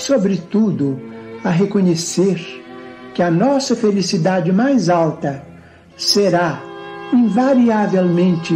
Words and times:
sobretudo, 0.00 0.98
a 1.44 1.50
reconhecer 1.50 2.38
que 3.14 3.22
a 3.22 3.30
nossa 3.30 3.76
felicidade 3.76 4.50
mais 4.50 4.88
alta 4.88 5.44
será 5.96 6.60
invariavelmente 7.12 8.54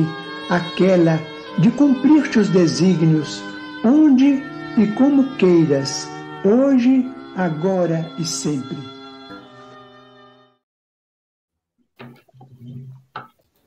aquela 0.49 1.21
de 1.59 1.71
cumprir-te 1.71 2.38
os 2.38 2.49
desígnios 2.49 3.43
onde 3.84 4.43
e 4.78 4.87
como 4.97 5.37
queiras, 5.37 6.09
hoje, 6.44 7.05
agora 7.37 8.11
e 8.19 8.25
sempre. 8.25 8.76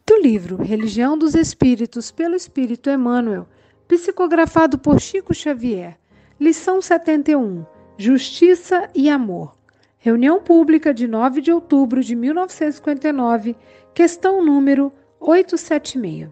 Do 0.05 0.21
livro 0.21 0.57
Religião 0.61 1.17
dos 1.17 1.35
Espíritos 1.35 2.11
pelo 2.11 2.35
Espírito 2.35 2.89
Emmanuel, 2.89 3.47
psicografado 3.88 4.77
por 4.77 4.99
Chico 4.99 5.33
Xavier 5.33 5.97
Lição 6.39 6.79
71: 6.79 7.65
Justiça 7.97 8.87
e 8.93 9.09
Amor. 9.09 9.57
Reunião 9.97 10.39
pública 10.39 10.93
de 10.93 11.07
9 11.07 11.41
de 11.41 11.51
outubro 11.51 12.03
de 12.03 12.15
1959, 12.15 13.55
questão 13.91 14.45
número 14.45 14.93
876. 15.19 16.29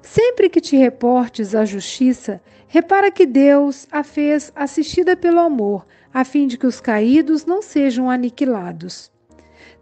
Sempre 0.00 0.48
que 0.48 0.60
te 0.60 0.76
reportes 0.76 1.52
à 1.52 1.64
justiça, 1.64 2.40
repara 2.68 3.10
que 3.10 3.26
Deus 3.26 3.88
a 3.90 4.04
fez 4.04 4.52
assistida 4.54 5.16
pelo 5.16 5.40
amor, 5.40 5.84
a 6.12 6.24
fim 6.24 6.46
de 6.46 6.56
que 6.56 6.68
os 6.68 6.80
caídos 6.80 7.44
não 7.44 7.60
sejam 7.60 8.08
aniquilados. 8.08 9.10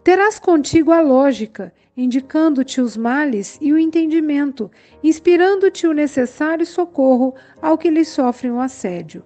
Terás 0.03 0.39
contigo 0.39 0.91
a 0.91 0.99
lógica, 0.99 1.71
indicando-te 1.95 2.81
os 2.81 2.97
males 2.97 3.59
e 3.61 3.71
o 3.71 3.77
entendimento, 3.77 4.71
inspirando-te 5.03 5.85
o 5.85 5.93
necessário 5.93 6.65
socorro 6.65 7.35
ao 7.61 7.77
que 7.77 7.91
lhe 7.91 8.03
sofrem 8.03 8.51
o 8.51 8.59
assédio. 8.59 9.23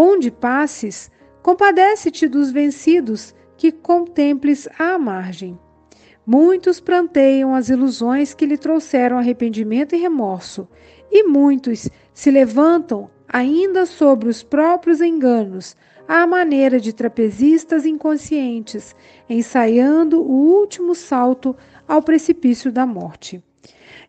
Onde 0.00 0.30
passes, 0.30 1.10
compadece-te 1.42 2.28
dos 2.28 2.52
vencidos 2.52 3.34
que 3.56 3.72
contemples 3.72 4.68
à 4.78 4.96
margem. 4.96 5.58
Muitos 6.24 6.78
pranteiam 6.78 7.52
as 7.52 7.68
ilusões 7.68 8.32
que 8.32 8.46
lhe 8.46 8.56
trouxeram 8.56 9.18
arrependimento 9.18 9.96
e 9.96 9.98
remorso, 9.98 10.68
e 11.10 11.24
muitos 11.24 11.88
se 12.14 12.30
levantam 12.30 13.10
ainda 13.28 13.86
sobre 13.86 14.28
os 14.28 14.40
próprios 14.40 15.00
enganos, 15.00 15.74
à 16.06 16.24
maneira 16.28 16.78
de 16.78 16.92
trapezistas 16.92 17.84
inconscientes, 17.84 18.94
ensaiando 19.28 20.22
o 20.22 20.30
último 20.60 20.94
salto 20.94 21.56
ao 21.88 22.00
precipício 22.02 22.70
da 22.70 22.86
morte. 22.86 23.42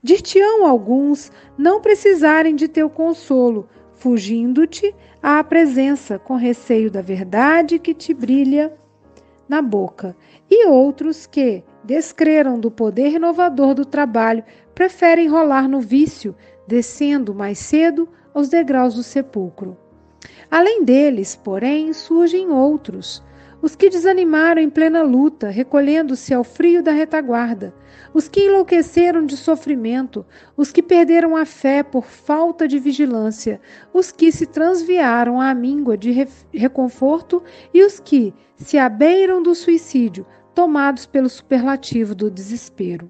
Dir-te-ão 0.03 0.67
alguns 0.67 1.31
não 1.57 1.81
precisarem 1.81 2.55
de 2.55 2.67
teu 2.67 2.91
consolo, 2.91 3.67
fugindo-te 3.99 4.95
à 5.21 5.43
presença 5.43 6.17
com 6.17 6.35
receio 6.35 6.89
da 6.89 7.01
verdade 7.01 7.77
que 7.77 7.93
te 7.93 8.13
brilha 8.13 8.73
na 9.47 9.61
boca, 9.61 10.15
e 10.49 10.67
outros 10.67 11.25
que, 11.25 11.63
descreram 11.83 12.59
do 12.59 12.69
poder 12.69 13.09
renovador 13.09 13.73
do 13.73 13.83
trabalho, 13.83 14.43
preferem 14.73 15.27
rolar 15.27 15.67
no 15.67 15.81
vício, 15.81 16.35
descendo 16.67 17.33
mais 17.33 17.57
cedo 17.57 18.07
aos 18.33 18.47
degraus 18.47 18.93
do 18.93 19.03
sepulcro. 19.03 19.75
Além 20.49 20.83
deles, 20.83 21.35
porém, 21.35 21.91
surgem 21.91 22.51
outros, 22.51 23.23
os 23.61 23.75
que 23.75 23.89
desanimaram 23.89 24.61
em 24.61 24.69
plena 24.69 25.01
luta, 25.01 25.49
recolhendo-se 25.49 26.33
ao 26.33 26.43
frio 26.43 26.81
da 26.81 26.91
retaguarda, 26.91 27.73
os 28.13 28.27
que 28.27 28.41
enlouqueceram 28.41 29.25
de 29.25 29.37
sofrimento, 29.37 30.25
os 30.57 30.71
que 30.71 30.81
perderam 30.81 31.35
a 31.35 31.45
fé 31.45 31.83
por 31.83 32.05
falta 32.05 32.67
de 32.67 32.79
vigilância, 32.79 33.61
os 33.93 34.11
que 34.11 34.31
se 34.31 34.45
transviaram 34.45 35.39
à 35.39 35.53
míngua 35.53 35.97
de 35.97 36.11
reconforto 36.53 37.43
e 37.73 37.83
os 37.83 37.99
que 37.99 38.33
se 38.55 38.77
abeiram 38.77 39.41
do 39.41 39.53
suicídio, 39.53 40.25
tomados 40.53 41.05
pelo 41.05 41.29
superlativo 41.29 42.13
do 42.13 42.29
desespero. 42.29 43.09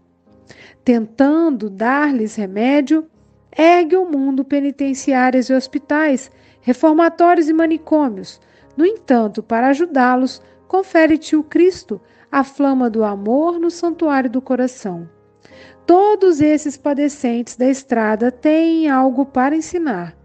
Tentando 0.83 1.69
dar-lhes 1.69 2.35
remédio, 2.35 3.07
ergue 3.55 3.95
o 3.95 4.05
mundo 4.05 4.43
penitenciários 4.43 5.49
e 5.49 5.53
hospitais, 5.53 6.31
reformatórios 6.61 7.49
e 7.49 7.53
manicômios. 7.53 8.39
No 8.75 8.85
entanto, 8.85 9.41
para 9.41 9.67
ajudá-los, 9.67 10.41
confere-te 10.67 11.35
o 11.35 11.43
Cristo, 11.43 11.99
a 12.31 12.43
flama 12.43 12.90
do 12.90 13.03
amor 13.03 13.59
no 13.59 13.72
santuário 13.72 14.29
do 14.29 14.41
coração. 14.41 15.09
Todos 15.85 16.40
esses 16.40 16.78
padecentes 16.78 17.55
da 17.55 17.67
estrada 17.67 18.31
têm 18.31 18.90
algo 18.90 19.26
para 19.26 19.55
ensinar. 19.55 20.16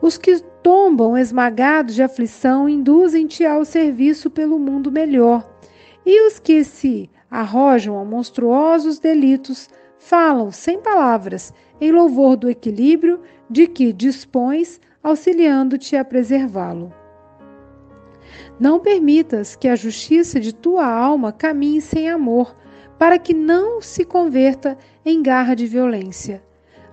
Os 0.00 0.16
que 0.16 0.38
tombam 0.62 1.18
esmagados 1.18 1.94
de 1.94 2.02
aflição 2.02 2.68
induzem-te 2.68 3.44
ao 3.44 3.64
serviço 3.64 4.30
pelo 4.30 4.58
mundo 4.58 4.92
melhor, 4.92 5.48
e 6.06 6.26
os 6.26 6.38
que 6.38 6.62
se 6.62 7.10
arrojam 7.30 7.98
a 7.98 8.04
monstruosos 8.04 8.98
delitos 8.98 9.68
falam 9.98 10.50
sem 10.50 10.80
palavras 10.80 11.52
em 11.80 11.90
louvor 11.90 12.36
do 12.36 12.48
equilíbrio 12.48 13.20
de 13.48 13.66
que 13.66 13.92
dispões, 13.92 14.80
auxiliando-te 15.02 15.96
a 15.96 16.04
preservá-lo. 16.04 16.99
Não 18.60 18.78
permitas 18.78 19.56
que 19.56 19.66
a 19.66 19.74
justiça 19.74 20.38
de 20.38 20.54
tua 20.54 20.84
alma 20.84 21.32
caminhe 21.32 21.80
sem 21.80 22.10
amor, 22.10 22.54
para 22.98 23.18
que 23.18 23.32
não 23.32 23.80
se 23.80 24.04
converta 24.04 24.76
em 25.02 25.22
garra 25.22 25.56
de 25.56 25.66
violência. 25.66 26.42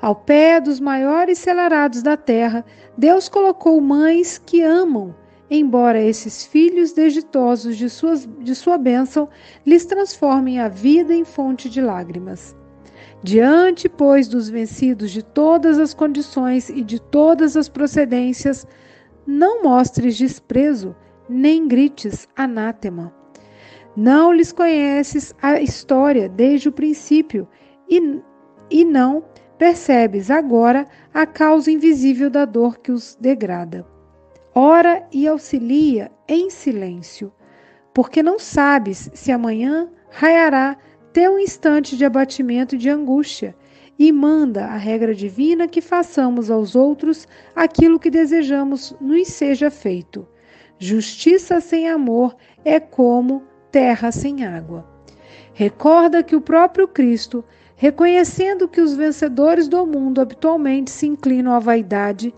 Ao 0.02 0.16
pé 0.16 0.62
dos 0.62 0.80
maiores 0.80 1.40
celarados 1.40 2.02
da 2.02 2.16
terra, 2.16 2.64
Deus 2.98 3.28
colocou 3.28 3.82
mães 3.82 4.38
que 4.38 4.62
amam, 4.62 5.14
embora 5.50 6.02
esses 6.02 6.46
filhos 6.46 6.94
desditosos 6.94 7.76
de, 7.76 7.90
suas, 7.90 8.26
de 8.40 8.56
sua 8.56 8.78
bênção 8.78 9.28
lhes 9.66 9.86
transformem 9.86 10.62
a 10.62 10.70
vida 10.70 11.14
em 11.14 11.26
fonte 11.26 11.70
de 11.70 11.82
lágrimas. 11.82 12.56
Diante, 13.22 13.90
pois, 13.90 14.30
dos 14.30 14.48
vencidos 14.48 15.12
de 15.12 15.22
todas 15.22 15.80
as 15.80 15.94
condições 15.94 16.70
e 16.70 16.82
de 16.82 16.98
todas 16.98 17.58
as 17.58 17.68
procedências, 17.68 18.66
não 19.26 19.64
mostres 19.64 20.18
desprezo, 20.18 20.96
nem 21.30 21.68
grites 21.68 22.28
anátema. 22.36 23.14
Não 23.96 24.32
lhes 24.32 24.52
conheces 24.52 25.34
a 25.42 25.60
história 25.60 26.30
desde 26.30 26.70
o 26.70 26.72
princípio 26.72 27.48
e, 27.90 28.22
e 28.70 28.86
não 28.86 29.24
percebes 29.58 30.30
agora 30.30 30.86
a 31.14 31.26
causa 31.26 31.72
invisível 31.72 32.30
da 32.30 32.46
dor 32.46 32.78
que 32.78 32.92
os 32.92 33.18
degrada. 33.20 33.86
Ora 34.54 35.08
e 35.12 35.28
auxilia 35.28 36.12
em 36.28 36.50
silêncio, 36.50 37.32
porque 37.94 38.22
não 38.22 38.38
sabes 38.38 39.10
se 39.14 39.32
amanhã 39.32 39.90
raiará 40.10 40.78
teu 41.12 41.40
instante 41.40 41.98
de 41.98 42.06
abatimento 42.06 42.76
e 42.76 42.78
de 42.78 42.90
angústia, 42.90 43.56
e 43.98 44.12
manda 44.12 44.66
a 44.66 44.78
regra 44.78 45.16
divina 45.16 45.68
que 45.68 45.82
façamos 45.82 46.52
aos 46.52 46.76
outros 46.76 47.28
aquilo 47.56 48.00
que 48.00 48.12
desejamos 48.12 48.96
nos 49.02 49.28
seja 49.30 49.72
feito. 49.72 50.28
Justiça 50.80 51.60
sem 51.60 51.90
amor 51.90 52.36
é 52.64 52.80
como 52.80 53.44
terra 53.72 54.12
sem 54.12 54.46
água. 54.46 54.88
Recorda 55.54 56.22
que 56.22 56.36
o 56.36 56.42
próprio 56.42 56.88
Cristo, 56.88 57.44
reconhecendo 57.76 58.68
que 58.68 58.80
os 58.80 58.94
vencedores 58.96 59.68
do 59.68 59.86
mundo 59.88 60.22
habitualmente 60.22 60.92
se 60.92 61.08
inclinam 61.08 61.52
à 61.52 61.58
vaidade, 61.58 62.32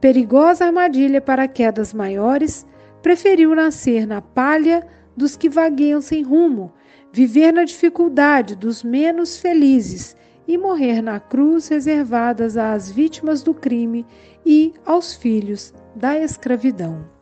perigosa 0.00 0.64
armadilha 0.64 1.20
para 1.20 1.46
quedas 1.46 1.92
maiores, 1.92 2.66
preferiu 3.02 3.54
nascer 3.54 4.06
na 4.06 4.22
palha 4.22 4.86
dos 5.14 5.36
que 5.36 5.50
vagueiam 5.50 6.00
sem 6.00 6.22
rumo, 6.22 6.72
viver 7.12 7.52
na 7.52 7.64
dificuldade 7.64 8.56
dos 8.56 8.82
menos 8.82 9.36
felizes 9.36 10.16
e 10.48 10.56
morrer 10.56 11.02
na 11.02 11.20
cruz 11.20 11.68
reservadas 11.68 12.56
às 12.56 12.90
vítimas 12.90 13.42
do 13.42 13.52
crime 13.52 14.06
e 14.46 14.72
aos 14.86 15.14
filhos 15.14 15.74
da 15.94 16.18
escravidão. 16.18 17.21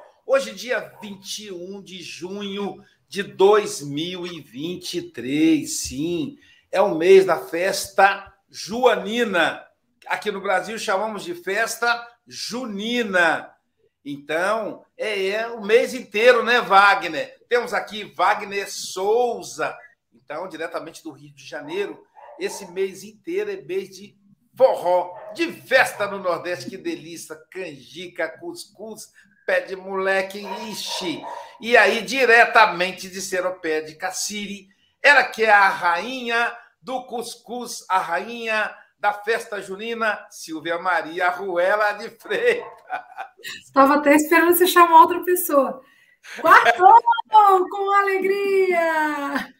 Hoje, 0.25 0.53
dia 0.53 0.79
21 1.01 1.81
de 1.81 2.01
junho 2.01 2.81
de 3.07 3.23
2023. 3.23 5.69
Sim, 5.69 6.37
é 6.71 6.81
o 6.81 6.95
mês 6.95 7.25
da 7.25 7.37
festa 7.37 8.33
joanina. 8.49 9.63
Aqui 10.07 10.31
no 10.31 10.41
Brasil 10.41 10.79
chamamos 10.79 11.23
de 11.23 11.35
festa 11.35 12.07
junina. 12.27 13.53
Então, 14.03 14.83
é, 14.97 15.27
é 15.27 15.47
o 15.47 15.61
mês 15.61 15.93
inteiro, 15.93 16.43
né, 16.43 16.59
Wagner? 16.61 17.37
Temos 17.47 17.71
aqui 17.73 18.03
Wagner 18.03 18.67
Souza 18.71 19.77
então, 20.31 20.47
diretamente 20.47 21.03
do 21.03 21.11
Rio 21.11 21.33
de 21.33 21.45
Janeiro, 21.45 22.01
esse 22.39 22.65
mês 22.71 23.03
inteiro 23.03 23.51
é 23.51 23.57
mês 23.57 23.89
de 23.89 24.17
forró, 24.55 25.13
de 25.33 25.51
festa 25.51 26.07
no 26.07 26.19
Nordeste, 26.19 26.69
que 26.69 26.77
delícia, 26.77 27.35
canjica, 27.51 28.29
cuscuz, 28.39 29.11
pé 29.51 29.59
de 29.59 29.75
moleque, 29.75 30.47
ixi. 30.69 31.21
E 31.59 31.75
aí, 31.75 32.01
diretamente 32.01 33.09
de 33.09 33.19
Seropé 33.19 33.81
de 33.81 33.95
Cassiri, 33.95 34.69
ela 35.03 35.25
que 35.25 35.43
é 35.43 35.49
a 35.49 35.67
rainha 35.67 36.55
do 36.81 37.05
cuscuz, 37.05 37.85
a 37.89 37.99
rainha 37.99 38.73
da 38.97 39.11
festa 39.11 39.61
junina, 39.61 40.25
Silvia 40.29 40.79
Maria 40.79 41.29
Ruela 41.29 41.91
de 41.93 42.09
Freitas. 42.11 42.65
Estava 43.65 43.95
até 43.95 44.15
esperando 44.15 44.55
você 44.55 44.65
chamar 44.65 45.01
outra 45.01 45.21
pessoa. 45.21 45.81
Quartou 46.39 47.01
com 47.69 47.91
alegria! 47.91 49.53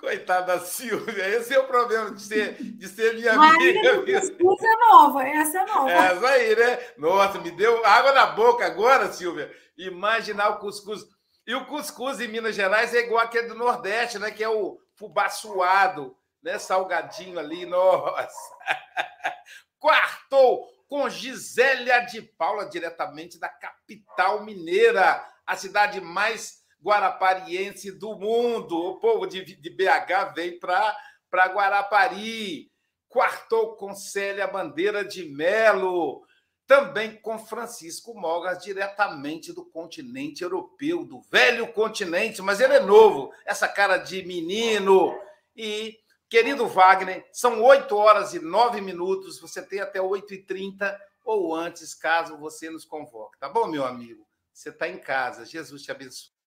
Coitada 0.00 0.58
da 0.58 0.58
Silvia, 0.58 1.28
esse 1.28 1.54
é 1.54 1.58
o 1.58 1.66
problema 1.66 2.10
de 2.10 2.22
ser, 2.22 2.54
de 2.54 2.88
ser 2.88 3.14
minha 3.14 3.32
amiga. 3.32 4.02
Essa 4.10 4.32
é 4.32 4.76
nova, 4.90 5.28
essa 5.28 5.58
é 5.60 5.66
nova. 5.66 5.90
Essa 5.90 6.28
aí, 6.28 6.56
né? 6.56 6.78
Nossa, 6.96 7.38
me 7.38 7.50
deu 7.50 7.84
água 7.84 8.12
na 8.12 8.26
boca 8.26 8.66
agora, 8.66 9.12
Silvia. 9.12 9.54
Imaginar 9.76 10.48
o 10.50 10.58
cuscuz. 10.58 11.06
E 11.46 11.54
o 11.54 11.66
cuscuz 11.66 12.20
em 12.20 12.28
Minas 12.28 12.54
Gerais 12.54 12.94
é 12.94 13.00
igual 13.00 13.24
aquele 13.24 13.48
do 13.48 13.54
Nordeste, 13.54 14.18
né? 14.18 14.30
Que 14.30 14.42
é 14.42 14.48
o 14.48 14.78
fubá 14.96 15.28
suado, 15.28 16.16
né? 16.42 16.58
Salgadinho 16.58 17.38
ali, 17.38 17.66
nossa. 17.66 18.56
Quartou 19.78 20.66
com 20.88 21.08
Gisélia 21.08 22.00
de 22.00 22.20
Paula, 22.20 22.68
diretamente 22.68 23.38
da 23.38 23.48
capital 23.48 24.44
mineira, 24.44 25.24
a 25.46 25.56
cidade 25.56 26.00
mais 26.00 26.59
guarapariense 26.82 27.92
do 27.92 28.16
mundo. 28.16 28.76
O 28.76 29.00
povo 29.00 29.26
de, 29.26 29.44
de 29.44 29.70
BH 29.70 30.34
vem 30.34 30.58
para 30.58 30.96
Guarapari. 31.32 32.70
Quartou 33.08 33.76
com 33.76 33.94
Célia 33.94 34.46
Bandeira 34.46 35.04
de 35.04 35.24
Melo. 35.24 36.24
Também 36.66 37.16
com 37.16 37.36
Francisco 37.36 38.14
Mogas, 38.14 38.62
diretamente 38.62 39.52
do 39.52 39.64
continente 39.64 40.44
europeu, 40.44 41.04
do 41.04 41.20
velho 41.22 41.72
continente, 41.72 42.40
mas 42.40 42.60
ele 42.60 42.74
é 42.74 42.80
novo, 42.80 43.32
essa 43.44 43.66
cara 43.66 43.96
de 43.96 44.24
menino. 44.24 45.18
E, 45.56 45.98
querido 46.28 46.68
Wagner, 46.68 47.28
são 47.32 47.60
8 47.60 47.96
horas 47.96 48.34
e 48.34 48.38
9 48.38 48.80
minutos, 48.80 49.40
você 49.40 49.60
tem 49.60 49.80
até 49.80 49.98
8h30 49.98 50.96
ou 51.24 51.52
antes, 51.52 51.92
caso 51.92 52.36
você 52.36 52.70
nos 52.70 52.84
convoque. 52.84 53.38
Tá 53.40 53.48
bom, 53.48 53.66
meu 53.66 53.84
amigo? 53.84 54.24
Você 54.52 54.68
está 54.68 54.88
em 54.88 54.98
casa. 54.98 55.44
Jesus 55.44 55.82
te 55.82 55.90
abençoe. 55.90 56.39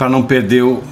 Para 0.00 0.08
não 0.08 0.26
perder 0.26 0.62
o. 0.62 0.82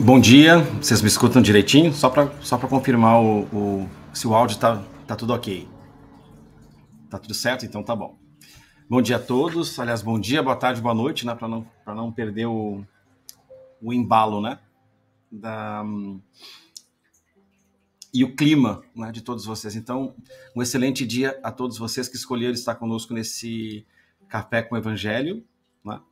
Bom 0.00 0.18
dia, 0.18 0.58
vocês 0.82 1.00
me 1.00 1.06
escutam 1.06 1.40
direitinho? 1.40 1.92
Só 1.92 2.10
para 2.10 2.28
só 2.40 2.58
confirmar 2.58 3.22
o, 3.22 3.42
o, 3.52 3.88
se 4.12 4.26
o 4.26 4.34
áudio 4.34 4.58
tá, 4.58 4.82
tá 5.06 5.14
tudo 5.14 5.32
ok. 5.32 5.68
Tá 7.08 7.20
tudo 7.20 7.34
certo? 7.34 7.64
Então 7.64 7.84
tá 7.84 7.94
bom. 7.94 8.18
Bom 8.90 9.00
dia 9.00 9.14
a 9.14 9.20
todos. 9.20 9.78
Aliás, 9.78 10.02
bom 10.02 10.18
dia, 10.18 10.42
boa 10.42 10.56
tarde, 10.56 10.82
boa 10.82 10.92
noite, 10.92 11.24
né? 11.24 11.36
Para 11.36 11.46
não, 11.46 11.64
não 11.86 12.10
perder 12.10 12.46
o, 12.46 12.84
o 13.80 13.92
embalo, 13.92 14.40
né? 14.40 14.58
Da, 15.30 15.84
e 18.12 18.24
o 18.24 18.34
clima 18.34 18.82
né, 18.92 19.12
de 19.12 19.20
todos 19.20 19.44
vocês. 19.44 19.76
Então, 19.76 20.16
um 20.56 20.60
excelente 20.60 21.06
dia 21.06 21.38
a 21.44 21.52
todos 21.52 21.78
vocês 21.78 22.08
que 22.08 22.16
escolheram 22.16 22.54
estar 22.54 22.74
conosco 22.74 23.14
nesse 23.14 23.86
Café 24.28 24.62
com 24.62 24.74
o 24.74 24.78
Evangelho. 24.78 25.44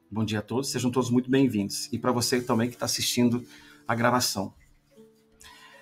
Bom 0.09 0.25
dia 0.25 0.39
a 0.39 0.43
todos, 0.43 0.71
sejam 0.71 0.89
todos 0.89 1.11
muito 1.11 1.29
bem-vindos. 1.29 1.93
E 1.93 1.99
para 1.99 2.13
você 2.13 2.41
também 2.41 2.69
que 2.69 2.77
está 2.77 2.87
assistindo 2.87 3.45
a 3.89 3.95
gravação. 3.95 4.55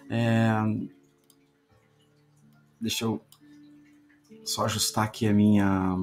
É... 0.08 0.50
Deixa 2.80 3.04
eu 3.04 3.22
só 4.42 4.64
ajustar 4.64 5.04
aqui 5.04 5.26
a 5.26 5.32
minha 5.32 5.94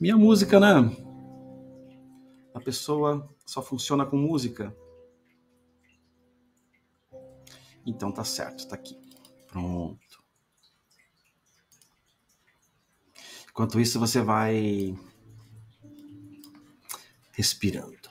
minha 0.00 0.16
música, 0.16 0.58
né? 0.58 0.68
A 2.54 2.60
pessoa 2.60 3.28
só 3.44 3.62
funciona 3.62 4.06
com 4.06 4.16
música. 4.16 4.74
Então 7.84 8.10
tá 8.10 8.24
certo, 8.24 8.66
tá 8.66 8.76
aqui. 8.76 8.98
Pronto. 9.46 10.24
Enquanto 13.50 13.78
isso, 13.78 14.00
você 14.00 14.22
vai 14.22 14.96
respirando. 17.36 18.01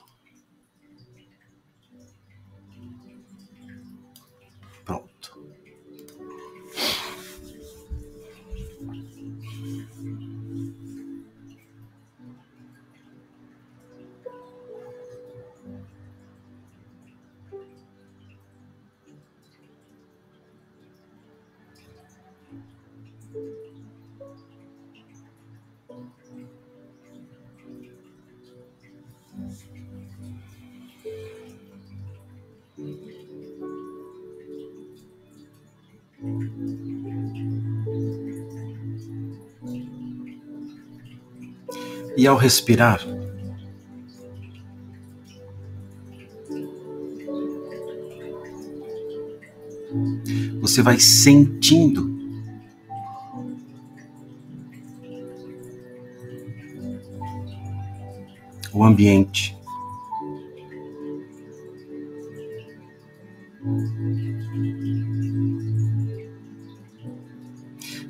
E 42.21 42.27
ao 42.27 42.37
respirar, 42.37 43.01
você 50.59 50.83
vai 50.83 50.99
sentindo 50.99 52.15
o 58.71 58.83
ambiente. 58.83 59.57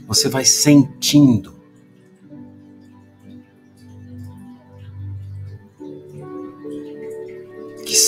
Você 0.05 0.27
vai 0.27 0.43
sentindo 0.43 1.60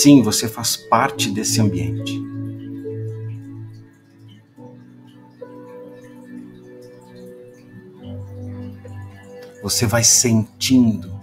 sim, 0.04 0.22
você 0.22 0.50
faz 0.50 0.76
parte 0.76 1.32
desse 1.32 1.62
ambiente. 1.62 2.22
Você 9.64 9.88
vai 9.88 10.04
sentindo 10.04 11.18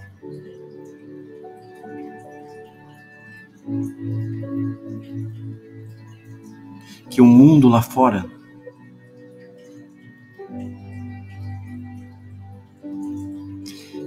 que 7.11 7.21
o 7.21 7.27
mundo 7.27 7.69
lá 7.69 7.83
fora 7.83 8.25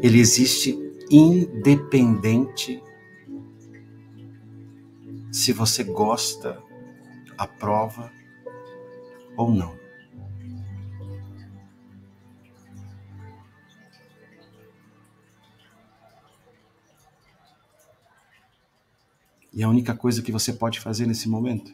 ele 0.02 0.20
existe 0.20 0.76
independente 1.12 2.82
se 5.44 5.52
você 5.52 5.84
gosta, 5.84 6.64
aprova 7.38 8.10
ou 9.36 9.52
não. 9.52 9.78
E 19.52 19.62
a 19.62 19.68
única 19.68 19.94
coisa 19.94 20.22
que 20.22 20.32
você 20.32 20.54
pode 20.54 20.80
fazer 20.80 21.06
nesse 21.06 21.28
momento 21.28 21.74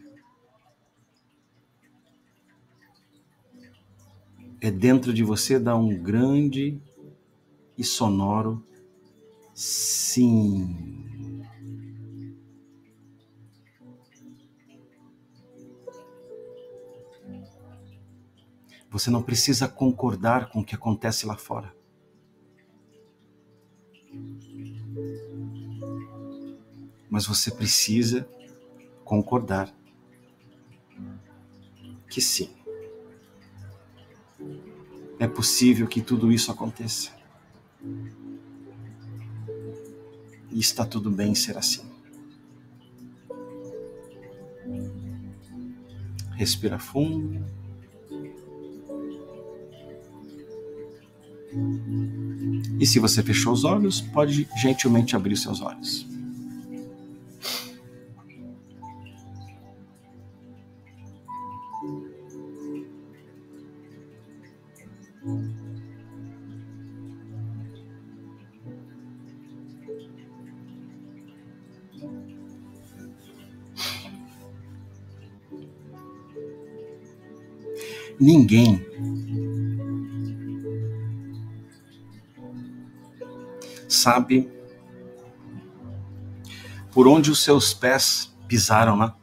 é 4.59 4.71
dentro 4.71 5.13
de 5.13 5.23
você 5.23 5.59
dar 5.59 5.75
um 5.75 5.95
grande 5.95 6.81
e 7.77 7.83
sonoro 7.83 8.65
sim. 9.53 10.89
Você 18.89 19.11
não 19.11 19.21
precisa 19.21 19.67
concordar 19.67 20.49
com 20.49 20.61
o 20.61 20.65
que 20.65 20.73
acontece 20.73 21.25
lá 21.25 21.37
fora. 21.37 21.75
Mas 27.09 27.25
você 27.25 27.51
precisa 27.51 28.27
concordar 29.03 29.71
que 32.09 32.19
sim. 32.19 32.49
É 35.19 35.27
possível 35.27 35.87
que 35.87 36.01
tudo 36.01 36.31
isso 36.31 36.51
aconteça. 36.51 37.11
E 40.51 40.59
está 40.59 40.85
tudo 40.85 41.11
bem 41.11 41.35
ser 41.35 41.57
assim. 41.57 41.87
Respira 46.31 46.79
fundo. 46.79 47.58
E 52.79 52.85
se 52.85 52.99
você 52.99 53.21
fechou 53.23 53.53
os 53.53 53.63
olhos, 53.63 54.01
pode 54.01 54.47
gentilmente 54.61 55.15
abrir 55.15 55.35
seus 55.35 55.61
olhos. 55.61 56.07
Ninguém 78.19 78.88
sabe 83.99 84.49
por 86.91 87.07
onde 87.07 87.29
os 87.29 87.43
seus 87.43 87.73
pés 87.73 88.35
pisaram, 88.47 88.97
né? 88.97 89.13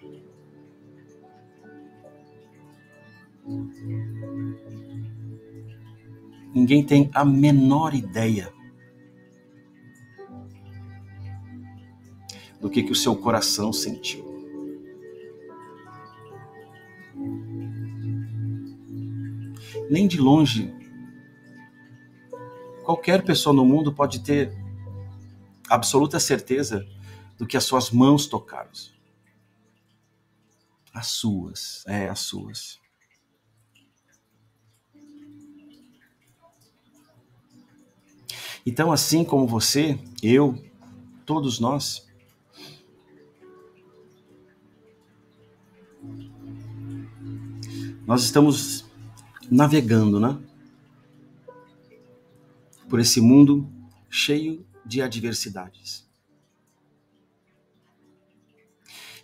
Ninguém 6.55 6.85
tem 6.85 7.11
a 7.15 7.25
menor 7.25 7.95
ideia 7.95 8.53
do 12.61 12.71
que, 12.71 12.83
que 12.83 12.93
o 12.93 12.95
seu 12.95 13.15
coração 13.15 13.73
sentiu. 13.73 14.25
Nem 19.91 20.09
de 20.09 20.19
longe, 20.19 20.75
qualquer 22.83 23.23
pessoa 23.23 23.55
no 23.55 23.65
mundo 23.65 23.93
pode 23.93 24.21
ter 24.23 24.66
absoluta 25.69 26.19
certeza 26.19 26.87
do 27.39 27.47
que 27.47 27.57
as 27.57 27.65
suas 27.65 27.91
mãos 27.91 28.27
tocaram. 28.27 28.71
As 30.93 31.09
suas, 31.09 31.85
é, 31.87 32.09
as 32.09 32.21
suas. 32.21 32.81
Então, 38.65 38.91
assim 38.91 39.25
como 39.25 39.47
você, 39.47 39.97
eu, 40.21 40.61
todos 41.25 41.61
nós, 41.61 42.05
nós 48.05 48.25
estamos 48.25 48.85
navegando, 49.49 50.19
né? 50.19 50.37
Por 52.89 52.99
esse 52.99 53.21
mundo 53.21 53.69
cheio 54.11 54.66
de 54.87 55.03
adversidades. 55.03 56.07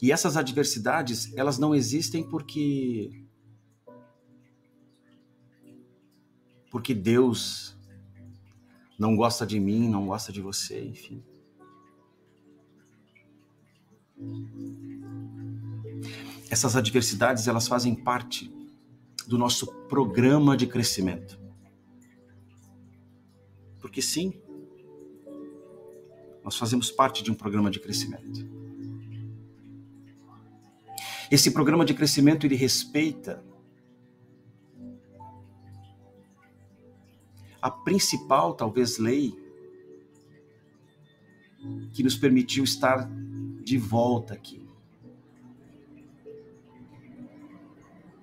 E 0.02 0.10
essas 0.10 0.36
adversidades, 0.36 1.32
elas 1.36 1.58
não 1.58 1.74
existem 1.74 2.28
porque 2.28 3.24
porque 6.72 6.94
Deus 6.94 7.76
não 8.98 9.14
gosta 9.14 9.46
de 9.46 9.60
mim, 9.60 9.88
não 9.88 10.06
gosta 10.06 10.32
de 10.32 10.40
você, 10.40 10.82
enfim. 10.82 11.22
Essas 16.50 16.74
adversidades, 16.74 17.46
elas 17.46 17.68
fazem 17.68 17.94
parte 17.94 18.52
do 19.28 19.38
nosso 19.38 19.66
programa 19.88 20.56
de 20.56 20.66
crescimento. 20.66 21.38
Porque 23.80 24.02
sim, 24.02 24.41
nós 26.44 26.56
fazemos 26.56 26.90
parte 26.90 27.22
de 27.22 27.30
um 27.30 27.34
programa 27.34 27.70
de 27.70 27.78
crescimento. 27.78 28.46
Esse 31.30 31.50
programa 31.50 31.84
de 31.84 31.94
crescimento 31.94 32.44
ele 32.44 32.56
respeita 32.56 33.42
a 37.60 37.70
principal, 37.70 38.54
talvez, 38.54 38.98
lei 38.98 39.34
que 41.94 42.02
nos 42.02 42.16
permitiu 42.16 42.64
estar 42.64 43.08
de 43.62 43.78
volta 43.78 44.34
aqui. 44.34 44.66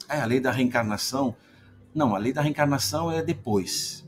É 0.10 0.20
a 0.20 0.26
lei 0.26 0.40
da 0.40 0.52
reencarnação. 0.52 1.36
Não, 1.96 2.14
a 2.16 2.18
lei 2.18 2.34
da 2.34 2.42
reencarnação 2.42 3.12
é 3.12 3.22
depois. 3.22 4.06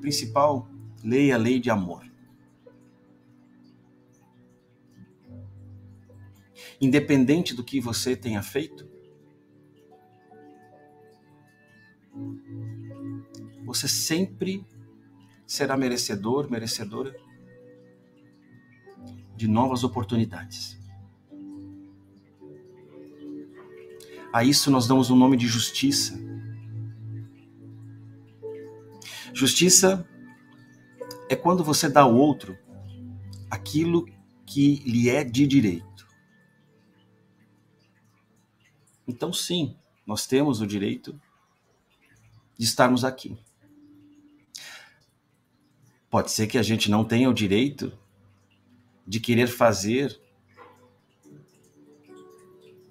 Principal 0.00 0.68
lei 1.02 1.30
é 1.30 1.34
a 1.34 1.38
lei 1.38 1.58
de 1.60 1.70
amor. 1.70 2.10
independente 6.80 7.54
do 7.54 7.62
que 7.62 7.80
você 7.80 8.16
tenha 8.16 8.42
feito, 8.42 8.88
você 13.64 13.86
sempre 13.86 14.66
será 15.46 15.76
merecedor, 15.76 16.50
merecedora 16.50 17.14
de 19.36 19.46
novas 19.46 19.84
oportunidades. 19.84 20.78
A 24.32 24.44
isso 24.44 24.70
nós 24.70 24.86
damos 24.86 25.10
o 25.10 25.16
nome 25.16 25.36
de 25.36 25.46
justiça. 25.46 26.18
Justiça 29.32 30.06
é 31.28 31.36
quando 31.36 31.62
você 31.62 31.88
dá 31.88 32.02
ao 32.02 32.14
outro 32.14 32.58
aquilo 33.50 34.06
que 34.46 34.76
lhe 34.84 35.08
é 35.08 35.22
de 35.22 35.46
direito. 35.46 36.08
Então, 39.06 39.32
sim, 39.32 39.76
nós 40.06 40.26
temos 40.26 40.60
o 40.60 40.66
direito 40.66 41.20
de 42.58 42.64
estarmos 42.64 43.04
aqui. 43.04 43.36
Pode 46.08 46.30
ser 46.32 46.46
que 46.46 46.58
a 46.58 46.62
gente 46.62 46.90
não 46.90 47.04
tenha 47.04 47.30
o 47.30 47.34
direito 47.34 47.96
de 49.06 49.20
querer 49.20 49.46
fazer 49.46 50.20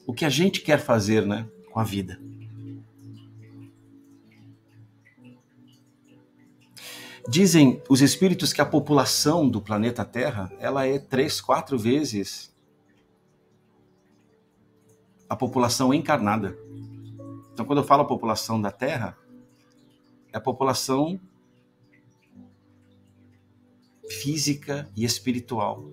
o 0.08 0.14
que 0.14 0.26
a 0.26 0.30
gente 0.30 0.62
quer 0.62 0.80
fazer, 0.80 1.26
né, 1.26 1.48
com 1.72 1.80
a 1.80 1.84
vida. 1.84 2.20
Dizem 7.28 7.82
os 7.90 8.02
espíritos 8.02 8.54
que 8.54 8.62
a 8.62 8.66
população 8.66 9.50
do 9.50 9.62
planeta 9.62 10.06
Terra 10.06 10.52
ela 10.60 10.86
é 10.86 10.98
três, 10.98 11.42
quatro 11.42 11.78
vezes 11.78 12.50
a 15.30 15.36
população 15.36 15.94
encarnada. 15.94 16.58
Então, 17.54 17.66
quando 17.66 17.80
eu 17.80 17.84
falo 17.84 18.02
a 18.02 18.08
população 18.08 18.60
da 18.60 18.72
Terra, 18.72 19.16
é 20.34 20.38
a 20.38 20.42
população 20.42 21.20
física 24.10 24.90
e 24.96 25.06
espiritual. 25.06 25.92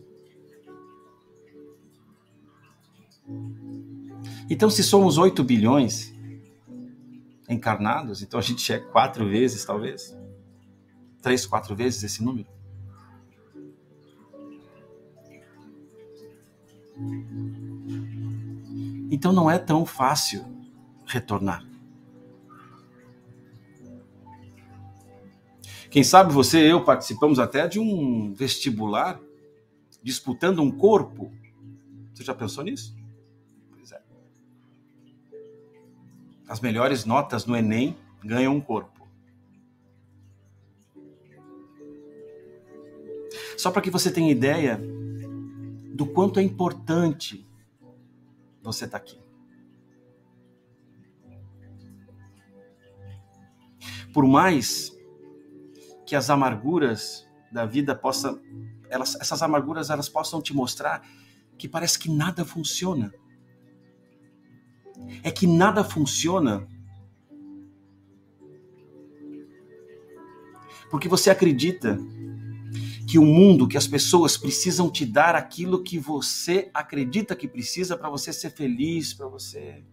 Então, 4.49 4.71
se 4.71 4.83
somos 4.83 5.19
8 5.19 5.45
bilhões 5.45 6.15
encarnados, 7.49 8.23
então 8.23 8.41
a 8.41 8.43
gente 8.43 8.73
é 8.73 8.79
quatro 8.79 9.29
vezes, 9.29 9.65
talvez. 9.65 10.16
Três, 11.27 11.45
quatro 11.45 11.75
vezes 11.75 12.05
esse 12.05 12.23
número. 12.23 12.47
Então 19.11 19.33
não 19.33 19.51
é 19.51 19.59
tão 19.59 19.85
fácil 19.85 20.47
retornar. 21.05 21.67
Quem 25.91 26.05
sabe 26.05 26.33
você 26.33 26.65
e 26.65 26.71
eu 26.71 26.85
participamos 26.85 27.41
até 27.41 27.67
de 27.67 27.81
um 27.81 28.33
vestibular 28.33 29.19
disputando 30.01 30.63
um 30.63 30.71
corpo. 30.71 31.33
Você 32.15 32.23
já 32.23 32.37
pensou 32.37 32.63
nisso? 32.63 32.97
Pois 33.73 33.91
é. 33.91 34.01
As 36.47 36.61
melhores 36.61 37.05
notas 37.05 37.47
no 37.47 37.57
Enem 37.57 37.97
ganham 38.23 38.55
um 38.55 38.61
corpo. 38.61 38.96
Só 43.57 43.71
para 43.71 43.83
que 43.83 43.91
você 43.91 44.11
tenha 44.11 44.31
ideia 44.31 44.81
do 45.95 46.07
quanto 46.07 46.39
é 46.39 46.43
importante 46.43 47.49
você 48.63 48.85
estar 48.85 48.99
tá 48.99 49.05
aqui. 49.05 49.19
Por 54.13 54.27
mais 54.27 54.97
que 56.07 56.15
as 56.15 56.31
amarguras 56.31 57.27
da 57.51 57.65
vida 57.65 57.95
possam, 57.95 58.41
elas, 58.89 59.15
essas 59.17 59.43
amarguras 59.43 59.91
elas 59.91 60.09
possam 60.09 60.41
te 60.41 60.55
mostrar 60.55 61.03
que 61.59 61.69
parece 61.69 61.99
que 61.99 62.11
nada 62.11 62.45
funciona. 62.45 63.13
É 65.23 65.31
que 65.31 65.47
nada 65.47 65.85
funciona 65.85 66.67
porque 70.91 71.09
você 71.09 71.31
acredita 71.31 71.99
que 73.07 73.19
o 73.19 73.25
mundo, 73.25 73.69
que 73.69 73.77
as 73.77 73.87
pessoas 73.87 74.37
precisam 74.37 74.91
te 74.91 75.07
dar 75.07 75.37
aquilo 75.37 75.83
que 75.83 75.99
você 75.99 76.71
acredita 76.75 77.37
que 77.37 77.47
precisa 77.47 77.97
para 77.97 78.11
você 78.11 78.33
ser 78.33 78.51
feliz, 78.51 79.15
para 79.15 79.29
você 79.29 79.85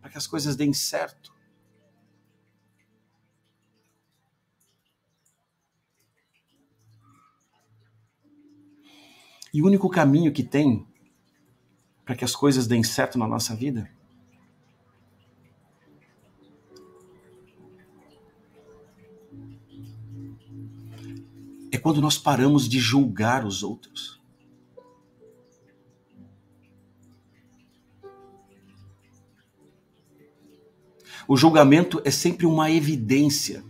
para 0.00 0.12
que 0.12 0.16
as 0.18 0.26
coisas 0.26 0.56
deem 0.56 0.72
certo. 0.72 1.36
E 9.52 9.60
o 9.60 9.66
único 9.66 9.90
caminho 9.90 10.32
que 10.32 10.42
tem 10.42 10.86
para 12.04 12.14
que 12.14 12.24
as 12.24 12.34
coisas 12.34 12.66
deem 12.66 12.82
certo 12.82 13.18
na 13.18 13.26
nossa 13.26 13.54
vida 13.54 13.90
é 21.70 21.78
quando 21.78 22.00
nós 22.00 22.18
paramos 22.18 22.68
de 22.68 22.78
julgar 22.78 23.44
os 23.44 23.62
outros. 23.62 24.18
O 31.26 31.36
julgamento 31.36 32.00
é 32.06 32.10
sempre 32.10 32.46
uma 32.46 32.70
evidência 32.70 33.62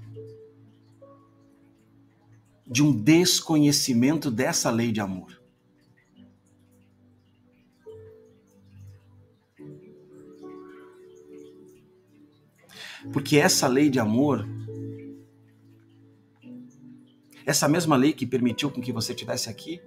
de 2.64 2.84
um 2.84 2.92
desconhecimento 2.92 4.30
dessa 4.30 4.70
lei 4.70 4.92
de 4.92 5.00
amor. 5.00 5.42
Porque 13.12 13.38
essa 13.38 13.66
lei 13.66 13.88
de 13.88 13.98
amor, 13.98 14.46
essa 17.48 17.66
mesma 17.66 17.96
lei 17.96 18.12
que 18.12 18.26
permitiu 18.26 18.70
com 18.70 18.78
que 18.78 18.92
você 18.92 19.12
estivesse 19.12 19.48
aqui, 19.48 19.80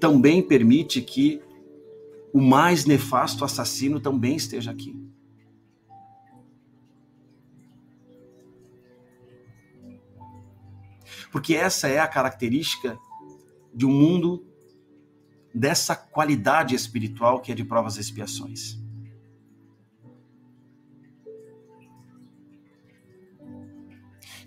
também 0.00 0.40
permite 0.40 1.02
que 1.02 1.42
o 2.32 2.40
mais 2.40 2.84
nefasto 2.84 3.44
assassino 3.44 3.98
também 3.98 4.36
esteja 4.36 4.70
aqui. 4.70 4.94
Porque 11.32 11.56
essa 11.56 11.88
é 11.88 11.98
a 11.98 12.06
característica 12.06 12.96
de 13.74 13.84
um 13.84 13.90
mundo 13.90 14.46
dessa 15.52 15.96
qualidade 15.96 16.76
espiritual 16.76 17.40
que 17.40 17.50
é 17.50 17.54
de 17.56 17.64
provas 17.64 17.96
e 17.96 18.00
expiações. 18.00 18.85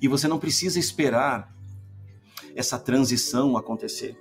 E 0.02 0.08
você 0.08 0.28
não 0.28 0.40
precisa 0.40 0.80
esperar 0.80 1.54
essa 2.56 2.80
transição 2.80 3.58
acontecer. 3.58 4.18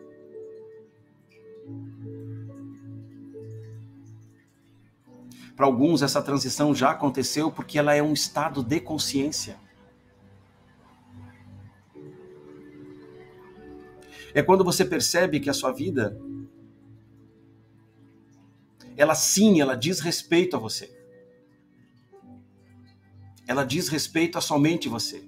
Para 5.59 5.67
alguns, 5.67 6.03
essa 6.03 6.23
transição 6.23 6.73
já 6.73 6.93
aconteceu 6.93 7.51
porque 7.51 7.79
ela 7.79 7.93
é 7.93 8.01
um 8.01 8.12
estado 8.12 8.62
de 8.62 8.79
consciência. 8.81 9.59
É 14.33 14.41
quando 14.41 14.62
você 14.62 14.85
percebe 14.85 15.41
que 15.41 15.51
a 15.51 15.53
sua 15.53 15.73
vida, 15.73 16.17
ela 18.97 19.17
sim, 19.17 19.61
ela 19.61 19.75
diz 19.75 19.99
respeito 19.99 20.55
a 20.55 20.61
você. 20.61 20.97
Ela 23.45 23.64
diz 23.64 23.88
respeito 23.88 24.38
a 24.38 24.41
somente 24.41 24.88
você. 24.88 25.28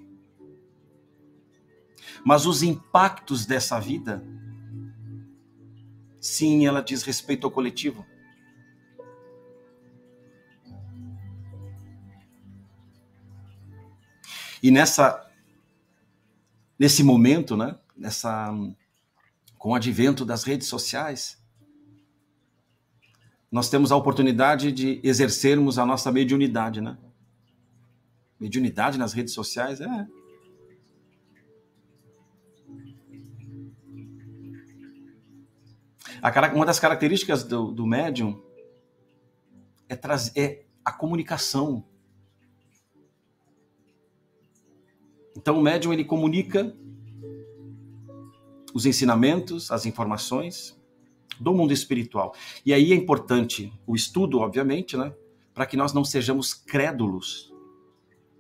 Mas 2.24 2.46
os 2.46 2.62
impactos 2.62 3.46
dessa 3.46 3.78
vida, 3.80 4.22
sim, 6.20 6.66
ela 6.66 6.82
diz 6.82 7.02
respeito 7.02 7.46
ao 7.46 7.50
coletivo. 7.50 8.04
E 14.62 14.70
nessa 14.70 15.26
nesse 16.78 17.02
momento, 17.02 17.56
né, 17.56 17.78
nessa 17.96 18.52
com 19.58 19.70
o 19.70 19.74
advento 19.74 20.24
das 20.24 20.44
redes 20.44 20.68
sociais, 20.68 21.38
nós 23.50 23.68
temos 23.68 23.90
a 23.90 23.96
oportunidade 23.96 24.70
de 24.72 25.00
exercermos 25.02 25.78
a 25.78 25.84
nossa 25.84 26.12
mediunidade, 26.12 26.80
né? 26.80 26.96
Mediunidade 28.38 28.96
nas 28.96 29.12
redes 29.12 29.34
sociais 29.34 29.80
é 29.80 30.06
uma 36.54 36.66
das 36.66 36.78
características 36.78 37.44
do, 37.44 37.72
do 37.72 37.86
médium 37.86 38.40
é, 39.88 39.98
é 40.36 40.64
a 40.84 40.92
comunicação. 40.92 41.84
Então 45.36 45.58
o 45.58 45.62
médium 45.62 45.92
ele 45.92 46.04
comunica 46.04 46.74
os 48.74 48.86
ensinamentos, 48.86 49.70
as 49.70 49.86
informações 49.86 50.78
do 51.40 51.54
mundo 51.54 51.72
espiritual. 51.72 52.34
E 52.64 52.72
aí 52.72 52.92
é 52.92 52.94
importante 52.94 53.72
o 53.86 53.96
estudo, 53.96 54.38
obviamente, 54.40 54.96
né, 54.96 55.12
para 55.54 55.66
que 55.66 55.76
nós 55.76 55.92
não 55.92 56.04
sejamos 56.04 56.52
crédulos. 56.52 57.52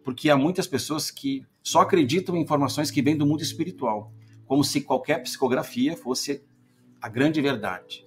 Porque 0.04 0.28
há 0.28 0.36
muitas 0.36 0.66
pessoas 0.66 1.10
que 1.10 1.44
só 1.62 1.80
acreditam 1.80 2.36
em 2.36 2.42
informações 2.42 2.90
que 2.90 3.02
vêm 3.02 3.16
do 3.16 3.26
mundo 3.26 3.42
espiritual, 3.42 4.12
como 4.46 4.62
se 4.62 4.82
qualquer 4.82 5.22
psicografia 5.22 5.96
fosse 5.96 6.44
a 7.00 7.08
grande 7.08 7.40
verdade. 7.40 8.06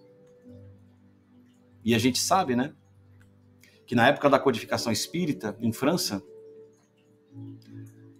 E 1.84 1.94
a 1.94 1.98
gente 2.00 2.20
sabe, 2.20 2.56
né, 2.56 2.74
que 3.86 3.96
na 3.96 4.08
época 4.08 4.30
da 4.30 4.40
codificação 4.40 4.92
espírita, 4.92 5.58
em 5.60 5.74
França, 5.74 6.24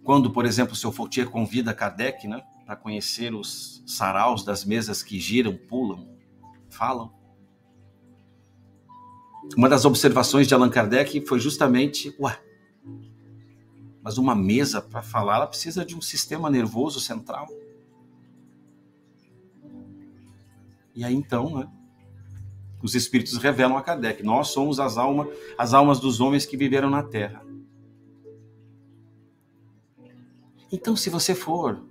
quando, 0.02 0.30
por 0.30 0.44
exemplo, 0.44 0.74
o 0.74 0.76
seu 0.76 0.92
Fautier 0.92 1.28
convida 1.30 1.72
Kardec, 1.72 2.28
né, 2.28 2.42
para 2.66 2.76
conhecer 2.76 3.34
os 3.34 3.82
saraus 3.86 4.44
das 4.44 4.64
mesas 4.64 5.02
que 5.02 5.18
giram, 5.18 5.56
pulam, 5.56 6.08
falam. 6.68 7.12
Uma 9.56 9.68
das 9.68 9.84
observações 9.84 10.46
de 10.46 10.54
Allan 10.54 10.70
Kardec 10.70 11.26
foi 11.26 11.38
justamente, 11.38 12.14
ué, 12.18 12.38
mas 14.02 14.18
uma 14.18 14.34
mesa 14.34 14.82
para 14.82 15.02
falar, 15.02 15.36
ela 15.36 15.46
precisa 15.46 15.84
de 15.84 15.96
um 15.96 16.00
sistema 16.00 16.50
nervoso 16.50 17.00
central. 17.00 17.48
E 20.94 21.04
aí 21.04 21.14
então, 21.14 21.58
né, 21.58 21.68
os 22.82 22.94
espíritos 22.94 23.36
revelam 23.38 23.76
a 23.76 23.82
Kardec, 23.82 24.22
nós 24.22 24.48
somos 24.48 24.78
as 24.78 24.98
almas, 24.98 25.28
as 25.56 25.72
almas 25.72 25.98
dos 25.98 26.20
homens 26.20 26.44
que 26.44 26.56
viveram 26.56 26.90
na 26.90 27.02
Terra. 27.02 27.42
Então, 30.70 30.94
se 30.94 31.08
você 31.08 31.34
for 31.34 31.82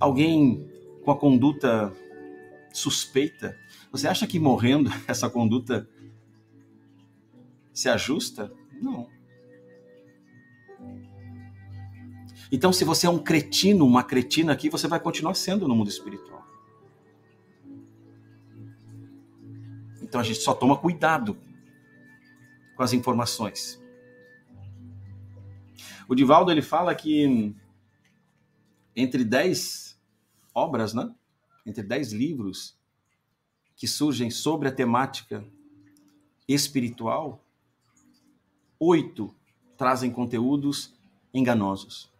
alguém 0.00 0.66
com 1.04 1.10
a 1.10 1.18
conduta 1.18 1.92
suspeita, 2.72 3.58
você 3.90 4.06
acha 4.06 4.26
que 4.26 4.38
morrendo 4.38 4.90
essa 5.06 5.28
conduta 5.28 5.88
se 7.74 7.88
ajusta? 7.88 8.52
Não. 8.80 9.17
Então, 12.50 12.72
se 12.72 12.84
você 12.84 13.06
é 13.06 13.10
um 13.10 13.18
cretino, 13.18 13.86
uma 13.86 14.02
cretina 14.02 14.52
aqui, 14.52 14.70
você 14.70 14.88
vai 14.88 14.98
continuar 14.98 15.34
sendo 15.34 15.68
no 15.68 15.76
mundo 15.76 15.90
espiritual. 15.90 16.38
Então 20.08 20.22
a 20.22 20.24
gente 20.24 20.38
só 20.38 20.54
toma 20.54 20.74
cuidado 20.74 21.36
com 22.74 22.82
as 22.82 22.94
informações. 22.94 23.78
O 26.08 26.14
Divaldo 26.14 26.50
ele 26.50 26.62
fala 26.62 26.94
que 26.94 27.54
entre 28.96 29.22
dez 29.22 30.00
obras, 30.54 30.94
né? 30.94 31.14
entre 31.66 31.82
dez 31.82 32.10
livros 32.10 32.74
que 33.76 33.86
surgem 33.86 34.30
sobre 34.30 34.66
a 34.66 34.72
temática 34.72 35.44
espiritual, 36.48 37.44
oito 38.80 39.34
trazem 39.76 40.10
conteúdos 40.10 40.98
enganosos. 41.34 42.10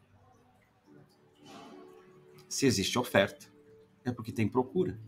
Se 2.49 2.67
existe 2.67 2.99
oferta, 2.99 3.47
é 4.05 4.13
porque 4.13 4.33
tem 4.33 4.49
procura. 4.49 4.99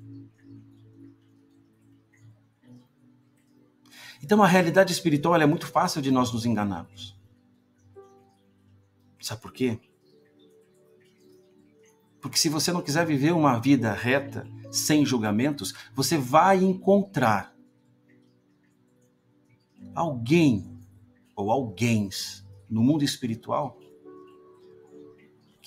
Então 4.22 4.42
a 4.42 4.46
realidade 4.46 4.92
espiritual 4.92 5.40
é 5.40 5.46
muito 5.46 5.66
fácil 5.66 6.02
de 6.02 6.10
nós 6.10 6.32
nos 6.32 6.44
enganarmos. 6.44 7.18
Sabe 9.20 9.40
por 9.40 9.52
quê? 9.52 9.80
Porque 12.20 12.38
se 12.38 12.48
você 12.50 12.70
não 12.72 12.82
quiser 12.82 13.06
viver 13.06 13.32
uma 13.32 13.58
vida 13.58 13.92
reta, 13.92 14.46
sem 14.70 15.04
julgamentos, 15.04 15.74
você 15.94 16.18
vai 16.18 16.62
encontrar 16.62 17.56
alguém 19.94 20.78
ou 21.34 21.50
alguém 21.50 22.08
no 22.68 22.82
mundo 22.82 23.02
espiritual 23.02 23.79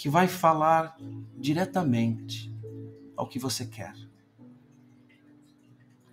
que 0.03 0.09
vai 0.09 0.27
falar 0.27 0.97
diretamente 1.37 2.53
ao 3.15 3.25
que 3.25 3.39
você 3.39 3.65
quer. 3.65 3.95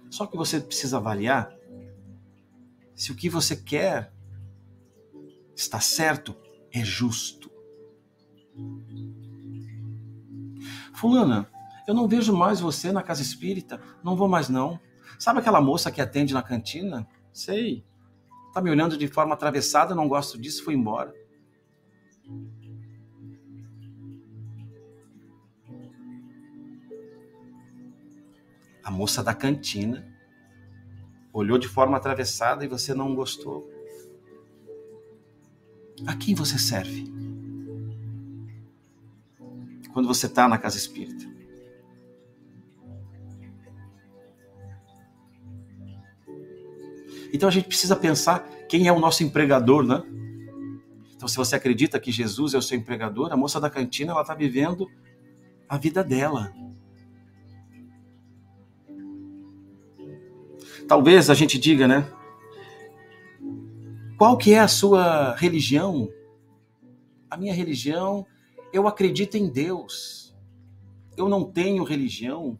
Só 0.09 0.29
que 0.29 0.37
você 0.37 0.61
precisa 0.61 0.99
avaliar 0.99 1.53
se 2.95 3.11
o 3.11 3.17
que 3.17 3.29
você 3.29 3.57
quer 3.57 4.13
está 5.57 5.81
certo, 5.81 6.37
é 6.73 6.85
justo. 6.85 7.51
Fulana, 10.95 11.51
eu 11.89 11.93
não 11.93 12.07
vejo 12.07 12.33
mais 12.33 12.61
você 12.61 12.93
na 12.93 13.03
casa 13.03 13.23
espírita, 13.23 13.83
não 14.05 14.15
vou 14.15 14.29
mais 14.29 14.49
não. 14.49 14.79
Sabe 15.19 15.41
aquela 15.41 15.61
moça 15.61 15.91
que 15.91 16.01
atende 16.01 16.33
na 16.33 16.45
cantina? 16.45 17.09
Sei. 17.33 17.85
Tá 18.55 18.63
me 18.63 18.71
olhando 18.71 18.97
de 18.97 19.09
forma 19.09 19.35
atravessada, 19.35 19.97
não 19.97 20.07
gosto 20.07 20.41
disso, 20.41 20.63
foi 20.63 20.75
embora. 20.75 21.13
A 28.91 28.93
moça 28.93 29.23
da 29.23 29.33
cantina 29.33 30.05
olhou 31.33 31.59
de 31.59 31.69
forma 31.69 31.97
atravessada 31.97 32.65
e 32.65 32.69
você 32.69 32.93
não 32.93 33.15
gostou. 33.15 33.71
A 36.09 36.17
quem 36.17 36.35
você 36.35 36.59
serve? 36.59 37.05
Quando 39.93 40.09
você 40.09 40.27
está 40.27 40.49
na 40.49 40.59
casa 40.59 40.77
espírita. 40.77 41.25
Então 47.33 47.49
a 47.49 47.53
gente 47.53 47.69
precisa 47.69 47.95
pensar 47.95 48.41
quem 48.69 48.89
é 48.89 48.93
o 48.93 48.99
nosso 48.99 49.23
empregador, 49.23 49.85
né? 49.85 50.03
Então, 51.15 51.29
se 51.29 51.37
você 51.37 51.55
acredita 51.55 52.01
que 52.01 52.11
Jesus 52.11 52.55
é 52.55 52.59
o 52.59 52.63
seu 52.63 52.77
empregador, 52.77 53.33
a 53.33 53.37
moça 53.37 53.61
da 53.61 53.71
cantina 53.71 54.11
ela 54.11 54.23
está 54.23 54.35
vivendo 54.35 54.91
a 55.69 55.79
vida 55.79 56.03
dela. 56.03 56.53
Talvez 60.91 61.31
a 61.31 61.35
gente 61.35 61.57
diga, 61.57 61.87
né? 61.87 62.13
Qual 64.19 64.37
que 64.37 64.55
é 64.55 64.59
a 64.59 64.67
sua 64.67 65.37
religião? 65.37 66.13
A 67.31 67.37
minha 67.37 67.55
religião, 67.55 68.27
eu 68.73 68.89
acredito 68.89 69.37
em 69.37 69.49
Deus. 69.49 70.37
Eu 71.17 71.29
não 71.29 71.45
tenho 71.45 71.85
religião. 71.85 72.59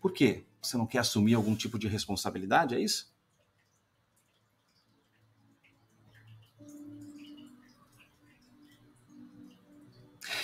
Por 0.00 0.12
quê? 0.12 0.44
Você 0.62 0.76
não 0.76 0.86
quer 0.86 0.98
assumir 0.98 1.34
algum 1.34 1.56
tipo 1.56 1.76
de 1.76 1.88
responsabilidade, 1.88 2.76
é 2.76 2.80
isso? 2.80 3.12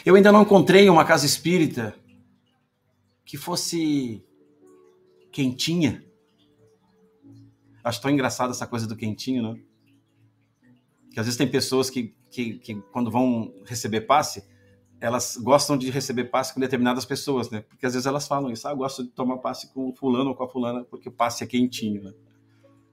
Eu 0.05 0.17
ainda 0.17 0.33
não 0.33 0.43
encontrei 0.43 0.89
uma 0.89 1.05
casa 1.05 1.27
espírita 1.27 1.97
que 3.25 3.37
fosse 3.37 4.27
quentinha. 5.37 6.03
Acho 7.85 8.01
tão 8.01 8.11
engraçado 8.11 8.53
essa 8.53 8.67
coisa 8.67 8.87
do 8.87 8.97
quentinho, 8.97 9.43
né? 9.43 9.61
Que 11.13 11.21
às 11.21 11.27
vezes 11.27 11.37
tem 11.37 11.47
pessoas 11.47 11.91
que, 11.91 12.17
que, 12.31 12.59
que 12.59 12.75
quando 12.91 13.11
vão 13.11 13.53
receber 13.67 14.01
passe, 14.03 14.43
elas 14.99 15.37
gostam 15.37 15.77
de 15.77 15.91
receber 15.91 16.25
passe 16.25 16.55
com 16.55 16.61
determinadas 16.61 17.05
pessoas, 17.05 17.51
né? 17.51 17.61
Porque 17.61 17.85
às 17.85 17.93
vezes 17.93 18.07
elas 18.07 18.27
falam 18.27 18.51
isso, 18.51 18.67
ah, 18.67 18.71
eu 18.71 18.79
gosto 18.79 19.05
de 19.05 19.11
tomar 19.11 19.37
passe 19.37 19.71
com 19.75 19.91
o 19.91 19.95
fulano 19.95 20.31
ou 20.31 20.35
com 20.35 20.45
a 20.45 20.49
fulana 20.49 20.83
porque 20.85 21.11
passe 21.11 21.45
é 21.45 21.47
quentinho, 21.47 22.03
né? 22.03 22.15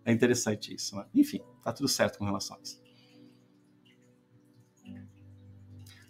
É 0.03 0.11
interessante 0.11 0.75
isso, 0.75 0.97
né? 0.97 1.05
Enfim, 1.15 1.39
tá 1.63 1.71
tudo 1.71 1.87
certo 1.87 2.19
com 2.19 2.37
isso. 2.61 2.83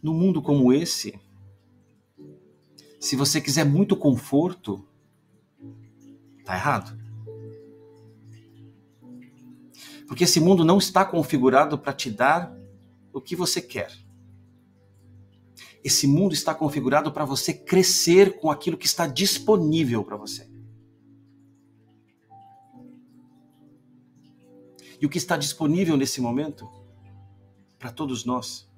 No 0.02 0.16
mundo 0.16 0.42
como 0.42 0.74
esse, 0.74 1.14
se 3.00 3.16
você 3.16 3.40
quiser 3.40 3.66
muito 3.66 3.96
conforto, 3.96 4.84
Está 6.44 6.56
errado. 6.56 7.00
Porque 10.06 10.26
esse 10.26 10.42
mundo 10.42 10.66
não 10.66 10.78
está 10.78 11.06
configurado 11.06 11.80
para 11.80 11.94
te 11.94 12.12
dar 12.12 12.54
o 13.14 13.22
que 13.22 13.34
você 13.34 13.62
quer. 13.62 13.90
Esse 15.82 16.06
mundo 16.06 16.34
está 16.34 16.54
configurado 16.54 17.14
para 17.14 17.24
você 17.24 17.54
crescer 17.54 18.40
com 18.40 18.52
aquilo 18.52 18.78
que 18.78 18.86
está 18.86 19.08
disponível 19.08 20.04
para 20.04 20.18
você. 20.18 20.50
E 25.00 25.06
o 25.06 25.10
que 25.10 25.18
está 25.18 25.38
disponível 25.38 25.96
nesse 25.96 26.20
momento 26.20 26.70
para 27.80 27.90
todos 27.90 28.26
nós 28.26 28.70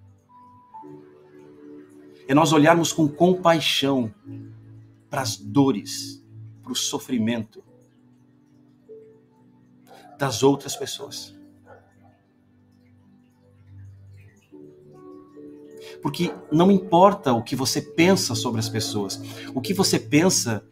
é 2.27 2.33
nós 2.35 2.53
olharmos 2.53 2.93
com 2.93 3.07
compaixão 3.07 4.13
para 5.09 5.21
as 5.21 5.35
dores, 5.37 6.23
para 6.65 6.73
o 6.73 6.75
sofrimento 6.75 7.63
das 10.17 10.41
outras 10.41 10.75
pessoas. 10.75 11.35
Porque 16.01 16.33
não 16.51 16.71
importa 16.71 17.33
o 17.33 17.43
que 17.43 17.55
você 17.55 17.79
pensa 17.79 18.33
sobre 18.33 18.59
as 18.59 18.67
pessoas, 18.67 19.21
o 19.53 19.61
que 19.61 19.75
você 19.75 19.99
pensa 19.99 20.67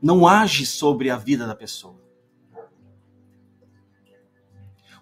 não 0.00 0.28
age 0.28 0.64
sobre 0.64 1.10
a 1.10 1.16
vida 1.16 1.44
da 1.44 1.56
pessoa. 1.56 2.00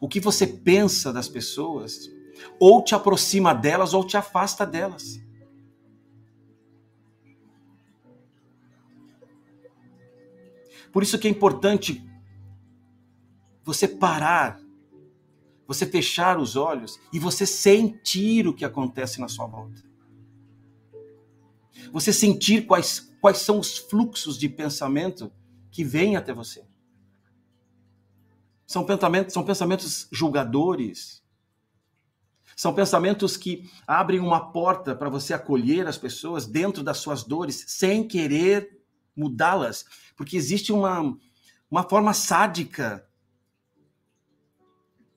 O 0.01 0.09
que 0.09 0.21
você 0.21 0.47
pensa 0.47 1.13
das 1.13 1.29
pessoas 1.29 2.11
ou 2.59 2.83
te 2.83 2.95
aproxima 2.95 3.55
delas 3.55 3.93
ou 3.93 4.07
te 4.07 4.17
afasta 4.17 4.65
delas. 4.65 5.21
Por 10.93 11.03
isso 11.03 11.19
que 11.19 11.29
é 11.29 11.31
importante 11.31 12.05
você 13.65 13.87
parar, 13.87 14.61
você 15.67 15.87
fechar 15.87 16.39
os 16.39 16.57
olhos 16.57 16.99
e 17.13 17.19
você 17.19 17.47
sentir 17.47 18.49
o 18.49 18.55
que 18.55 18.65
acontece 18.65 19.21
na 19.21 19.29
sua 19.29 19.47
volta. 19.47 19.83
Você 21.93 22.13
sentir 22.13 22.67
quais, 22.67 23.13
quais 23.21 23.39
são 23.39 23.59
os 23.59 23.79
fluxos 23.79 24.39
de 24.39 24.49
pensamento 24.49 25.33
que 25.71 25.85
vêm 25.85 26.17
até 26.17 26.33
você. 26.33 26.65
São 28.67 28.85
pensamentos, 28.85 29.33
são 29.33 29.45
pensamentos 29.45 30.09
julgadores. 30.13 31.23
São 32.57 32.75
pensamentos 32.75 33.37
que 33.37 33.71
abrem 33.87 34.21
uma 34.21 34.53
porta 34.53 34.95
para 34.95 35.09
você 35.09 35.33
acolher 35.33 35.87
as 35.87 35.97
pessoas 35.97 36.47
dentro 36.47 36.83
das 36.83 36.99
suas 36.99 37.25
dores 37.25 37.65
sem 37.69 38.07
querer 38.07 38.80
mudá-las, 39.17 39.85
porque 40.17 40.37
existe 40.37 40.73
uma, 40.73 41.17
uma 41.71 41.83
forma 41.83 42.13
sádica 42.13 43.07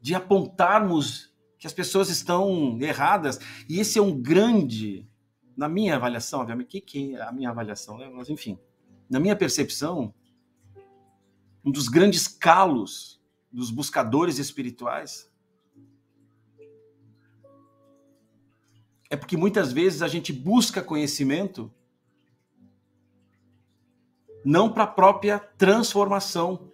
de 0.02 0.14
apontarmos 0.14 1.34
que 1.58 1.68
as 1.68 1.74
pessoas 1.74 2.10
estão 2.10 2.78
erradas, 2.82 3.40
e 3.70 3.80
esse 3.80 3.98
é 3.98 4.02
um 4.02 4.22
grande, 4.22 5.08
na 5.56 5.70
minha 5.70 5.96
avaliação, 5.96 6.42
obviamente, 6.42 6.68
que, 6.68 6.82
que 6.82 7.16
é 7.16 7.22
a 7.22 7.32
minha 7.32 7.50
avaliação, 7.50 7.98
né? 7.98 8.10
mas 8.14 8.30
enfim, 8.30 8.60
na 9.10 9.20
minha 9.20 9.36
percepção, 9.36 10.14
um 11.64 11.72
dos 11.72 11.88
grandes 11.88 12.28
calos 12.28 13.22
dos 13.52 13.72
buscadores 13.72 14.40
espirituais 14.40 15.32
é 19.10 19.16
porque 19.16 19.38
muitas 19.38 19.72
vezes 19.72 20.02
a 20.02 20.08
gente 20.08 20.34
busca 20.34 20.82
conhecimento 20.82 21.72
não 24.44 24.72
para 24.72 24.84
a 24.84 24.88
própria 24.88 25.40
transformação, 25.40 26.72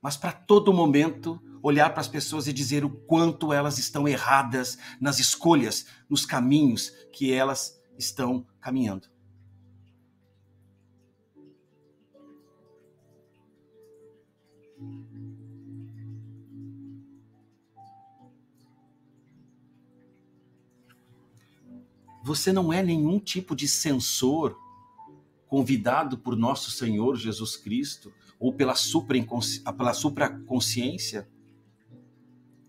mas 0.00 0.16
para 0.16 0.32
todo 0.32 0.72
momento 0.72 1.40
olhar 1.62 1.90
para 1.90 2.00
as 2.00 2.08
pessoas 2.08 2.46
e 2.46 2.52
dizer 2.52 2.84
o 2.84 2.90
quanto 2.90 3.52
elas 3.52 3.78
estão 3.78 4.06
erradas 4.06 4.78
nas 5.00 5.18
escolhas, 5.18 5.86
nos 6.08 6.24
caminhos 6.24 6.90
que 7.12 7.32
elas 7.32 7.80
estão 7.98 8.46
caminhando. 8.60 9.08
Você 22.22 22.52
não 22.52 22.72
é 22.72 22.82
nenhum 22.82 23.20
tipo 23.20 23.54
de 23.54 23.68
censor 23.68 24.65
convidado 25.48 26.18
por 26.18 26.36
nosso 26.36 26.70
Senhor 26.70 27.16
Jesus 27.16 27.56
Cristo 27.56 28.12
ou 28.38 28.52
pela 28.52 28.74
pela 28.74 29.94
supraconsciência 29.94 31.28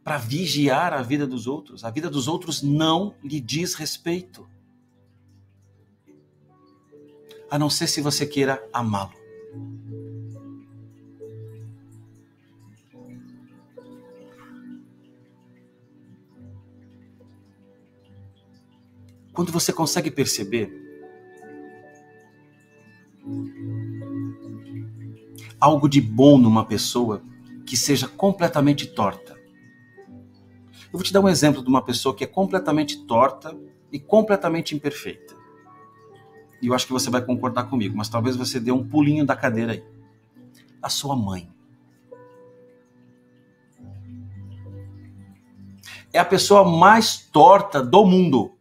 para 0.04 0.18
vigiar 0.18 0.94
a 0.94 1.02
vida 1.02 1.28
dos 1.28 1.48
outros. 1.48 1.84
A 1.84 1.92
vida 1.92 2.10
dos 2.10 2.28
outros 2.28 2.62
não 2.62 3.14
lhe 3.22 3.42
diz 3.42 3.74
respeito. 3.74 4.48
A 7.52 7.60
não 7.60 7.70
ser 7.70 7.88
se 7.88 8.00
você 8.00 8.26
queira 8.26 8.66
amá-lo. 8.72 9.12
Quando 19.34 19.52
você 19.52 19.72
consegue 19.72 20.10
perceber 20.10 20.87
algo 25.60 25.90
de 25.90 26.00
bom 26.00 26.38
numa 26.38 26.66
pessoa 26.66 27.22
que 27.66 27.76
seja 27.76 28.08
completamente 28.08 28.88
torta. 28.88 29.36
Eu 30.86 30.94
vou 30.94 31.04
te 31.04 31.12
dar 31.12 31.20
um 31.20 31.28
exemplo 31.28 31.62
de 31.62 31.68
uma 31.68 31.82
pessoa 31.82 32.16
que 32.16 32.24
é 32.24 32.28
completamente 32.28 33.06
torta 33.06 33.58
e 33.92 34.00
completamente 34.00 34.76
imperfeita. 34.76 35.36
E 36.62 36.68
eu 36.68 36.74
acho 36.74 36.88
que 36.88 36.94
você 36.94 37.10
vai 37.10 37.24
concordar 37.24 37.64
comigo, 37.66 37.96
mas 37.96 38.10
talvez 38.10 38.36
você 38.36 38.60
dê 38.60 38.72
um 38.72 38.88
pulinho 38.88 39.26
da 39.26 39.36
cadeira 39.36 39.74
aí. 39.74 39.84
A 40.82 40.90
sua 40.90 41.16
mãe. 41.16 41.50
É 46.14 46.20
a 46.20 46.26
pessoa 46.26 46.64
mais 46.64 47.18
torta 47.18 47.84
do 47.84 48.06
mundo. 48.06 48.57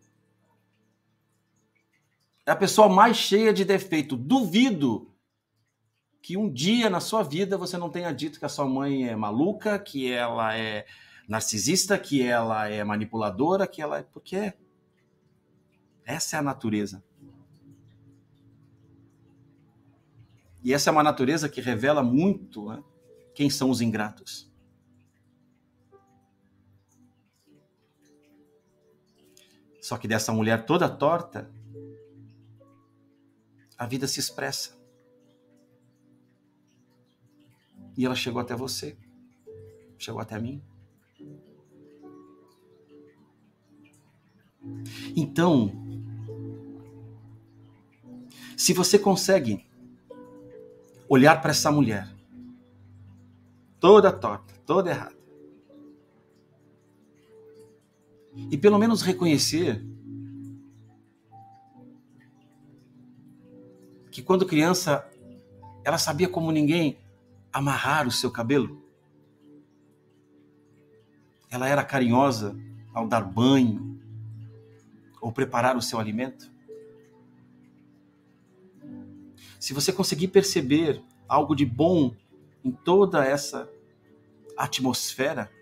É 2.46 2.52
a 2.52 2.56
pessoa 2.56 2.88
mais 2.88 3.16
cheia 3.16 3.52
de 3.52 3.64
defeito. 3.64 4.16
Duvido 4.16 5.12
que 6.22 6.37
um 6.37 6.48
dia 6.50 6.88
na 6.88 7.00
sua 7.00 7.24
vida 7.24 7.59
você 7.59 7.76
não 7.76 7.90
tenha 7.90 8.12
dito 8.12 8.38
que 8.38 8.44
a 8.44 8.48
sua 8.48 8.66
mãe 8.66 9.09
é 9.09 9.16
maluca, 9.16 9.76
que 9.80 10.11
ela 10.11 10.56
é 10.56 10.87
narcisista, 11.28 11.98
que 11.98 12.22
ela 12.22 12.68
é 12.68 12.85
manipuladora, 12.85 13.66
que 13.66 13.82
ela 13.82 13.98
é. 13.98 14.02
Porque. 14.02 14.54
Essa 16.04 16.37
é 16.37 16.38
a 16.38 16.42
natureza. 16.42 17.02
E 20.62 20.72
essa 20.72 20.90
é 20.90 20.92
uma 20.92 21.02
natureza 21.02 21.48
que 21.48 21.61
revela 21.61 22.02
muito 22.02 22.68
né, 22.68 22.82
quem 23.35 23.50
são 23.50 23.70
os 23.70 23.80
ingratos. 23.80 24.48
Só 29.80 29.96
que 29.96 30.09
dessa 30.09 30.32
mulher 30.32 30.64
toda 30.66 30.88
torta, 30.88 31.48
a 33.78 33.86
vida 33.86 34.06
se 34.06 34.20
expressa. 34.20 34.76
E 37.96 38.04
ela 38.04 38.14
chegou 38.14 38.40
até 38.40 38.54
você, 38.54 38.96
chegou 39.98 40.20
até 40.20 40.38
mim. 40.38 40.62
Então, 45.14 45.72
se 48.56 48.72
você 48.72 48.98
consegue 48.98 49.66
olhar 51.08 51.40
para 51.40 51.52
essa 51.52 51.70
mulher, 51.70 52.08
toda 53.78 54.12
torta, 54.12 54.54
toda 54.66 54.90
errada, 54.90 55.16
e 58.50 58.58
pelo 58.58 58.78
menos 58.78 59.00
reconhecer 59.00 59.82
que 64.16 64.22
quando 64.22 64.46
criança 64.46 65.07
ela 65.85 65.98
sabia 65.98 66.26
como 66.26 66.50
ninguém 66.50 66.96
amarrar 67.52 68.09
o 68.09 68.11
seu 68.11 68.31
cabelo. 68.31 68.83
Ela 71.50 71.68
era 71.68 71.85
carinhosa 71.85 72.57
ao 72.94 73.07
dar 73.07 73.20
banho 73.20 74.00
ou 75.20 75.31
preparar 75.31 75.76
o 75.76 75.83
seu 75.83 75.98
alimento. 75.98 76.50
Se 79.61 79.74
você 79.74 79.92
conseguir 79.92 80.29
perceber 80.29 81.02
algo 81.29 81.55
de 81.55 81.66
bom 81.66 82.14
em 82.64 82.72
toda 82.72 83.22
essa 83.22 83.68
atmosfera, 84.57 85.52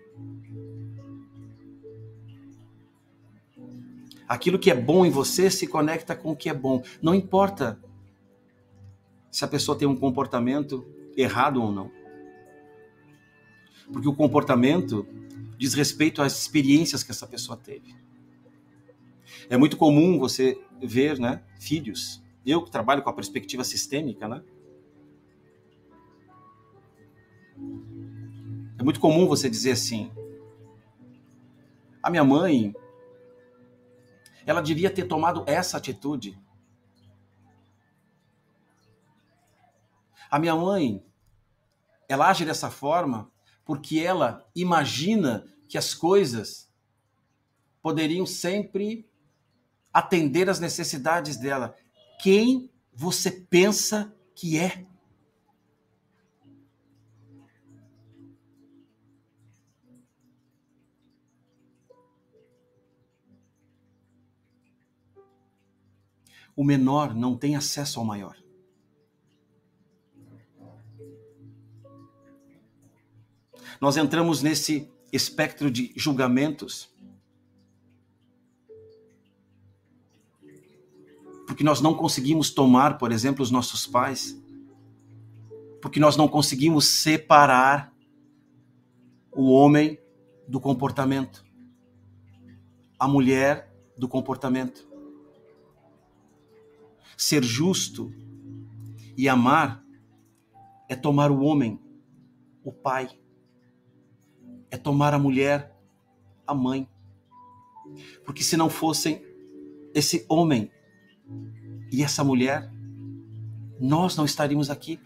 aquilo 4.29 4.57
que 4.57 4.71
é 4.71 4.75
bom 4.75 5.05
em 5.05 5.11
você 5.11 5.51
se 5.51 5.67
conecta 5.67 6.15
com 6.15 6.31
o 6.31 6.37
que 6.37 6.47
é 6.47 6.53
bom. 6.53 6.81
Não 7.01 7.13
importa 7.13 7.83
se 9.35 9.43
a 9.43 9.49
pessoa 9.49 9.77
tem 9.77 9.85
um 9.85 9.97
comportamento 9.97 10.87
errado 11.17 11.61
ou 11.61 11.69
não. 11.69 11.91
Porque 13.91 14.07
o 14.07 14.15
comportamento 14.15 15.05
diz 15.57 15.73
respeito 15.73 16.21
às 16.21 16.39
experiências 16.39 17.03
que 17.03 17.11
essa 17.11 17.27
pessoa 17.27 17.57
teve. 17.57 17.93
É 19.49 19.57
muito 19.57 19.75
comum 19.75 20.17
você 20.17 20.57
ver, 20.81 21.19
né, 21.19 21.43
filhos. 21.59 22.23
Eu 22.45 22.63
que 22.63 22.71
trabalho 22.71 23.03
com 23.03 23.09
a 23.09 23.13
perspectiva 23.13 23.61
sistêmica, 23.65 24.25
né? 24.25 24.41
É 28.79 28.83
muito 28.83 29.01
comum 29.01 29.27
você 29.27 29.49
dizer 29.49 29.71
assim: 29.71 30.09
a 32.01 32.09
minha 32.09 32.23
mãe, 32.23 32.73
Ela 34.45 34.61
devia 34.61 34.89
ter 34.89 35.03
tomado 35.03 35.43
essa 35.45 35.75
atitude. 35.75 36.39
A 40.29 40.39
minha 40.39 40.55
mãe, 40.55 41.03
ela 42.07 42.29
age 42.29 42.45
dessa 42.45 42.69
forma 42.69 43.31
porque 43.63 43.99
ela 43.99 44.47
imagina 44.55 45.51
que 45.67 45.77
as 45.77 45.93
coisas 45.93 46.69
poderiam 47.81 48.25
sempre 48.25 49.09
atender 49.91 50.49
às 50.49 50.59
necessidades 50.59 51.37
dela. 51.37 51.75
Quem 52.21 52.69
você 52.93 53.31
pensa 53.31 54.13
que 54.35 54.57
é? 54.57 54.85
O 66.55 66.63
menor 66.63 67.13
não 67.13 67.37
tem 67.37 67.55
acesso 67.55 67.99
ao 67.99 68.05
maior. 68.05 68.44
Nós 73.79 73.97
entramos 73.97 74.41
nesse 74.41 74.89
espectro 75.11 75.69
de 75.71 75.93
julgamentos. 75.95 76.89
Porque 81.47 81.63
nós 81.63 81.79
não 81.79 81.93
conseguimos 81.93 82.49
tomar, 82.49 82.97
por 82.97 83.11
exemplo, 83.11 83.43
os 83.43 83.51
nossos 83.51 83.85
pais, 83.85 84.41
porque 85.81 85.99
nós 85.99 86.17
não 86.17 86.27
conseguimos 86.27 86.85
separar 86.85 87.93
o 89.31 89.51
homem 89.51 89.99
do 90.47 90.59
comportamento, 90.59 91.45
a 92.99 93.07
mulher 93.07 93.71
do 93.97 94.07
comportamento. 94.07 94.87
Ser 97.15 97.43
justo 97.43 98.11
e 99.15 99.29
amar 99.29 99.83
é 100.89 100.95
tomar 100.95 101.31
o 101.31 101.41
homem, 101.41 101.79
o 102.63 102.71
pai, 102.71 103.09
é 104.75 104.77
tomar 104.77 105.13
a 105.13 105.19
mulher, 105.19 105.73
a 106.45 106.53
mãe. 106.53 106.87
Porque 108.25 108.43
se 108.43 108.57
não 108.57 108.69
fossem 108.69 109.25
esse 109.93 110.25
homem 110.27 110.69
e 111.91 112.03
essa 112.03 112.23
mulher, 112.23 112.69
nós 113.79 114.15
não 114.15 114.25
estaríamos 114.25 114.69
aqui. 114.69 114.99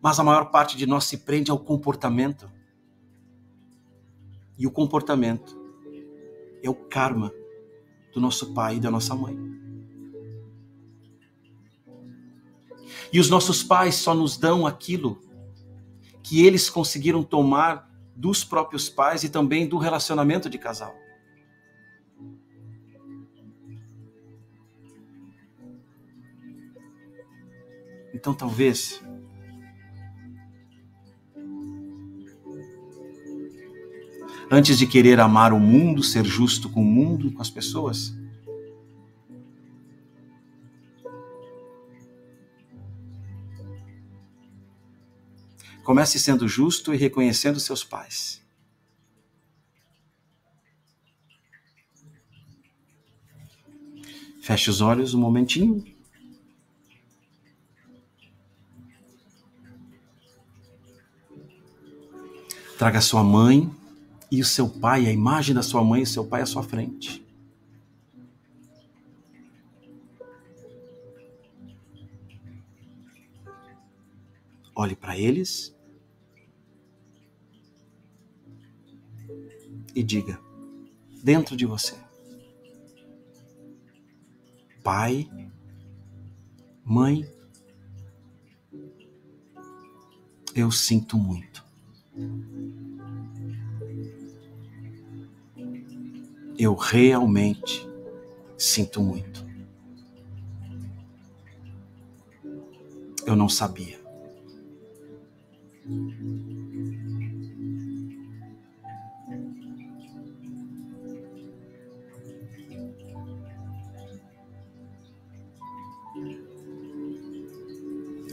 Mas 0.00 0.18
a 0.18 0.24
maior 0.24 0.50
parte 0.50 0.76
de 0.76 0.86
nós 0.86 1.04
se 1.04 1.18
prende 1.18 1.50
ao 1.50 1.58
comportamento. 1.58 2.48
E 4.56 4.66
o 4.66 4.70
comportamento 4.70 5.60
é 6.62 6.70
o 6.70 6.74
karma 6.74 7.32
do 8.14 8.20
nosso 8.20 8.54
pai 8.54 8.76
e 8.76 8.80
da 8.80 8.90
nossa 8.90 9.14
mãe. 9.16 9.36
E 13.12 13.18
os 13.18 13.28
nossos 13.28 13.64
pais 13.64 13.96
só 13.96 14.14
nos 14.14 14.36
dão 14.36 14.66
aquilo 14.66 15.20
que 16.22 16.46
eles 16.46 16.70
conseguiram 16.70 17.24
tomar 17.24 17.91
dos 18.14 18.44
próprios 18.44 18.88
pais 18.88 19.24
e 19.24 19.28
também 19.28 19.68
do 19.68 19.78
relacionamento 19.78 20.48
de 20.48 20.58
casal. 20.58 20.94
Então 28.14 28.34
talvez 28.34 29.02
antes 34.50 34.76
de 34.78 34.86
querer 34.86 35.18
amar 35.18 35.54
o 35.54 35.58
mundo, 35.58 36.02
ser 36.02 36.26
justo 36.26 36.68
com 36.68 36.82
o 36.82 36.84
mundo, 36.84 37.32
com 37.32 37.40
as 37.40 37.48
pessoas, 37.48 38.14
Comece 45.82 46.18
sendo 46.18 46.46
justo 46.46 46.94
e 46.94 46.96
reconhecendo 46.96 47.58
seus 47.58 47.82
pais. 47.82 48.40
Feche 54.40 54.70
os 54.70 54.80
olhos 54.80 55.14
um 55.14 55.20
momentinho. 55.20 55.84
Traga 62.76 63.00
sua 63.00 63.22
mãe 63.22 63.70
e 64.30 64.40
o 64.40 64.44
seu 64.44 64.68
pai, 64.68 65.06
a 65.06 65.12
imagem 65.12 65.54
da 65.54 65.62
sua 65.62 65.84
mãe 65.84 66.02
e 66.02 66.06
seu 66.06 66.24
pai 66.24 66.42
à 66.42 66.46
sua 66.46 66.62
frente. 66.62 67.24
Olhe 74.74 74.96
para 74.96 75.18
eles 75.18 75.74
e 79.94 80.02
diga, 80.02 80.40
dentro 81.22 81.56
de 81.56 81.66
você: 81.66 81.94
Pai, 84.82 85.28
Mãe, 86.84 87.24
eu 90.54 90.70
sinto 90.70 91.16
muito. 91.16 91.64
Eu 96.58 96.74
realmente 96.74 97.88
sinto 98.58 99.00
muito. 99.00 99.44
Eu 103.24 103.36
não 103.36 103.48
sabia. 103.48 104.01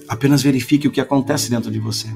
Apenas 0.08 0.44
verifique 0.44 0.88
o 0.88 0.92
que 0.92 1.00
acontece 1.00 1.50
dentro 1.50 1.72
de 1.72 1.80
você. 1.80 2.08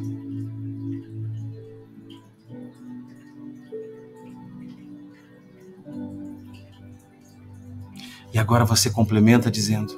E 8.33 8.37
agora 8.37 8.65
você 8.65 8.89
complementa 8.89 9.49
dizendo: 9.49 9.93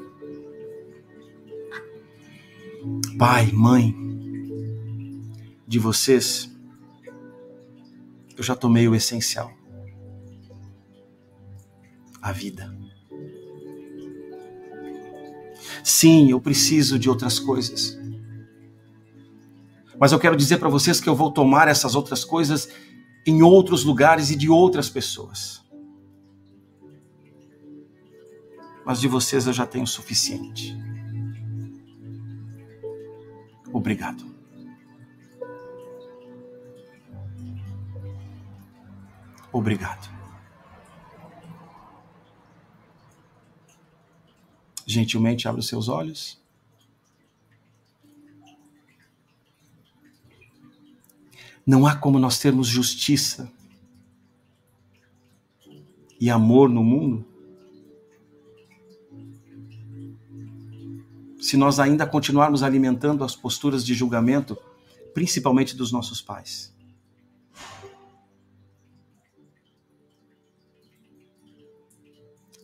Pai, 3.18 3.52
mãe, 3.54 4.05
de 5.76 5.80
vocês, 5.80 6.50
eu 8.38 8.42
já 8.42 8.56
tomei 8.56 8.88
o 8.88 8.96
essencial: 8.96 9.52
a 12.22 12.32
vida. 12.32 12.74
Sim, 15.84 16.32
eu 16.32 16.40
preciso 16.40 16.98
de 16.98 17.10
outras 17.10 17.40
coisas. 17.40 18.00
Mas 20.00 20.14
eu 20.14 20.20
quero 20.20 20.38
dizer 20.38 20.60
para 20.60 20.70
vocês 20.70 21.02
que 21.02 21.10
eu 21.10 21.16
vou 21.16 21.30
tomar 21.30 21.68
essas 21.68 21.94
outras 21.94 22.24
coisas 22.24 22.70
em 23.26 23.42
outros 23.42 23.84
lugares 23.84 24.32
e 24.32 24.36
de 24.38 24.50
outras 24.50 24.90
pessoas. 24.90 25.62
Mas 28.86 29.02
de 29.02 29.10
vocês 29.10 29.46
eu 29.46 29.52
já 29.52 29.66
tenho 29.66 29.84
o 29.84 29.88
suficiente. 29.88 30.74
Obrigado. 33.74 34.35
Obrigado. 39.56 40.14
Gentilmente 44.86 45.48
abra 45.48 45.62
os 45.62 45.68
seus 45.70 45.88
olhos. 45.88 46.38
Não 51.66 51.88
há 51.88 51.96
como 51.96 52.20
nós 52.20 52.38
termos 52.38 52.68
justiça 52.68 53.50
e 56.20 56.30
amor 56.30 56.68
no 56.68 56.84
mundo 56.84 57.26
se 61.40 61.56
nós 61.56 61.80
ainda 61.80 62.06
continuarmos 62.06 62.62
alimentando 62.62 63.24
as 63.24 63.38
posturas 63.38 63.86
de 63.86 63.94
julgamento, 63.94 64.58
principalmente 65.14 65.78
dos 65.78 65.94
nossos 65.94 66.22
pais. 66.22 66.75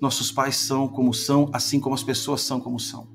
Nossos 0.01 0.31
pais 0.31 0.57
são 0.57 0.87
como 0.87 1.13
são, 1.13 1.49
assim 1.53 1.79
como 1.79 1.95
as 1.95 2.03
pessoas 2.03 2.41
são 2.41 2.59
como 2.59 2.79
são. 2.79 3.07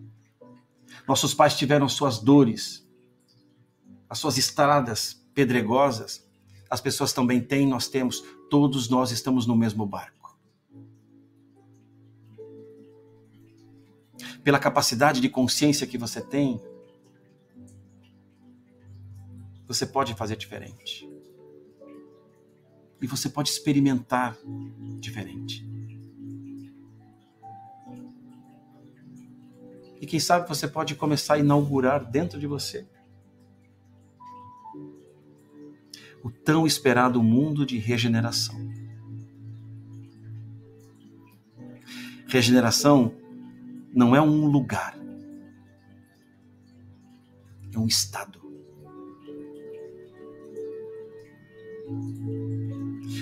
Nossos 1.06 1.34
pais 1.34 1.56
tiveram 1.56 1.88
suas 1.88 2.18
dores, 2.18 2.86
as 4.08 4.18
suas 4.18 4.38
estradas 4.38 5.20
pedregosas. 5.34 6.24
As 6.70 6.80
pessoas 6.80 7.12
também 7.12 7.40
têm, 7.40 7.66
nós 7.66 7.88
temos, 7.88 8.24
todos 8.48 8.88
nós 8.88 9.10
estamos 9.10 9.46
no 9.46 9.54
mesmo 9.54 9.84
barco. 9.84 10.16
pela 14.46 14.60
capacidade 14.60 15.20
de 15.20 15.28
consciência 15.28 15.88
que 15.88 15.98
você 15.98 16.20
tem, 16.20 16.60
você 19.66 19.84
pode 19.84 20.14
fazer 20.14 20.36
diferente. 20.36 21.04
E 23.02 23.08
você 23.08 23.28
pode 23.28 23.48
experimentar 23.48 24.38
diferente. 25.00 25.66
E 30.00 30.06
quem 30.06 30.20
sabe 30.20 30.48
você 30.48 30.68
pode 30.68 30.94
começar 30.94 31.34
a 31.34 31.38
inaugurar 31.38 32.04
dentro 32.04 32.38
de 32.38 32.46
você 32.46 32.86
o 36.22 36.30
tão 36.30 36.66
esperado 36.66 37.22
mundo 37.22 37.64
de 37.64 37.78
regeneração. 37.78 38.56
Regeneração 42.26 43.14
não 43.94 44.14
é 44.14 44.20
um 44.20 44.46
lugar, 44.46 44.98
é 47.72 47.78
um 47.78 47.86
estado. 47.86 48.40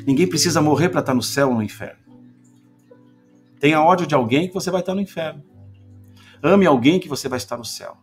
Ninguém 0.07 0.27
precisa 0.27 0.63
morrer 0.63 0.89
para 0.89 1.01
estar 1.01 1.15
no 1.15 1.23
céu 1.23 1.51
ou 1.51 1.55
no 1.55 1.63
inferno. 1.63 2.03
Tenha 3.61 3.83
ódio 3.83 4.07
de 4.07 4.15
alguém 4.15 4.49
que 4.49 4.55
você 4.55 4.71
vai 4.71 4.81
estar 4.81 4.95
no 4.95 5.01
inferno. 5.01 5.45
Ame 6.47 6.67
alguém 6.67 7.01
que 7.01 7.09
você 7.09 7.27
vai 7.27 7.39
estar 7.39 7.57
no 7.57 7.65
céu. 7.65 7.97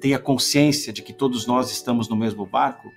Tenha 0.00 0.16
consciência 0.16 0.92
de 0.92 1.02
que 1.02 1.12
todos 1.12 1.44
nós 1.44 1.72
estamos 1.72 2.08
no 2.08 2.14
mesmo 2.14 2.46
barco 2.46 2.88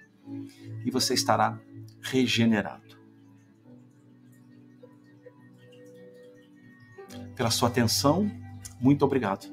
e 0.85 0.91
você 0.91 1.15
estará 1.15 1.59
regenerado. 1.99 2.95
Pela 7.35 7.49
sua 7.49 7.69
atenção, 7.69 8.29
muito 8.79 9.03
obrigado. 9.03 9.47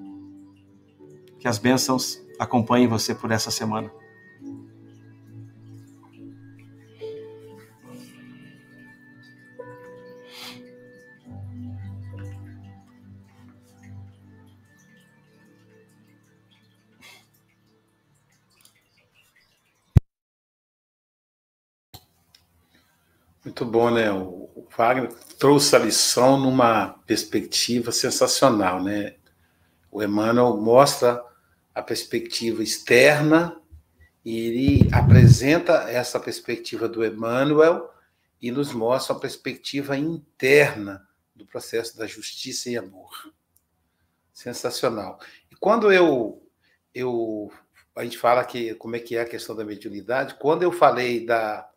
Que 1.38 1.48
as 1.48 1.56
bênçãos 1.56 2.20
acompanhem 2.38 2.86
você 2.86 3.14
por 3.14 3.30
essa 3.30 3.50
semana. 3.50 3.90
Muito 23.46 23.64
bom, 23.64 23.92
né? 23.92 24.10
O 24.10 24.66
Wagner 24.76 25.08
trouxe 25.38 25.76
a 25.76 25.78
lição 25.78 26.36
numa 26.36 26.98
perspectiva 27.06 27.92
sensacional, 27.92 28.82
né? 28.82 29.14
O 29.88 30.02
Emmanuel 30.02 30.56
mostra 30.56 31.24
a 31.72 31.80
perspectiva 31.80 32.60
externa 32.60 33.56
e 34.24 34.36
ele 34.36 34.88
apresenta 34.92 35.88
essa 35.88 36.18
perspectiva 36.18 36.88
do 36.88 37.06
Emmanuel 37.06 37.88
e 38.42 38.50
nos 38.50 38.72
mostra 38.72 39.14
a 39.14 39.20
perspectiva 39.20 39.96
interna 39.96 41.06
do 41.32 41.46
processo 41.46 41.96
da 41.96 42.04
justiça 42.04 42.68
e 42.68 42.76
amor. 42.76 43.32
Sensacional. 44.32 45.20
E 45.52 45.54
quando 45.54 45.92
eu 45.92 46.42
eu 46.92 47.48
a 47.94 48.02
gente 48.02 48.18
fala 48.18 48.44
que 48.44 48.74
como 48.74 48.96
é 48.96 48.98
que 48.98 49.14
é 49.14 49.20
a 49.20 49.28
questão 49.28 49.54
da 49.54 49.64
mediunidade, 49.64 50.34
quando 50.34 50.64
eu 50.64 50.72
falei 50.72 51.24
da 51.24 51.70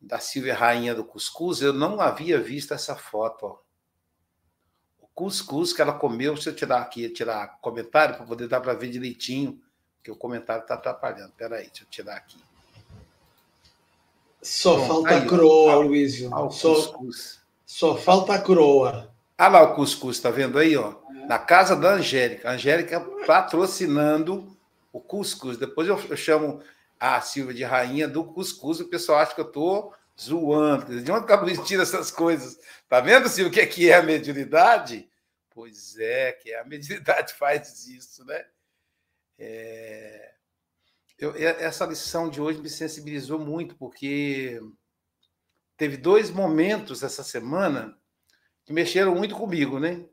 da 0.00 0.18
Silvia 0.18 0.54
Rainha 0.54 0.94
do 0.94 1.04
Cuscuz, 1.04 1.60
eu 1.60 1.72
não 1.72 2.00
havia 2.00 2.40
visto 2.40 2.72
essa 2.72 2.96
foto. 2.96 3.46
Ó. 3.46 3.58
O 5.02 5.06
cuscuz 5.14 5.72
que 5.72 5.82
ela 5.82 5.92
comeu, 5.92 6.34
deixa 6.34 6.50
eu 6.50 6.56
tirar 6.56 6.80
aqui, 6.80 7.08
tirar 7.10 7.58
comentário 7.60 8.16
para 8.16 8.24
poder 8.24 8.48
dar 8.48 8.60
para 8.60 8.72
ver 8.72 8.88
direitinho, 8.88 9.60
porque 9.96 10.10
o 10.10 10.16
comentário 10.16 10.62
está 10.62 10.74
atrapalhando. 10.74 11.28
Espera 11.28 11.56
aí, 11.56 11.66
deixa 11.66 11.84
eu 11.84 11.88
tirar 11.88 12.16
aqui. 12.16 12.38
Só 14.40 14.76
Bom, 14.76 14.86
falta 14.86 15.10
aí, 15.10 15.18
a 15.18 15.28
coroa, 15.28 15.76
ó, 15.76 15.80
Luísio. 15.80 16.30
Ó, 16.32 16.48
só, 16.48 16.94
só 17.66 17.96
falta 17.96 18.32
a 18.32 18.40
coroa. 18.40 19.12
Ah 19.36 19.48
lá 19.48 19.62
o 19.62 19.74
cuscuz, 19.74 20.18
tá 20.18 20.30
vendo 20.30 20.58
aí, 20.58 20.76
ó? 20.76 20.94
Na 21.28 21.38
casa 21.38 21.76
da 21.76 21.94
Angélica. 21.94 22.48
A 22.48 22.52
Angélica 22.54 23.00
patrocinando 23.26 24.56
o 24.92 25.00
cuscuz. 25.00 25.58
Depois 25.58 25.86
eu, 25.86 26.00
eu 26.08 26.16
chamo 26.16 26.62
a 27.00 27.18
Silvia 27.22 27.54
de 27.54 27.64
rainha 27.64 28.06
do 28.06 28.22
cuscuz, 28.22 28.78
o 28.78 28.88
pessoal 28.88 29.20
acha 29.20 29.34
que 29.34 29.40
eu 29.40 29.46
estou 29.46 29.94
zoando. 30.20 31.02
De 31.02 31.10
onde 31.10 31.26
que 31.26 31.32
a 31.32 31.40
Luiz 31.40 31.58
tira 31.66 31.82
essas 31.82 32.10
coisas? 32.10 32.60
Tá 32.86 33.00
vendo, 33.00 33.26
Silvia, 33.26 33.50
o 33.50 33.54
que 33.54 33.60
é, 33.60 33.66
que 33.66 33.90
é 33.90 33.94
a 33.94 34.02
mediunidade? 34.02 35.10
Pois 35.48 35.98
é, 35.98 36.32
que 36.32 36.52
a 36.52 36.62
mediunidade 36.64 37.32
faz 37.40 37.86
isso, 37.86 38.22
né? 38.26 38.44
É... 39.38 40.34
Eu, 41.18 41.34
essa 41.36 41.86
lição 41.86 42.28
de 42.30 42.40
hoje 42.40 42.60
me 42.60 42.68
sensibilizou 42.68 43.38
muito, 43.38 43.74
porque 43.76 44.60
teve 45.76 45.96
dois 45.96 46.30
momentos 46.30 47.02
essa 47.02 47.22
semana 47.22 47.96
que 48.64 48.72
mexeram 48.72 49.14
muito 49.14 49.34
comigo, 49.34 49.78
né? 49.78 50.04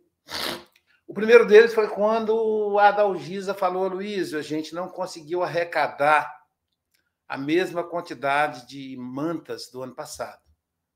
O 1.05 1.13
primeiro 1.13 1.45
deles 1.45 1.73
foi 1.73 1.87
quando 1.87 2.77
a 2.79 2.89
Adalgisa 2.89 3.53
falou, 3.53 3.87
Luiz, 3.87 4.33
a 4.33 4.41
gente 4.41 4.75
não 4.75 4.89
conseguiu 4.89 5.43
arrecadar 5.43 6.36
a 7.27 7.37
mesma 7.37 7.83
quantidade 7.83 8.67
de 8.67 8.95
mantas 8.97 9.69
do 9.69 9.83
ano 9.83 9.93
passado. 9.93 10.41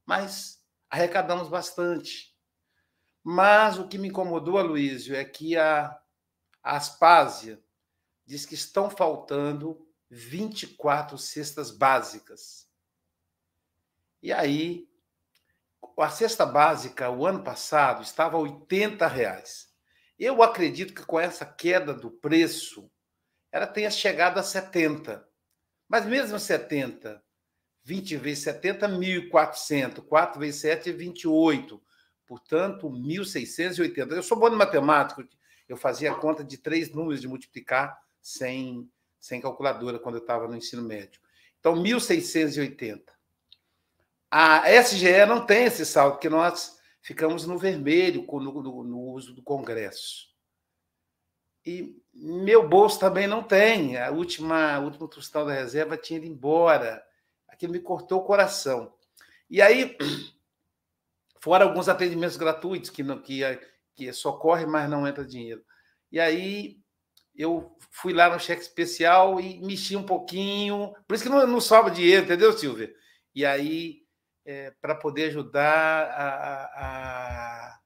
Mas 0.06 0.64
arrecadamos 0.90 1.50
bastante. 1.50 2.36
Mas 3.24 3.78
o 3.78 3.88
que 3.88 3.98
me 3.98 4.08
incomodou, 4.08 4.58
Aloysio, 4.58 5.16
é 5.16 5.24
que 5.24 5.58
a, 5.58 5.98
a 6.64 6.78
Aspásia 6.78 7.62
diz 8.26 8.46
que 8.46 8.56
estão 8.56 8.90
faltando 8.90 9.88
24 10.10 11.18
cestas 11.18 11.70
básicas. 11.72 12.68
E 14.22 14.32
aí, 14.32 14.90
a 15.98 16.10
cesta 16.10 16.46
básica, 16.46 17.10
o 17.10 17.26
ano 17.26 17.44
passado, 17.44 18.02
estava 18.02 18.38
a 18.38 18.40
80 18.40 19.08
reais. 19.08 19.70
Eu 20.18 20.44
acredito 20.44 20.94
que 20.94 21.06
com 21.06 21.20
essa 21.20 21.46
queda 21.46 21.94
do 21.94 22.12
preço, 22.12 22.92
ela 23.52 23.68
tenha 23.68 23.90
chegado 23.90 24.38
a 24.38 24.44
70. 24.44 25.28
Mas 25.92 26.06
mesmo 26.06 26.39
70, 26.39 27.22
20 27.84 28.16
vezes 28.16 28.46
70, 28.46 28.88
1.400. 28.88 30.02
4 30.02 30.39
vezes 30.39 30.62
7 30.62 30.89
é 30.89 30.94
28. 30.94 31.84
Portanto, 32.26 32.89
1.680. 32.89 34.14
Eu 34.14 34.24
sou 34.24 34.39
bom 34.39 34.48
em 34.48 34.56
matemática. 34.56 35.28
Eu 35.68 35.76
fazia 35.76 36.16
conta 36.16 36.46
de 36.46 36.58
três 36.58 36.94
números 36.94 37.20
de 37.20 37.28
multiplicar 37.28 38.02
sem, 38.22 38.89
sem 39.20 39.42
calculadora 39.42 40.00
quando 40.00 40.16
eu 40.16 40.22
estava 40.22 40.48
no 40.48 40.56
ensino 40.56 40.82
médio. 40.82 41.20
Então, 41.60 41.76
1.680. 41.76 43.02
A 44.32 44.72
SGE 44.82 45.26
não 45.26 45.46
tem 45.46 45.66
esse 45.66 45.86
saldo, 45.86 46.14
porque 46.14 46.30
nós 46.30 46.80
ficamos 47.02 47.46
no 47.46 47.58
vermelho 47.58 48.26
no, 48.26 48.64
no, 48.64 48.84
no 48.86 49.00
uso 49.10 49.34
do 49.34 49.44
Congresso. 49.44 50.30
E 51.66 52.01
meu 52.14 52.68
bolso 52.68 52.99
também 52.99 53.28
não 53.28 53.41
tem. 53.43 53.97
A 53.97 54.12
última, 54.12 54.80
o 54.80 54.84
último 54.86 55.07
tostão 55.07 55.45
da 55.45 55.53
reserva 55.53 55.97
tinha 55.97 56.18
ido 56.18 56.28
embora. 56.28 57.03
Aquilo 57.47 57.72
me 57.74 57.80
cortou 57.80 58.20
o 58.20 58.26
coração. 58.26 58.93
E 59.49 59.62
aí, 59.62 59.97
fora 61.39 61.66
alguns 61.66 61.89
atendimentos 61.89 62.38
gratuitos 62.38 62.89
que, 62.89 63.03
não, 63.03 63.22
que, 63.22 63.41
que 63.95 64.12
socorre, 64.14 64.66
mas 64.66 64.89
não 64.89 65.07
entra 65.07 65.26
dinheiro. 65.26 65.64
E 66.12 66.20
aí, 66.20 66.80
eu 67.36 67.78
fui 67.89 68.14
lá 68.14 68.30
no 68.30 68.39
cheque 68.39 68.62
especial 68.62 69.39
e 69.39 69.62
mexi 69.62 69.95
um 69.95 70.05
pouquinho. 70.05 70.93
Por 71.07 71.16
isso 71.16 71.24
que 71.24 71.30
não, 71.30 71.45
não 71.47 71.62
sobra 71.62 71.91
dinheiro, 71.91 72.26
entendeu, 72.26 72.51
Silvia? 72.53 72.93
E 73.34 73.45
aí, 73.45 74.01
é, 74.45 74.72
para 74.82 74.95
poder 74.95 75.30
ajudar 75.30 76.07
a, 76.12 77.80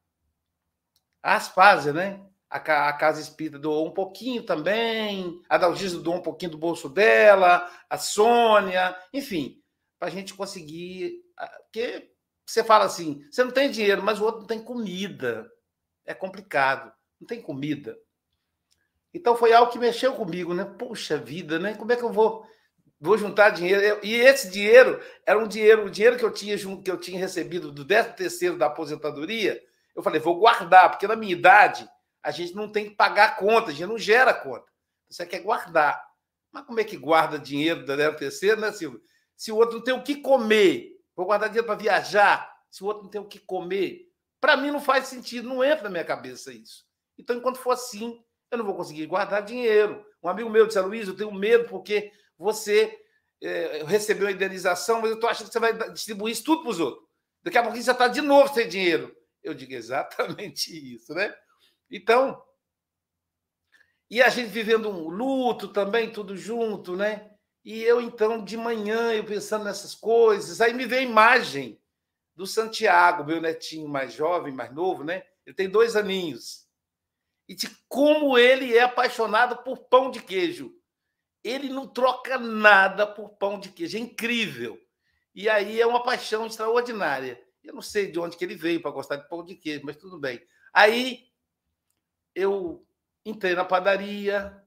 a, 1.24 1.38
a 1.38 1.94
né? 1.94 2.22
A, 2.56 2.94
Casa 2.94 3.20
Espírita 3.22 3.60
doou 3.60 3.88
um 3.88 3.92
pouquinho 3.92 4.44
também, 4.44 5.42
a 5.50 5.58
Dalgisa 5.58 6.00
doou 6.00 6.18
um 6.18 6.22
pouquinho 6.22 6.52
do 6.52 6.58
bolso 6.58 6.88
dela, 6.88 7.70
a 7.90 7.98
Sônia, 7.98 8.96
enfim, 9.14 9.62
para 10.00 10.08
a 10.08 10.12
gente 10.12 10.34
conseguir. 10.34 11.22
Porque 11.64 12.12
você 12.46 12.64
fala 12.64 12.86
assim: 12.86 13.26
você 13.30 13.44
não 13.44 13.52
tem 13.52 13.70
dinheiro, 13.70 14.02
mas 14.02 14.22
o 14.22 14.24
outro 14.24 14.42
não 14.42 14.48
tem 14.48 14.64
comida. 14.64 15.52
É 16.06 16.14
complicado, 16.14 16.94
não 17.20 17.28
tem 17.28 17.42
comida. 17.42 17.98
Então 19.14 19.36
foi 19.36 19.54
algo 19.54 19.72
que 19.72 19.80
mexeu 19.80 20.14
comigo, 20.14 20.54
né? 20.54 20.64
Puxa 20.64 21.18
vida, 21.18 21.58
né? 21.58 21.74
Como 21.74 21.92
é 21.92 21.96
que 21.96 22.04
eu 22.04 22.12
vou, 22.12 22.46
vou 23.00 23.18
juntar 23.18 23.50
dinheiro? 23.50 24.00
E 24.04 24.14
esse 24.14 24.50
dinheiro 24.50 25.02
era 25.26 25.40
um 25.40 25.48
dinheiro, 25.48 25.86
o 25.86 25.90
dinheiro 25.90 26.18
que 26.18 26.26
eu 26.26 26.32
tinha 26.32 26.58
que 26.58 26.92
eu 26.92 26.98
tinha 26.98 27.20
recebido 27.20 27.72
do 27.72 27.86
13 27.86 28.14
terceiro 28.14 28.58
da 28.58 28.68
aposentadoria. 28.68 29.62
Eu 29.96 30.04
falei, 30.04 30.20
vou 30.20 30.38
guardar, 30.38 30.92
porque 30.92 31.08
na 31.08 31.16
minha 31.16 31.32
idade 31.32 31.90
a 32.26 32.32
gente 32.32 32.56
não 32.56 32.72
tem 32.72 32.90
que 32.90 32.96
pagar 32.96 33.38
conta, 33.38 33.70
a 33.70 33.74
gente 33.74 33.88
não 33.88 34.00
gera 34.00 34.34
conta. 34.34 34.66
Você 35.08 35.26
quer 35.28 35.42
guardar. 35.42 36.04
Mas 36.52 36.66
como 36.66 36.80
é 36.80 36.84
que 36.84 36.98
guarda 36.98 37.38
dinheiro 37.38 37.86
da 37.86 37.96
13 37.96 38.18
terceiro, 38.18 38.60
né, 38.60 38.72
Silvio? 38.72 39.00
Se 39.38 39.52
o 39.52 39.58
outro 39.58 39.78
não 39.78 39.84
tem 39.84 39.94
o 39.94 40.02
que 40.02 40.16
comer, 40.16 41.00
vou 41.16 41.28
guardar 41.28 41.50
dinheiro 41.50 41.68
para 41.68 41.76
viajar, 41.76 42.52
se 42.72 42.84
o 42.84 42.88
outro 42.88 43.04
não 43.04 43.12
tem 43.12 43.22
o 43.22 43.28
que 43.28 43.38
comer, 43.38 44.10
para 44.42 44.58
mim 44.58 44.72
não 44.72 44.82
faz 44.82 45.08
sentido, 45.08 45.48
não 45.48 45.64
entra 45.64 45.84
na 45.84 45.90
minha 45.92 46.04
cabeça 46.04 46.52
isso. 46.52 46.84
Então, 47.16 47.36
enquanto 47.36 47.60
for 47.60 47.72
assim, 47.72 48.20
eu 48.50 48.58
não 48.58 48.66
vou 48.66 48.76
conseguir 48.76 49.06
guardar 49.06 49.44
dinheiro. 49.44 50.04
Um 50.24 50.28
amigo 50.28 50.50
meu 50.50 50.66
disse, 50.66 50.80
Luiz, 50.80 51.08
eu 51.08 51.16
tenho 51.16 51.32
medo 51.32 51.70
porque 51.70 52.12
você 52.38 53.00
é, 53.40 53.84
recebeu 53.86 54.28
a 54.28 54.32
indenização, 54.32 55.00
mas 55.00 55.12
eu 55.12 55.16
estou 55.16 55.30
achando 55.30 55.48
que 55.48 55.54
você 55.54 55.60
vai 55.60 55.92
distribuir 55.92 56.34
isso 56.34 56.44
tudo 56.44 56.64
para 56.64 56.72
os 56.72 56.80
outros. 56.80 57.06
Daqui 57.44 57.58
a 57.60 57.62
pouquinho 57.62 57.84
você 57.84 57.92
está 57.92 58.08
de 58.08 58.22
novo 58.22 58.52
sem 58.52 58.68
dinheiro. 58.68 59.16
Eu 59.44 59.54
digo 59.54 59.74
exatamente 59.74 60.96
isso, 60.96 61.14
né? 61.14 61.36
Então, 61.90 62.42
e 64.10 64.22
a 64.22 64.30
gente 64.30 64.50
vivendo 64.50 64.90
um 64.90 65.10
luto 65.10 65.68
também, 65.68 66.12
tudo 66.12 66.38
junto, 66.38 66.96
né? 66.96 67.32
E 67.64 67.82
eu, 67.84 68.00
então, 68.00 68.44
de 68.44 68.56
manhã, 68.56 69.12
eu 69.12 69.26
pensando 69.26 69.66
nessas 69.66 69.96
coisas, 69.96 70.62
aí 70.62 70.74
me 70.74 70.86
veio 70.86 71.08
a 71.08 71.12
imagem 71.12 71.82
do 72.36 72.46
Santiago, 72.46 73.24
meu 73.24 73.42
netinho 73.42 73.88
mais 73.88 74.14
jovem, 74.14 74.54
mais 74.54 74.74
novo, 74.74 75.04
né? 75.04 75.24
Ele 75.46 75.56
tem 75.56 75.70
dois 75.70 75.96
aninhos. 75.96 76.68
E 77.48 77.56
de 77.56 77.70
como 77.88 78.38
ele 78.38 78.76
é 78.76 78.82
apaixonado 78.82 79.64
por 79.64 79.88
pão 79.88 80.12
de 80.12 80.22
queijo. 80.22 80.76
Ele 81.44 81.70
não 81.70 81.88
troca 81.88 82.38
nada 82.38 83.06
por 83.06 83.30
pão 83.38 83.60
de 83.60 83.70
queijo. 83.70 83.98
É 83.98 84.00
incrível. 84.00 84.80
E 85.34 85.48
aí 85.48 85.80
é 85.80 85.86
uma 85.86 86.04
paixão 86.04 86.46
extraordinária. 86.46 87.42
Eu 87.64 87.74
não 87.74 87.82
sei 87.82 88.12
de 88.12 88.20
onde 88.20 88.38
que 88.38 88.44
ele 88.44 88.56
veio 88.56 88.82
para 88.82 88.92
gostar 88.92 89.18
de 89.18 89.30
pão 89.30 89.44
de 89.44 89.56
queijo, 89.56 89.86
mas 89.86 89.96
tudo 89.96 90.20
bem. 90.20 90.42
Aí 90.74 91.26
eu 92.36 92.86
entrei 93.26 93.56
na 93.56 93.66
padaria, 93.66 94.62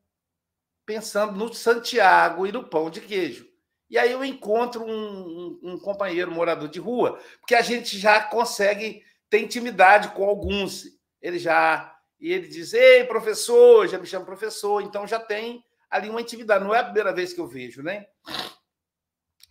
pensando 0.85 1.37
no 1.37 1.53
Santiago 1.53 2.47
e 2.47 2.53
no 2.53 2.64
pão 2.64 2.91
de 2.91 3.01
queijo. 3.01 3.47
E 3.91 3.97
aí 3.97 4.11
eu 4.12 4.25
encontro 4.25 4.85
um, 4.85 4.91
um, 4.91 5.61
um, 5.62 5.79
companheiro 5.79 6.31
morador 6.31 6.69
de 6.69 6.79
rua, 6.79 7.19
porque 7.41 7.55
a 7.55 7.62
gente 7.62 7.99
já 7.99 8.23
consegue 8.23 9.03
ter 9.31 9.41
intimidade 9.41 10.09
com 10.11 10.25
alguns. 10.25 10.85
Ele 11.23 11.39
já. 11.39 11.95
E 12.21 12.33
ele 12.33 12.49
diz: 12.49 12.75
Ei, 12.75 13.05
professor, 13.05 13.87
já 13.87 13.99
me 13.99 14.07
chama 14.07 14.27
professor, 14.27 14.83
então 14.83 15.07
já 15.07 15.21
tem 15.21 15.64
ali 15.91 16.11
uma 16.11 16.21
intimidade. 16.21 16.64
Não 16.64 16.75
é 16.75 16.81
a 16.81 16.85
primeira 16.85 17.14
vez 17.14 17.33
que 17.33 17.41
eu 17.41 17.47
vejo, 17.47 17.83
né? 17.83 18.07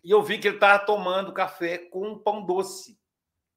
E 0.03 0.11
eu 0.11 0.21
vi 0.21 0.37
que 0.37 0.47
ele 0.47 0.57
estava 0.57 0.85
tomando 0.85 1.33
café 1.33 1.77
com 1.77 2.19
pão 2.19 2.45
doce, 2.45 2.97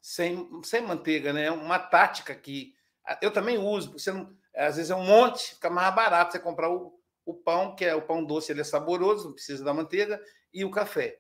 sem, 0.01 0.49
sem 0.65 0.81
manteiga, 0.81 1.33
né? 1.33 1.51
Uma 1.51 1.79
tática 1.79 2.35
que 2.35 2.75
eu 3.21 3.31
também 3.31 3.59
uso. 3.59 3.93
Você 3.93 4.13
não, 4.13 4.35
às 4.55 4.77
vezes 4.77 4.91
é 4.91 4.95
um 4.95 5.05
monte, 5.05 5.55
fica 5.55 5.71
mais 5.71 5.95
barato 5.95 6.33
você 6.33 6.39
comprar 6.39 6.71
o, 6.71 6.93
o 7.25 7.35
pão, 7.35 7.75
que 7.75 7.85
é 7.85 7.95
o 7.95 8.03
pão 8.03 8.25
doce, 8.25 8.53
ele 8.53 8.61
é 8.61 8.65
saboroso, 8.65 9.27
não 9.27 9.35
precisa 9.35 9.65
da 9.65 9.75
manteiga, 9.75 10.21
e 10.53 10.65
o 10.65 10.71
café. 10.71 11.19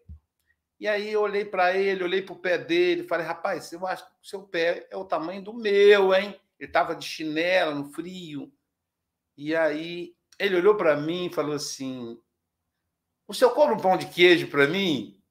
E 0.78 0.88
aí 0.88 1.12
eu 1.12 1.20
olhei 1.20 1.44
para 1.44 1.76
ele, 1.76 2.02
olhei 2.02 2.22
para 2.22 2.32
o 2.32 2.38
pé 2.38 2.56
dele, 2.56 3.06
falei, 3.06 3.26
rapaz, 3.26 3.70
eu 3.72 3.86
acho 3.86 4.04
que 4.04 4.12
o 4.12 4.26
seu 4.26 4.42
pé 4.42 4.88
é 4.90 4.96
o 4.96 5.04
tamanho 5.04 5.42
do 5.42 5.52
meu, 5.52 6.14
hein? 6.14 6.40
Ele 6.58 6.68
estava 6.68 6.96
de 6.96 7.06
chinela 7.06 7.74
no 7.74 7.92
frio. 7.92 8.52
E 9.36 9.54
aí 9.54 10.14
ele 10.38 10.56
olhou 10.56 10.74
para 10.74 10.96
mim 10.96 11.26
e 11.26 11.32
falou 11.32 11.54
assim: 11.54 12.18
O 13.26 13.34
senhor 13.34 13.52
compra 13.52 13.74
um 13.74 13.80
pão 13.80 13.96
de 13.96 14.06
queijo 14.06 14.48
para 14.48 14.66
mim? 14.66 15.22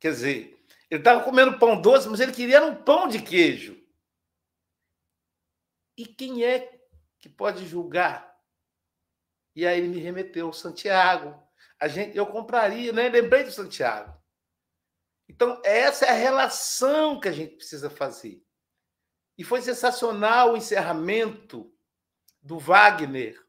Quer 0.00 0.10
dizer, 0.10 0.64
ele 0.90 1.00
estava 1.00 1.24
comendo 1.24 1.58
pão 1.58 1.80
doce, 1.80 2.08
mas 2.08 2.20
ele 2.20 2.32
queria 2.32 2.64
um 2.64 2.74
pão 2.74 3.08
de 3.08 3.22
queijo. 3.22 3.83
E 5.96 6.06
quem 6.06 6.44
é 6.44 6.80
que 7.20 7.28
pode 7.28 7.66
julgar? 7.66 8.34
E 9.54 9.66
aí 9.66 9.78
ele 9.78 9.88
me 9.88 10.00
remeteu 10.00 10.52
Santiago. 10.52 11.40
A 11.78 11.86
gente, 11.86 12.16
eu 12.16 12.26
compraria, 12.26 12.92
né? 12.92 13.08
Lembrei 13.08 13.44
do 13.44 13.52
Santiago. 13.52 14.14
Então, 15.28 15.60
essa 15.64 16.06
é 16.06 16.10
a 16.10 16.14
relação 16.14 17.18
que 17.18 17.28
a 17.28 17.32
gente 17.32 17.56
precisa 17.56 17.88
fazer. 17.88 18.44
E 19.38 19.44
foi 19.44 19.62
sensacional 19.62 20.52
o 20.52 20.56
encerramento 20.56 21.72
do 22.42 22.58
Wagner. 22.58 23.42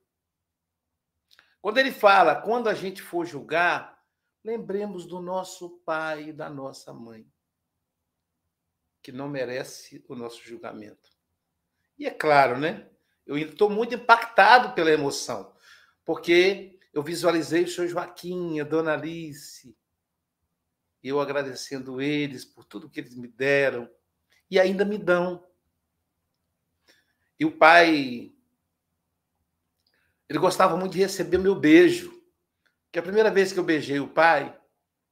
Quando 1.61 1.77
ele 1.79 1.91
fala, 1.91 2.41
quando 2.41 2.69
a 2.69 2.73
gente 2.73 3.01
for 3.01 3.25
julgar, 3.25 4.01
lembremos 4.43 5.05
do 5.05 5.19
nosso 5.19 5.79
pai 5.79 6.29
e 6.29 6.33
da 6.33 6.49
nossa 6.49 6.93
mãe, 6.93 7.27
que 9.01 9.11
não 9.11 9.27
merece 9.27 10.03
o 10.07 10.15
nosso 10.15 10.41
julgamento. 10.43 11.14
E 11.97 12.05
é 12.05 12.11
claro, 12.11 12.59
né? 12.59 12.87
Eu 13.25 13.37
estou 13.37 13.69
muito 13.69 13.95
impactado 13.95 14.73
pela 14.73 14.91
emoção, 14.91 15.53
porque 16.03 16.79
eu 16.93 17.01
visualizei 17.01 17.63
o 17.63 17.67
senhor 17.67 17.87
Joaquim, 17.87 18.59
a 18.59 18.63
dona 18.63 18.93
Alice, 18.93 19.75
eu 21.03 21.19
agradecendo 21.19 22.01
eles 22.01 22.43
por 22.43 22.65
tudo 22.65 22.89
que 22.89 22.99
eles 22.99 23.15
me 23.15 23.27
deram 23.27 23.89
e 24.49 24.59
ainda 24.59 24.83
me 24.83 24.97
dão. 24.97 25.45
E 27.39 27.45
o 27.45 27.51
pai, 27.51 28.33
ele 30.27 30.39
gostava 30.39 30.75
muito 30.77 30.93
de 30.93 30.99
receber 30.99 31.37
meu 31.37 31.55
beijo. 31.55 32.11
Que 32.91 32.99
a 32.99 33.03
primeira 33.03 33.29
vez 33.29 33.51
que 33.51 33.59
eu 33.59 33.63
beijei 33.63 33.99
o 33.99 34.07
pai, 34.07 34.57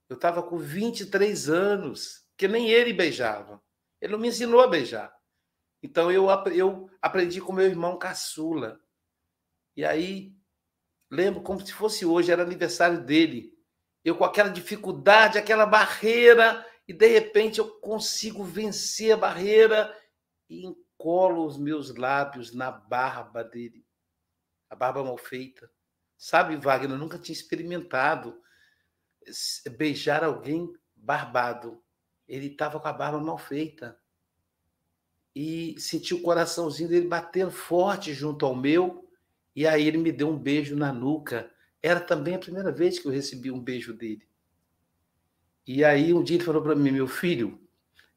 eu 0.10 0.16
estava 0.16 0.42
com 0.42 0.58
23 0.58 1.50
anos, 1.50 2.26
que 2.38 2.48
nem 2.48 2.70
ele 2.70 2.94
beijava. 2.94 3.62
Ele 4.00 4.14
não 4.14 4.20
me 4.20 4.30
ensinou 4.30 4.62
a 4.62 4.68
beijar. 4.68 5.14
Então 5.84 6.10
eu, 6.10 6.28
eu 6.56 6.90
aprendi 7.02 7.42
com 7.42 7.52
meu 7.52 7.66
irmão 7.66 8.00
caçula. 8.00 8.80
E 9.76 9.84
aí, 9.84 10.34
lembro 11.12 11.42
como 11.42 11.64
se 11.64 11.74
fosse 11.74 12.06
hoje, 12.06 12.32
era 12.32 12.42
aniversário 12.42 13.04
dele. 13.04 13.54
Eu 14.04 14.16
com 14.16 14.24
aquela 14.24 14.50
dificuldade, 14.50 15.38
aquela 15.38 15.66
barreira, 15.66 16.66
e 16.88 16.94
de 16.94 17.08
repente 17.08 17.60
eu 17.60 17.70
consigo 17.82 18.46
vencer 18.46 19.12
a 19.12 19.18
barreira 19.18 19.94
e 20.50 20.66
encolo 20.66 21.46
os 21.46 21.58
meus 21.58 21.94
lábios 21.94 22.54
na 22.54 22.72
barba 22.72 23.44
dele. 23.44 23.86
A 24.70 24.76
barba 24.76 25.04
mal 25.04 25.18
feita. 25.18 25.70
Sabe, 26.18 26.56
Wagner, 26.56 26.92
eu 26.92 26.98
nunca 26.98 27.20
tinha 27.20 27.34
experimentado 27.34 28.42
beijar 29.78 30.24
alguém 30.24 30.72
barbado. 30.96 31.84
Ele 32.26 32.48
estava 32.48 32.80
com 32.80 32.88
a 32.88 32.94
barba 32.94 33.20
mal 33.20 33.38
feita 33.38 34.02
e 35.36 35.76
senti 35.80 36.14
o 36.14 36.22
coraçãozinho 36.22 36.90
dele 36.90 37.08
batendo 37.08 37.52
forte 37.52 38.14
junto 38.14 38.46
ao 38.46 38.56
meu, 38.56 39.08
e 39.56 39.68
aí 39.68 39.88
ele 39.88 39.98
me 39.98 40.12
deu 40.12 40.30
um 40.30 40.38
beijo 40.38 40.76
na 40.76 40.92
nuca. 40.92 41.50
Era 41.82 42.00
também 42.00 42.36
a 42.36 42.40
primeira 42.40 42.72
vez 42.72 43.00
que 43.00 43.08
eu 43.08 43.12
recebi 43.12 43.52
um 43.52 43.60
beijo 43.60 43.94
dele. 43.94 44.28
E 45.66 45.84
aí 45.84 46.14
um 46.14 46.24
dia 46.24 46.38
ele 46.38 46.44
falou 46.44 46.62
para 46.62 46.76
mim, 46.76 46.92
meu 46.92 47.08
filho, 47.08 47.60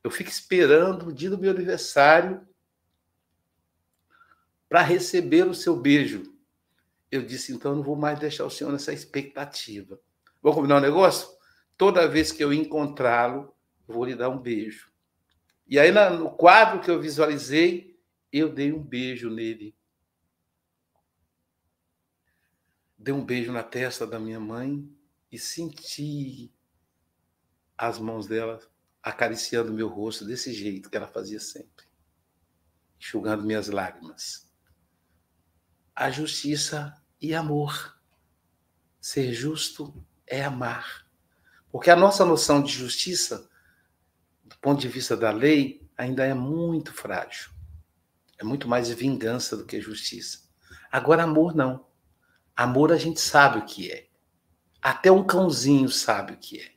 eu 0.02 0.10
fico 0.10 0.30
esperando 0.30 1.08
o 1.08 1.12
dia 1.12 1.30
do 1.30 1.38
meu 1.38 1.50
aniversário 1.50 2.46
para 4.68 4.82
receber 4.82 5.46
o 5.46 5.54
seu 5.54 5.76
beijo. 5.76 6.34
Eu 7.10 7.22
disse, 7.22 7.52
então 7.52 7.72
eu 7.72 7.76
não 7.76 7.82
vou 7.82 7.96
mais 7.96 8.18
deixar 8.18 8.44
o 8.44 8.50
senhor 8.50 8.72
nessa 8.72 8.92
expectativa. 8.92 9.98
Vamos 10.42 10.56
combinar 10.56 10.78
um 10.78 10.80
negócio? 10.80 11.28
Toda 11.76 12.08
vez 12.08 12.32
que 12.32 12.42
eu 12.42 12.52
encontrá-lo, 12.52 13.54
vou 13.86 14.04
lhe 14.04 14.14
dar 14.14 14.28
um 14.28 14.38
beijo. 14.38 14.90
E 15.66 15.78
aí, 15.78 15.90
no 15.90 16.30
quadro 16.30 16.80
que 16.80 16.90
eu 16.90 17.00
visualizei, 17.00 17.98
eu 18.32 18.52
dei 18.52 18.72
um 18.72 18.82
beijo 18.82 19.28
nele. 19.28 19.76
Dei 22.96 23.12
um 23.12 23.24
beijo 23.24 23.52
na 23.52 23.62
testa 23.62 24.06
da 24.06 24.18
minha 24.18 24.38
mãe 24.38 24.88
e 25.30 25.38
senti 25.38 26.52
as 27.76 27.98
mãos 27.98 28.26
dela 28.26 28.60
acariciando 29.02 29.72
meu 29.72 29.88
rosto 29.88 30.24
desse 30.24 30.52
jeito 30.52 30.88
que 30.88 30.96
ela 30.96 31.06
fazia 31.06 31.38
sempre, 31.38 31.86
enxugando 32.98 33.44
minhas 33.44 33.68
lágrimas. 33.68 34.50
A 35.94 36.10
justiça 36.10 36.94
e 37.20 37.34
amor. 37.34 38.00
Ser 39.00 39.32
justo 39.32 40.04
é 40.26 40.44
amar. 40.44 41.08
Porque 41.70 41.90
a 41.90 41.96
nossa 41.96 42.24
noção 42.24 42.62
de 42.62 42.72
justiça 42.72 43.48
ponto 44.66 44.80
de 44.80 44.88
vista 44.88 45.16
da 45.16 45.30
lei, 45.30 45.88
ainda 45.96 46.24
é 46.24 46.34
muito 46.34 46.92
frágil. 46.92 47.52
É 48.36 48.42
muito 48.42 48.66
mais 48.66 48.90
vingança 48.90 49.56
do 49.56 49.64
que 49.64 49.80
justiça. 49.80 50.40
Agora, 50.90 51.22
amor 51.22 51.54
não. 51.54 51.86
Amor 52.56 52.90
a 52.90 52.96
gente 52.96 53.20
sabe 53.20 53.60
o 53.60 53.64
que 53.64 53.92
é. 53.92 54.08
Até 54.82 55.08
um 55.12 55.22
cãozinho 55.22 55.88
sabe 55.88 56.32
o 56.32 56.36
que 56.36 56.60
é. 56.60 56.72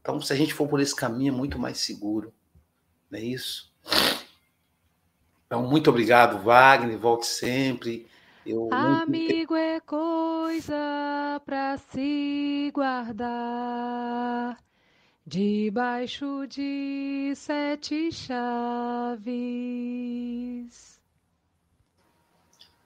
Então, 0.00 0.22
se 0.22 0.32
a 0.32 0.36
gente 0.36 0.54
for 0.54 0.66
por 0.66 0.80
esse 0.80 0.96
caminho, 0.96 1.34
é 1.34 1.36
muito 1.36 1.58
mais 1.58 1.80
seguro. 1.80 2.32
Não 3.10 3.18
é 3.18 3.22
isso? 3.22 3.70
Então, 5.46 5.62
muito 5.68 5.90
obrigado, 5.90 6.42
Wagner. 6.42 6.98
Volte 6.98 7.26
sempre. 7.26 8.06
Eu 8.46 8.72
Amigo 8.72 9.52
muito... 9.52 9.56
é 9.56 9.80
coisa 9.80 11.42
para 11.44 11.76
se 11.76 12.70
guardar 12.72 14.56
debaixo 15.26 16.46
de 16.46 17.32
sete 17.36 18.10
chaves. 18.12 19.22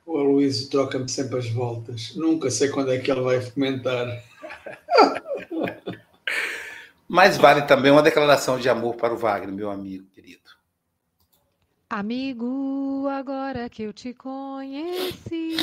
O 0.04 0.18
Luís 0.18 0.68
troca-me 0.68 1.08
sempre 1.08 1.38
as 1.38 1.48
voltas. 1.50 2.14
Nunca 2.14 2.50
sei 2.50 2.68
quando 2.68 2.92
é 2.92 2.98
que 2.98 3.10
ele 3.10 3.22
vai 3.22 3.50
comentar. 3.50 4.06
Mas 7.08 7.36
vale 7.36 7.62
também 7.62 7.90
uma 7.90 8.02
declaração 8.02 8.58
de 8.58 8.68
amor 8.68 8.94
para 8.94 9.14
o 9.14 9.16
Wagner, 9.16 9.54
meu 9.54 9.70
amigo 9.70 10.06
querido. 10.10 10.42
Amigo, 11.88 13.06
agora 13.08 13.68
que 13.68 13.84
eu 13.84 13.92
te 13.92 14.12
conheci, 14.12 15.56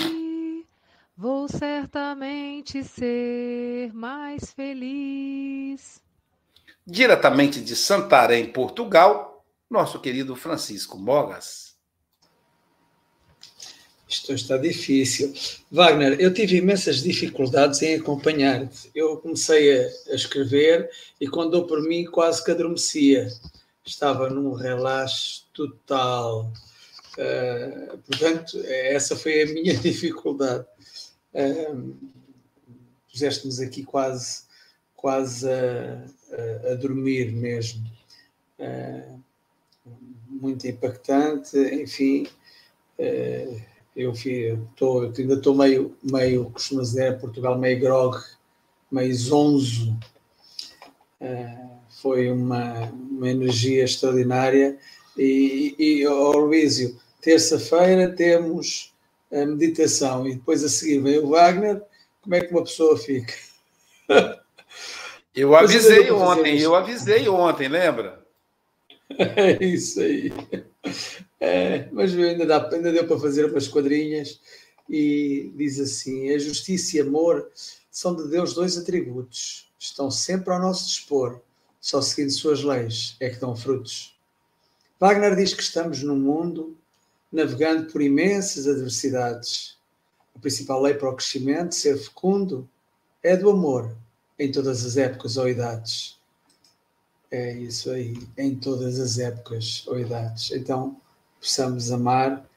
vou 1.17 1.49
certamente 1.49 2.83
ser 2.83 3.93
mais 3.93 4.53
feliz. 4.53 6.02
Diretamente 6.85 7.61
de 7.61 7.75
Santarém, 7.75 8.51
Portugal, 8.51 9.45
nosso 9.69 9.99
querido 9.99 10.35
Francisco 10.35 10.97
Mogas. 10.97 11.73
Isto 14.13 14.33
está 14.33 14.57
difícil. 14.57 15.33
Wagner, 15.71 16.19
eu 16.19 16.31
tive 16.31 16.57
imensas 16.57 17.01
dificuldades 17.01 17.81
em 17.81 17.95
acompanhar-te. 17.95 18.91
Eu 18.93 19.17
comecei 19.17 19.75
a, 19.75 20.13
escrever 20.13 20.87
e 21.19 21.27
quando 21.27 21.51
dou 21.51 21.65
por 21.65 21.81
mim 21.81 22.05
quase 22.05 22.43
que 22.43 22.51
adormecia. 22.51 23.27
Estava 23.83 24.29
num 24.29 24.53
relaxo 24.53 25.47
total. 25.51 26.51
Uh, 27.17 27.97
portanto, 27.99 28.61
essa 28.65 29.15
foi 29.15 29.41
a 29.41 29.45
minha 29.47 29.75
dificuldade. 29.79 30.65
Uh, 31.33 31.95
Puseste-nos 33.11 33.59
aqui 33.59 33.83
quase, 33.83 34.43
quase 35.03 35.45
a, 35.49 36.05
a, 36.31 36.71
a 36.71 36.75
dormir 36.75 37.33
mesmo. 37.33 37.85
Uh, 38.57 39.19
muito 40.29 40.65
impactante, 40.65 41.57
enfim. 41.57 42.25
Uh, 42.97 43.61
eu, 43.93 44.13
tô, 44.77 45.03
eu 45.03 45.13
ainda 45.17 45.33
estou 45.33 45.55
meio, 45.55 45.93
meio, 46.01 46.49
costuma 46.51 46.83
dizer, 46.83 47.19
Portugal 47.19 47.59
meio 47.59 47.81
grog, 47.81 48.17
meio 48.89 49.13
zonzo. 49.13 49.91
Uh, 51.19 51.69
foi 52.01 52.31
uma, 52.31 52.85
uma 52.85 53.29
energia 53.29 53.83
extraordinária. 53.83 54.79
E, 55.17 55.75
e 55.77 56.07
oh, 56.07 56.31
Luísio, 56.31 56.97
terça-feira 57.19 58.09
temos 58.15 58.93
a 59.29 59.45
meditação 59.45 60.25
e 60.25 60.35
depois 60.35 60.63
a 60.63 60.69
seguir 60.69 60.99
vem 60.99 61.19
o 61.19 61.27
Wagner. 61.27 61.81
Como 62.21 62.35
é 62.35 62.39
que 62.39 62.53
uma 62.53 62.63
pessoa 62.63 62.97
fica? 62.97 63.33
Eu 65.35 65.55
avisei 65.55 66.11
ontem, 66.11 66.59
eu 66.59 66.75
avisei 66.75 67.27
ontem, 67.27 67.67
lembra? 67.67 68.21
É 69.15 69.63
isso 69.63 69.99
aí. 69.99 70.33
É, 71.39 71.87
mas 71.91 72.17
ainda, 72.17 72.47
dá, 72.47 72.67
ainda 72.71 72.91
deu 72.91 73.05
para 73.05 73.19
fazer 73.19 73.45
umas 73.45 73.67
quadrinhas 73.67 74.39
e 74.89 75.51
diz 75.55 75.79
assim: 75.79 76.33
a 76.33 76.39
justiça 76.39 76.97
e 76.97 77.01
amor 77.01 77.51
são 77.91 78.15
de 78.15 78.27
Deus 78.27 78.53
dois 78.53 78.75
atributos, 78.75 79.69
estão 79.77 80.09
sempre 80.09 80.51
ao 80.51 80.59
nosso 80.59 80.87
dispor, 80.87 81.41
só 81.79 82.01
seguindo 82.01 82.31
suas 82.31 82.63
leis 82.63 83.15
é 83.19 83.29
que 83.29 83.39
dão 83.39 83.55
frutos. 83.55 84.17
Wagner 84.99 85.35
diz 85.35 85.53
que 85.53 85.61
estamos 85.61 86.01
num 86.01 86.15
mundo 86.15 86.75
navegando 87.31 87.91
por 87.91 88.01
imensas 88.01 88.67
adversidades. 88.67 89.77
A 90.35 90.39
principal 90.39 90.81
lei 90.81 90.93
para 90.93 91.09
o 91.09 91.15
crescimento, 91.15 91.75
ser 91.75 91.97
fecundo, 91.97 92.67
é 93.21 93.35
do 93.35 93.49
amor, 93.49 93.95
em 94.37 94.51
todas 94.51 94.85
as 94.85 94.97
épocas 94.97 95.37
ou 95.37 95.47
idades. 95.47 96.17
É 97.31 97.53
isso 97.53 97.89
aí, 97.91 98.15
em 98.37 98.55
todas 98.55 98.99
as 98.99 99.17
épocas 99.17 99.83
ou 99.87 99.99
idades. 99.99 100.51
Então, 100.51 100.97
possamos 101.39 101.91
amar 101.91 102.47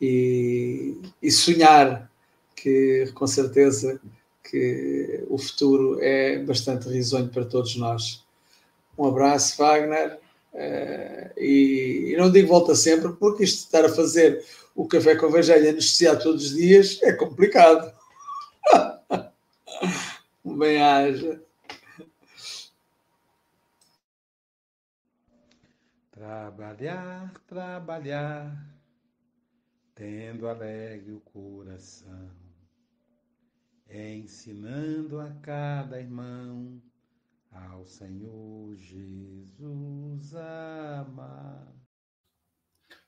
e, 0.00 0.96
e 1.22 1.30
sonhar 1.30 2.10
que, 2.54 3.10
com 3.14 3.26
certeza, 3.26 4.00
que 4.44 5.24
o 5.28 5.38
futuro 5.38 5.98
é 6.00 6.38
bastante 6.38 6.88
risonho 6.88 7.28
para 7.28 7.44
todos 7.44 7.76
nós. 7.76 8.24
Um 8.98 9.06
abraço, 9.06 9.56
Wagner. 9.56 10.18
Uh, 10.52 11.30
e, 11.38 12.12
e, 12.12 12.16
não 12.16 12.30
digo 12.30 12.48
volta 12.48 12.74
sempre, 12.74 13.12
porque 13.12 13.44
isto 13.44 13.58
de 13.58 13.64
estar 13.66 13.84
a 13.84 13.88
fazer 13.88 14.44
o 14.74 14.86
café 14.86 15.14
com 15.14 15.26
evangelho 15.26 15.70
anestesiado 15.70 16.24
todos 16.24 16.46
os 16.46 16.54
dias 16.54 16.98
é 17.02 17.12
complicado. 17.12 17.92
Bem-haja. 20.60 21.42
Trabalhar, 26.10 27.32
trabalhar, 27.46 28.76
tendo 29.94 30.46
alegre 30.46 31.12
o 31.12 31.20
coração, 31.20 32.30
ensinando 33.88 35.18
a 35.18 35.30
cada 35.40 35.98
irmão 35.98 36.78
ao 37.50 37.86
Senhor 37.86 38.76
Jesus 38.76 40.34
amar. 40.34 41.79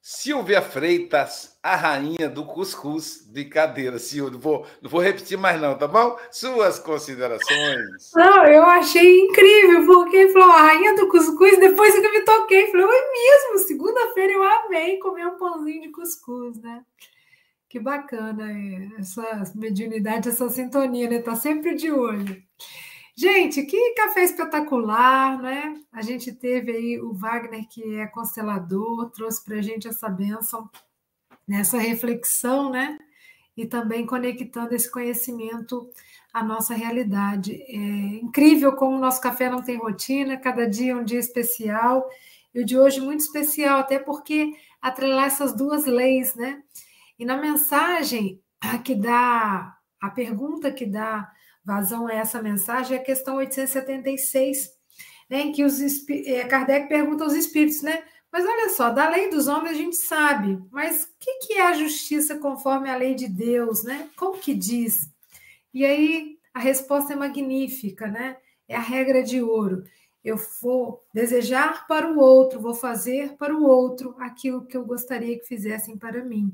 Silvia 0.04 0.60
Freitas, 0.60 1.56
a 1.62 1.76
rainha 1.76 2.28
do 2.28 2.44
cuscuz. 2.44 3.24
Brincadeira, 3.30 4.00
Silvia. 4.00 4.32
Não 4.32 4.40
vou, 4.40 4.66
não 4.82 4.90
vou 4.90 5.00
repetir 5.00 5.38
mais, 5.38 5.60
não, 5.60 5.78
tá 5.78 5.86
bom? 5.86 6.18
Suas 6.28 6.80
considerações. 6.80 8.10
Não, 8.12 8.44
eu 8.46 8.64
achei 8.64 9.20
incrível, 9.20 9.86
porque 9.86 10.26
falou 10.32 10.50
a 10.50 10.62
rainha 10.62 10.96
do 10.96 11.08
cuscuz, 11.08 11.56
depois 11.60 11.94
que 11.94 12.04
eu 12.04 12.10
me 12.10 12.24
toquei, 12.24 12.68
falei, 12.72 12.84
é 12.84 13.12
mesmo, 13.12 13.58
segunda-feira 13.64 14.32
eu 14.32 14.42
amei 14.42 14.98
comer 14.98 15.24
um 15.24 15.38
pãozinho 15.38 15.82
de 15.82 15.90
cuscuz, 15.90 16.60
né? 16.60 16.82
Que 17.68 17.78
bacana 17.78 18.50
essa 18.98 19.52
mediunidade, 19.54 20.28
essa 20.28 20.48
sintonia, 20.48 21.08
né? 21.08 21.20
Tá 21.20 21.36
sempre 21.36 21.76
de 21.76 21.92
olho. 21.92 22.42
Gente, 23.14 23.62
que 23.64 23.94
café 23.94 24.24
espetacular, 24.24 25.40
né? 25.40 25.78
A 25.92 26.00
gente 26.00 26.32
teve 26.32 26.72
aí 26.72 27.00
o 27.00 27.12
Wagner, 27.12 27.68
que 27.68 27.96
é 27.96 28.06
constelador, 28.06 29.10
trouxe 29.10 29.44
para 29.44 29.56
a 29.56 29.62
gente 29.62 29.86
essa 29.86 30.08
bênção, 30.08 30.68
nessa 31.46 31.78
reflexão, 31.78 32.70
né? 32.70 32.98
E 33.54 33.66
também 33.66 34.06
conectando 34.06 34.74
esse 34.74 34.90
conhecimento 34.90 35.86
à 36.32 36.42
nossa 36.42 36.74
realidade. 36.74 37.62
É 37.68 37.76
incrível 38.22 38.74
como 38.74 38.96
o 38.96 39.00
nosso 39.00 39.20
café 39.20 39.50
não 39.50 39.62
tem 39.62 39.76
rotina, 39.76 40.38
cada 40.38 40.66
dia 40.66 40.92
é 40.92 40.96
um 40.96 41.04
dia 41.04 41.20
especial, 41.20 42.08
e 42.54 42.60
o 42.60 42.64
de 42.64 42.78
hoje 42.78 43.00
muito 43.00 43.20
especial, 43.20 43.80
até 43.80 43.98
porque 43.98 44.54
atrelar 44.80 45.26
essas 45.26 45.54
duas 45.54 45.84
leis, 45.84 46.34
né? 46.34 46.62
E 47.18 47.26
na 47.26 47.36
mensagem 47.36 48.40
que 48.84 48.94
dá, 48.94 49.76
a 50.00 50.10
pergunta 50.10 50.72
que 50.72 50.86
dá 50.86 51.30
vazão 51.64 52.06
a 52.06 52.12
essa 52.12 52.42
mensagem 52.42 52.96
é 52.96 53.00
a 53.00 53.04
questão 53.04 53.36
876, 53.36 54.70
né, 55.30 55.42
em 55.42 55.52
que 55.52 55.64
os 55.64 55.80
é, 56.08 56.44
Kardec 56.44 56.88
pergunta 56.88 57.24
aos 57.24 57.32
espíritos, 57.32 57.82
né? 57.82 58.02
Mas 58.30 58.46
olha 58.46 58.70
só, 58.70 58.88
da 58.90 59.10
lei 59.10 59.28
dos 59.28 59.46
homens 59.46 59.72
a 59.72 59.78
gente 59.78 59.96
sabe, 59.96 60.58
mas 60.70 61.04
o 61.04 61.08
que, 61.20 61.46
que 61.46 61.52
é 61.54 61.66
a 61.66 61.74
justiça 61.74 62.38
conforme 62.38 62.88
a 62.88 62.96
lei 62.96 63.14
de 63.14 63.28
Deus, 63.28 63.84
né? 63.84 64.08
Como 64.16 64.38
que 64.38 64.54
diz? 64.54 65.10
E 65.72 65.84
aí 65.84 66.38
a 66.54 66.58
resposta 66.58 67.12
é 67.12 67.16
magnífica, 67.16 68.06
né? 68.08 68.36
É 68.66 68.74
a 68.74 68.80
regra 68.80 69.22
de 69.22 69.42
ouro. 69.42 69.84
Eu 70.24 70.38
vou 70.62 71.04
desejar 71.12 71.86
para 71.86 72.10
o 72.10 72.18
outro, 72.18 72.60
vou 72.60 72.74
fazer 72.74 73.36
para 73.36 73.54
o 73.54 73.64
outro 73.64 74.14
aquilo 74.18 74.64
que 74.64 74.76
eu 74.76 74.84
gostaria 74.84 75.38
que 75.38 75.46
fizessem 75.46 75.98
para 75.98 76.24
mim. 76.24 76.52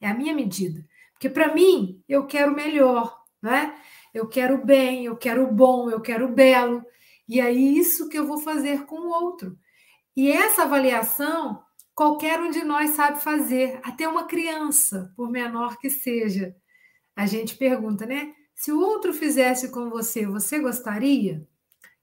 É 0.00 0.08
a 0.08 0.14
minha 0.14 0.34
medida. 0.34 0.84
Porque 1.12 1.28
para 1.28 1.54
mim, 1.54 2.02
eu 2.08 2.26
quero 2.26 2.54
melhor, 2.54 3.22
né? 3.42 3.76
Eu 4.12 4.28
quero 4.28 4.56
o 4.56 4.64
bem, 4.64 5.04
eu 5.04 5.16
quero 5.16 5.44
o 5.44 5.52
bom, 5.52 5.90
eu 5.90 6.00
quero 6.00 6.26
o 6.26 6.32
belo. 6.32 6.84
E 7.28 7.40
é 7.40 7.50
isso 7.52 8.08
que 8.08 8.18
eu 8.18 8.26
vou 8.26 8.38
fazer 8.38 8.84
com 8.86 8.96
o 8.96 9.10
outro. 9.10 9.56
E 10.16 10.30
essa 10.30 10.64
avaliação, 10.64 11.62
qualquer 11.94 12.40
um 12.40 12.50
de 12.50 12.64
nós 12.64 12.90
sabe 12.90 13.22
fazer, 13.22 13.80
até 13.82 14.08
uma 14.08 14.24
criança, 14.24 15.12
por 15.16 15.30
menor 15.30 15.78
que 15.78 15.88
seja. 15.88 16.54
A 17.14 17.26
gente 17.26 17.56
pergunta, 17.56 18.06
né? 18.06 18.34
Se 18.54 18.72
o 18.72 18.80
outro 18.80 19.12
fizesse 19.12 19.70
com 19.70 19.88
você, 19.88 20.26
você 20.26 20.58
gostaria? 20.58 21.46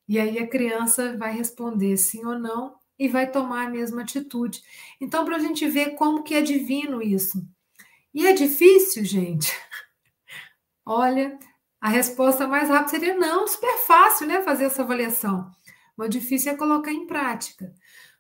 E 0.07 0.17
aí 0.17 0.39
a 0.39 0.47
criança 0.47 1.17
vai 1.17 1.33
responder 1.33 1.97
sim 1.97 2.25
ou 2.25 2.39
não 2.39 2.75
e 2.97 3.07
vai 3.07 3.29
tomar 3.29 3.67
a 3.67 3.69
mesma 3.69 4.01
atitude. 4.01 4.61
Então, 4.99 5.25
para 5.25 5.35
a 5.35 5.39
gente 5.39 5.67
ver 5.67 5.95
como 5.95 6.23
que 6.23 6.33
é 6.33 6.41
divino 6.41 7.01
isso. 7.01 7.45
E 8.13 8.25
é 8.25 8.33
difícil, 8.33 9.05
gente. 9.05 9.51
Olha, 10.85 11.37
a 11.87 11.89
resposta 11.89 12.45
mais 12.45 12.67
rápida 12.67 12.89
seria 12.89 13.13
não, 13.17 13.47
super 13.47 13.77
fácil, 13.77 14.27
né? 14.27 14.41
Fazer 14.41 14.65
essa 14.65 14.81
avaliação. 14.81 15.49
O 15.97 16.05
difícil 16.05 16.51
é 16.51 16.55
colocar 16.57 16.91
em 16.91 17.07
prática. 17.07 17.73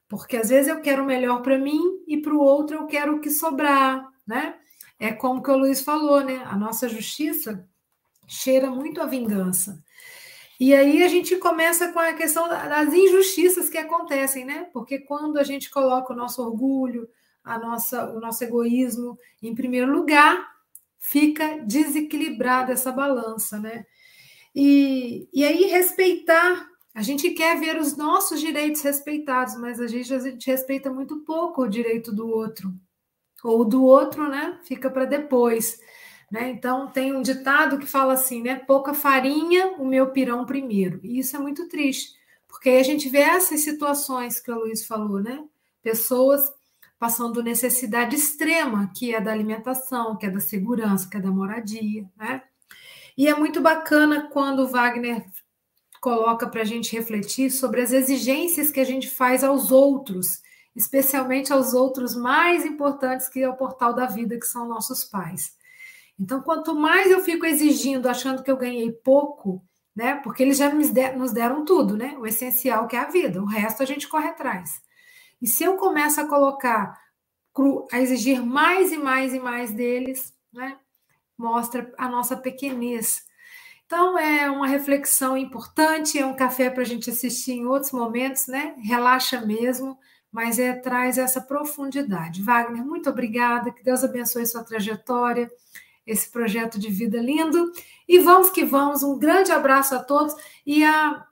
Porque 0.07 0.37
às 0.37 0.47
vezes 0.47 0.69
eu 0.69 0.79
quero 0.79 1.03
o 1.03 1.05
melhor 1.05 1.41
para 1.41 1.57
mim 1.57 2.01
e 2.07 2.15
para 2.15 2.33
o 2.33 2.39
outro 2.39 2.77
eu 2.77 2.85
quero 2.87 3.17
o 3.17 3.19
que 3.19 3.29
sobrar, 3.29 4.07
né? 4.25 4.55
É 4.97 5.11
como 5.11 5.43
que 5.43 5.51
o 5.51 5.57
Luiz 5.57 5.81
falou, 5.81 6.23
né? 6.23 6.41
A 6.45 6.55
nossa 6.55 6.87
justiça 6.87 7.67
cheira 8.25 8.71
muito 8.71 9.01
a 9.01 9.05
vingança. 9.05 9.83
E 10.57 10.73
aí 10.73 11.03
a 11.03 11.09
gente 11.09 11.35
começa 11.35 11.91
com 11.91 11.99
a 11.99 12.13
questão 12.13 12.47
das 12.47 12.93
injustiças 12.93 13.69
que 13.69 13.77
acontecem, 13.77 14.45
né? 14.45 14.69
Porque 14.71 14.99
quando 14.99 15.37
a 15.37 15.43
gente 15.43 15.69
coloca 15.69 16.13
o 16.13 16.15
nosso 16.15 16.41
orgulho, 16.41 17.05
a 17.43 17.59
nossa, 17.59 18.09
o 18.11 18.21
nosso 18.21 18.41
egoísmo 18.45 19.19
em 19.43 19.53
primeiro 19.53 19.91
lugar, 19.91 20.56
fica 20.99 21.59
desequilibrada 21.65 22.73
essa 22.73 22.91
balança, 22.91 23.59
né? 23.59 23.85
E, 24.55 25.29
e 25.33 25.43
aí 25.43 25.65
respeitar 25.65 26.67
A 26.95 27.03
gente 27.03 27.29
quer 27.31 27.59
ver 27.59 27.79
os 27.79 27.95
nossos 27.95 28.39
direitos 28.41 28.81
respeitados, 28.81 29.55
mas 29.59 29.79
a 29.79 29.85
gente, 29.85 30.11
a 30.11 30.19
gente 30.19 30.49
respeita 30.49 30.91
muito 30.91 31.19
pouco 31.23 31.61
o 31.63 31.67
direito 31.69 32.11
do 32.11 32.27
outro. 32.27 32.73
Ou 33.43 33.63
do 33.63 33.83
outro, 33.83 34.27
né? 34.27 34.59
Fica 34.63 34.89
para 34.89 35.05
depois. 35.05 35.79
Né? 36.31 36.49
Então, 36.49 36.87
tem 36.91 37.15
um 37.15 37.21
ditado 37.21 37.77
que 37.77 37.85
fala 37.85 38.13
assim, 38.13 38.41
né? 38.41 38.55
Pouca 38.55 38.93
farinha, 38.95 39.73
o 39.77 39.85
meu 39.85 40.11
pirão 40.11 40.43
primeiro. 40.45 40.99
E 41.03 41.19
isso 41.19 41.35
é 41.35 41.39
muito 41.39 41.69
triste, 41.69 42.13
porque 42.47 42.69
aí 42.69 42.79
a 42.79 42.83
gente 42.83 43.09
vê 43.09 43.19
essas 43.19 43.61
situações 43.61 44.39
que 44.39 44.51
o 44.51 44.59
Luiz 44.59 44.85
falou, 44.85 45.21
né? 45.21 45.45
Pessoas 45.83 46.41
passando 46.99 47.43
necessidade 47.43 48.15
extrema, 48.15 48.91
que 48.95 49.13
é 49.13 49.21
da 49.21 49.31
alimentação, 49.31 50.15
que 50.17 50.25
é 50.25 50.29
da 50.29 50.39
segurança, 50.39 51.07
que 51.09 51.17
é 51.17 51.19
da 51.19 51.29
moradia, 51.29 52.09
né? 52.15 52.41
E 53.17 53.27
é 53.27 53.35
muito 53.35 53.61
bacana 53.61 54.29
quando 54.31 54.59
o 54.61 54.67
Wagner 54.67 55.25
coloca 55.99 56.47
para 56.47 56.61
a 56.61 56.65
gente 56.65 56.95
refletir 56.95 57.51
sobre 57.51 57.81
as 57.81 57.91
exigências 57.91 58.69
que 58.69 58.79
a 58.79 58.83
gente 58.83 59.09
faz 59.09 59.43
aos 59.43 59.71
outros, 59.71 60.41
especialmente 60.75 61.51
aos 61.51 61.73
outros 61.73 62.15
mais 62.15 62.63
importantes 62.65 63.27
que 63.27 63.41
é 63.41 63.49
o 63.49 63.55
portal 63.55 63.93
da 63.93 64.05
vida, 64.05 64.39
que 64.39 64.45
são 64.45 64.67
nossos 64.67 65.03
pais. 65.03 65.55
Então, 66.19 66.41
quanto 66.41 66.75
mais 66.75 67.11
eu 67.11 67.21
fico 67.23 67.45
exigindo, 67.45 68.07
achando 68.07 68.43
que 68.43 68.49
eu 68.49 68.57
ganhei 68.57 68.91
pouco, 68.91 69.63
né? 69.95 70.15
Porque 70.15 70.43
eles 70.43 70.57
já 70.57 70.71
nos 70.73 71.31
deram 71.31 71.65
tudo, 71.65 71.95
né? 71.97 72.15
O 72.19 72.25
essencial 72.25 72.87
que 72.87 72.95
é 72.95 72.99
a 72.99 73.09
vida, 73.09 73.41
o 73.41 73.45
resto 73.45 73.81
a 73.81 73.85
gente 73.85 74.07
corre 74.07 74.27
atrás. 74.27 74.81
E 75.41 75.47
se 75.47 75.63
eu 75.63 75.75
começo 75.77 76.19
a 76.19 76.27
colocar, 76.27 76.99
a 77.91 77.99
exigir 77.99 78.43
mais 78.43 78.91
e 78.91 78.97
mais 78.97 79.33
e 79.33 79.39
mais 79.39 79.71
deles, 79.71 80.33
né? 80.53 80.77
Mostra 81.37 81.93
a 81.97 82.07
nossa 82.07 82.35
pequenez. 82.35 83.25
Então, 83.85 84.17
é 84.17 84.49
uma 84.49 84.67
reflexão 84.67 85.37
importante, 85.37 86.19
é 86.19 86.25
um 86.25 86.35
café 86.35 86.69
para 86.69 86.81
a 86.81 86.85
gente 86.85 87.09
assistir 87.09 87.53
em 87.53 87.65
outros 87.65 87.91
momentos, 87.91 88.47
né? 88.47 88.75
Relaxa 88.79 89.39
mesmo, 89.41 89.97
mas 90.31 90.59
é, 90.59 90.73
traz 90.73 91.17
essa 91.17 91.39
profundidade. 91.39 92.43
Wagner, 92.43 92.85
muito 92.85 93.09
obrigada, 93.09 93.71
que 93.71 93.83
Deus 93.83 94.03
abençoe 94.03 94.45
sua 94.45 94.63
trajetória 94.63 95.49
esse 96.07 96.31
projeto 96.31 96.79
de 96.79 96.89
vida 96.89 97.19
lindo. 97.19 97.71
E 98.07 98.19
vamos 98.19 98.49
que 98.49 98.63
vamos, 98.63 99.03
um 99.03 99.19
grande 99.19 99.51
abraço 99.51 99.93
a 99.93 99.99
todos 99.99 100.33
e 100.65 100.83
a, 100.83 101.25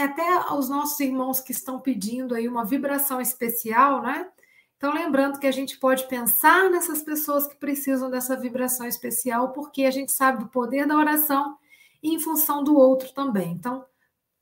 até 0.00 0.26
aos 0.48 0.68
nossos 0.68 0.98
irmãos 1.00 1.40
que 1.40 1.52
estão 1.52 1.80
pedindo 1.80 2.34
aí 2.34 2.48
uma 2.48 2.64
vibração 2.64 3.20
especial, 3.20 4.02
né? 4.02 4.28
Então, 4.76 4.92
lembrando 4.92 5.38
que 5.38 5.46
a 5.46 5.52
gente 5.52 5.78
pode 5.78 6.08
pensar 6.08 6.68
nessas 6.68 7.02
pessoas 7.02 7.46
que 7.46 7.54
precisam 7.54 8.10
dessa 8.10 8.36
vibração 8.36 8.86
especial, 8.86 9.52
porque 9.52 9.84
a 9.84 9.90
gente 9.90 10.10
sabe 10.10 10.40
do 10.40 10.48
poder 10.48 10.86
da 10.86 10.96
oração 10.96 11.56
e 12.02 12.14
em 12.14 12.18
função 12.18 12.64
do 12.64 12.76
outro 12.76 13.12
também. 13.12 13.52
Então, 13.52 13.84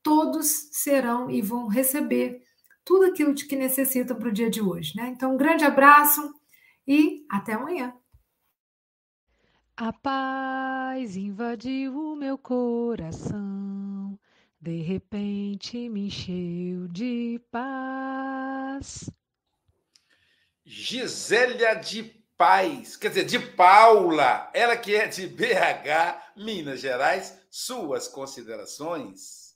todos 0.03 0.69
serão 0.73 1.31
e 1.31 1.43
vão 1.43 1.67
receber 1.67 2.43
tudo 2.85 3.05
aquilo 3.05 3.35
de 3.35 3.45
que 3.45 3.55
necessitam 3.55 4.17
para 4.17 4.29
o 4.29 4.33
dia 4.33 4.49
de 4.49 4.63
hoje, 4.63 4.97
né? 4.97 5.09
Então, 5.09 5.35
um 5.35 5.37
grande 5.37 5.65
abraço 5.65 6.35
e 6.87 7.27
até 7.31 7.53
amanhã. 7.53 7.95
A 9.77 9.93
paz 9.93 11.17
invadiu 11.17 11.95
o 11.95 12.17
meu 12.17 12.37
coração, 12.39 13.60
de 14.61 14.83
repente 14.83 15.89
me 15.89 16.09
encheu 16.09 16.87
de 16.89 17.41
paz. 17.51 19.11
Gisélia 20.65 21.75
de 21.75 22.03
Paz, 22.37 22.97
quer 22.97 23.09
dizer, 23.09 23.25
de 23.25 23.39
Paula, 23.39 24.51
ela 24.55 24.77
que 24.77 24.95
é 24.95 25.07
de 25.07 25.27
BH, 25.27 26.37
Minas 26.37 26.81
Gerais, 26.81 27.39
suas 27.51 28.07
considerações? 28.07 29.55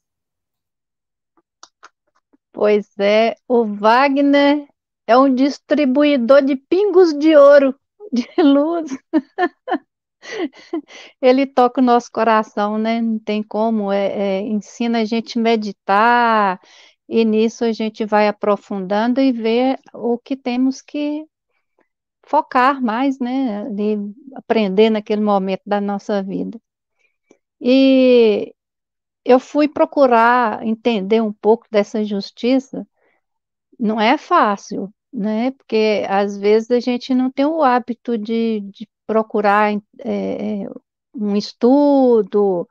Pois 2.52 2.88
é, 2.98 3.36
o 3.48 3.64
Wagner 3.64 4.68
é 5.06 5.16
um 5.16 5.34
distribuidor 5.34 6.42
de 6.42 6.56
pingos 6.56 7.12
de 7.18 7.36
ouro, 7.36 7.78
de 8.12 8.28
luz. 8.42 8.90
Ele 11.20 11.46
toca 11.46 11.80
o 11.80 11.84
nosso 11.84 12.10
coração, 12.12 12.78
né? 12.78 13.00
Não 13.00 13.18
tem 13.18 13.42
como, 13.42 13.92
é, 13.92 14.38
é, 14.38 14.40
ensina 14.42 15.00
a 15.00 15.04
gente 15.04 15.38
meditar, 15.38 16.60
e 17.08 17.24
nisso 17.24 17.64
a 17.64 17.72
gente 17.72 18.04
vai 18.04 18.28
aprofundando 18.28 19.20
e 19.20 19.32
ver 19.32 19.78
o 19.92 20.18
que 20.18 20.36
temos 20.36 20.80
que 20.82 21.24
focar 22.26 22.82
mais, 22.82 23.18
né? 23.18 23.68
De 23.70 23.96
aprender 24.34 24.90
naquele 24.90 25.20
momento 25.22 25.62
da 25.66 25.80
nossa 25.80 26.22
vida. 26.22 26.60
E 27.60 28.54
eu 29.24 29.40
fui 29.40 29.68
procurar 29.68 30.64
entender 30.66 31.20
um 31.22 31.32
pouco 31.32 31.66
dessa 31.70 32.04
justiça, 32.04 32.86
não 33.78 34.00
é 34.00 34.18
fácil, 34.18 34.92
né? 35.12 35.52
Porque 35.52 36.04
às 36.08 36.36
vezes 36.38 36.70
a 36.70 36.80
gente 36.80 37.14
não 37.14 37.30
tem 37.30 37.46
o 37.46 37.62
hábito 37.62 38.18
de, 38.18 38.60
de 38.62 38.88
procurar 39.06 39.72
é, 40.00 40.66
um 41.14 41.36
estudo 41.36 42.68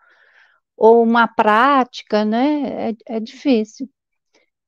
ou 0.76 1.04
uma 1.04 1.28
prática, 1.28 2.26
né? 2.26 2.90
É, 2.92 3.18
é 3.18 3.20
difícil. 3.20 3.90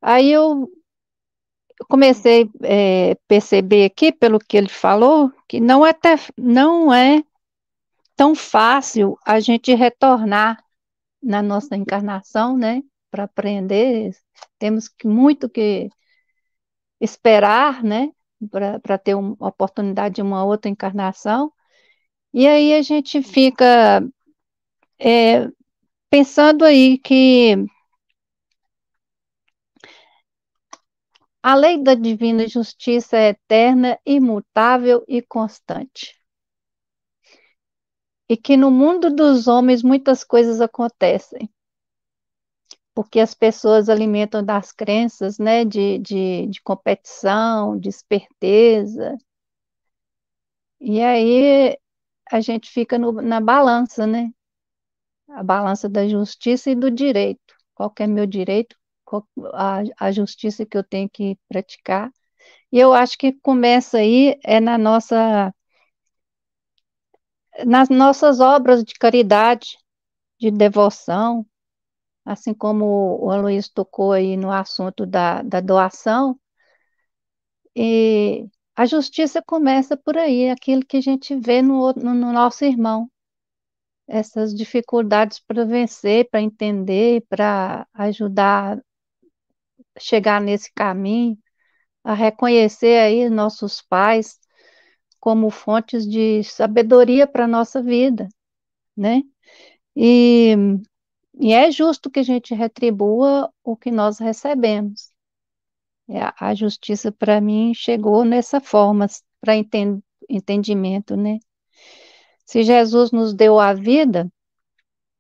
Aí 0.01 0.31
eu 0.31 0.69
comecei 1.89 2.43
a 2.43 2.67
é, 2.67 3.15
perceber 3.27 3.85
aqui, 3.85 4.11
pelo 4.11 4.39
que 4.39 4.57
ele 4.57 4.69
falou, 4.69 5.31
que 5.47 5.59
não 5.59 5.85
é, 5.85 5.93
não 6.37 6.93
é 6.93 7.23
tão 8.15 8.35
fácil 8.35 9.17
a 9.25 9.39
gente 9.39 9.73
retornar 9.75 10.63
na 11.21 11.41
nossa 11.41 11.75
encarnação, 11.75 12.57
né? 12.57 12.81
Para 13.11 13.23
aprender, 13.25 14.11
temos 14.59 14.89
muito 15.03 15.49
que 15.49 15.89
esperar, 16.99 17.83
né? 17.83 18.09
Para 18.81 18.97
ter 18.97 19.15
uma 19.15 19.35
oportunidade 19.39 20.15
de 20.15 20.21
uma 20.21 20.43
outra 20.43 20.69
encarnação. 20.69 21.51
E 22.37 22.49
aí 22.49 22.73
a 22.73 22.81
gente 22.81 23.23
fica 23.23 24.05
é, 24.99 25.47
pensando 26.09 26.65
aí 26.65 26.97
que 26.97 27.55
a 31.41 31.55
lei 31.55 31.81
da 31.81 31.95
divina 31.95 32.45
justiça 32.45 33.15
é 33.15 33.29
eterna, 33.29 33.97
imutável 34.05 35.01
e 35.07 35.21
constante. 35.21 36.13
E 38.27 38.35
que 38.35 38.57
no 38.57 38.69
mundo 38.69 39.09
dos 39.09 39.47
homens 39.47 39.81
muitas 39.81 40.21
coisas 40.21 40.59
acontecem. 40.59 41.49
Porque 42.93 43.21
as 43.21 43.33
pessoas 43.33 43.87
alimentam 43.87 44.43
das 44.43 44.73
crenças 44.73 45.39
né, 45.39 45.63
de, 45.63 45.99
de, 45.99 46.47
de 46.47 46.61
competição, 46.61 47.79
de 47.79 47.87
esperteza. 47.87 49.17
E 50.81 51.01
aí 51.01 51.77
a 52.31 52.41
gente 52.41 52.69
fica 52.69 52.97
no, 52.97 53.11
na 53.21 53.39
balança, 53.41 54.05
né? 54.07 54.31
A 55.29 55.43
balança 55.43 55.87
da 55.89 56.07
justiça 56.07 56.71
e 56.71 56.75
do 56.75 56.89
direito. 56.91 57.53
Qual 57.75 57.93
é 57.99 58.07
meu 58.07 58.25
direito? 58.25 58.75
Qual, 59.03 59.27
a, 59.53 59.81
a 59.99 60.11
justiça 60.11 60.65
que 60.65 60.77
eu 60.77 60.83
tenho 60.83 61.09
que 61.09 61.37
praticar. 61.47 62.11
E 62.71 62.79
eu 62.79 62.93
acho 62.93 63.17
que 63.17 63.33
começa 63.33 63.99
aí 63.99 64.39
é 64.43 64.59
na 64.61 64.77
nossa 64.77 65.53
nas 67.65 67.89
nossas 67.89 68.39
obras 68.39 68.83
de 68.83 68.93
caridade, 68.93 69.77
de 70.39 70.51
devoção, 70.51 71.45
assim 72.25 72.53
como 72.53 72.85
o 73.25 73.31
Aloysio 73.31 73.71
tocou 73.73 74.11
aí 74.13 74.37
no 74.37 74.51
assunto 74.51 75.05
da, 75.05 75.41
da 75.43 75.61
doação, 75.61 76.39
e 77.75 78.47
a 78.75 78.85
justiça 78.85 79.41
começa 79.41 79.95
por 79.95 80.17
aí, 80.17 80.49
aquilo 80.49 80.85
que 80.85 80.97
a 80.97 81.01
gente 81.01 81.35
vê 81.35 81.61
no, 81.61 81.93
no, 81.93 82.13
no 82.13 82.33
nosso 82.33 82.65
irmão. 82.65 83.09
Essas 84.07 84.53
dificuldades 84.53 85.39
para 85.39 85.65
vencer, 85.65 86.29
para 86.29 86.41
entender, 86.41 87.25
para 87.29 87.87
ajudar 87.93 88.77
a 89.95 89.99
chegar 89.99 90.41
nesse 90.41 90.71
caminho, 90.73 91.37
a 92.03 92.13
reconhecer 92.13 92.99
aí 92.99 93.29
nossos 93.29 93.81
pais 93.81 94.39
como 95.19 95.49
fontes 95.49 96.07
de 96.07 96.43
sabedoria 96.43 97.25
para 97.27 97.45
a 97.45 97.47
nossa 97.47 97.81
vida, 97.81 98.27
né? 98.95 99.23
E, 99.95 100.55
e 101.39 101.53
é 101.53 101.71
justo 101.71 102.11
que 102.11 102.19
a 102.19 102.23
gente 102.23 102.53
retribua 102.53 103.51
o 103.63 103.77
que 103.77 103.91
nós 103.91 104.19
recebemos. 104.19 105.14
É, 106.09 106.19
a 106.39 106.53
justiça 106.53 107.11
para 107.11 107.41
mim 107.41 107.73
chegou 107.73 108.23
nessa 108.25 108.61
forma, 108.61 109.07
para 109.41 109.55
enten 109.55 110.03
entendimento, 110.29 111.15
né? 111.15 111.39
Se 112.45 112.63
Jesus 112.63 113.11
nos 113.11 113.33
deu 113.33 113.59
a 113.59 113.73
vida 113.73 114.31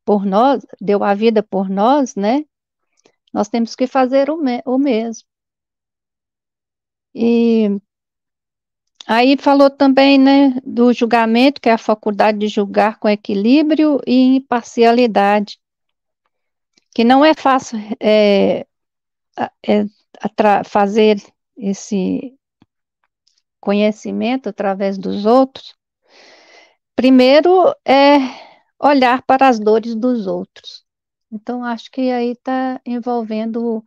por 0.05 0.25
nós, 0.25 0.65
deu 0.81 1.03
a 1.03 1.13
vida 1.15 1.43
por 1.43 1.69
nós, 1.69 2.15
né? 2.15 2.45
Nós 3.33 3.49
temos 3.49 3.75
que 3.75 3.87
fazer 3.87 4.29
o, 4.29 4.37
me 4.37 4.61
o 4.65 4.77
mesmo. 4.77 5.27
E 7.15 7.69
aí 9.07 9.37
falou 9.37 9.69
também, 9.69 10.17
né, 10.19 10.59
do 10.63 10.93
julgamento, 10.93 11.61
que 11.61 11.69
é 11.69 11.73
a 11.73 11.77
faculdade 11.77 12.37
de 12.39 12.47
julgar 12.47 12.99
com 12.99 13.09
equilíbrio 13.09 13.99
e 14.05 14.35
imparcialidade. 14.37 15.59
que 16.93 17.03
não 17.03 17.23
é 17.25 17.33
fácil 17.33 17.77
é, 17.99 18.65
é, 19.67 19.85
fazer 20.65 21.17
esse 21.57 22.37
conhecimento 23.59 24.49
através 24.49 24.97
dos 24.97 25.25
outros, 25.25 25.75
primeiro 26.95 27.73
é 27.85 28.17
olhar 28.79 29.23
para 29.23 29.47
as 29.47 29.59
dores 29.59 29.95
dos 29.95 30.27
outros. 30.27 30.85
Então, 31.31 31.63
acho 31.63 31.89
que 31.91 32.11
aí 32.11 32.31
está 32.31 32.79
envolvendo 32.85 33.83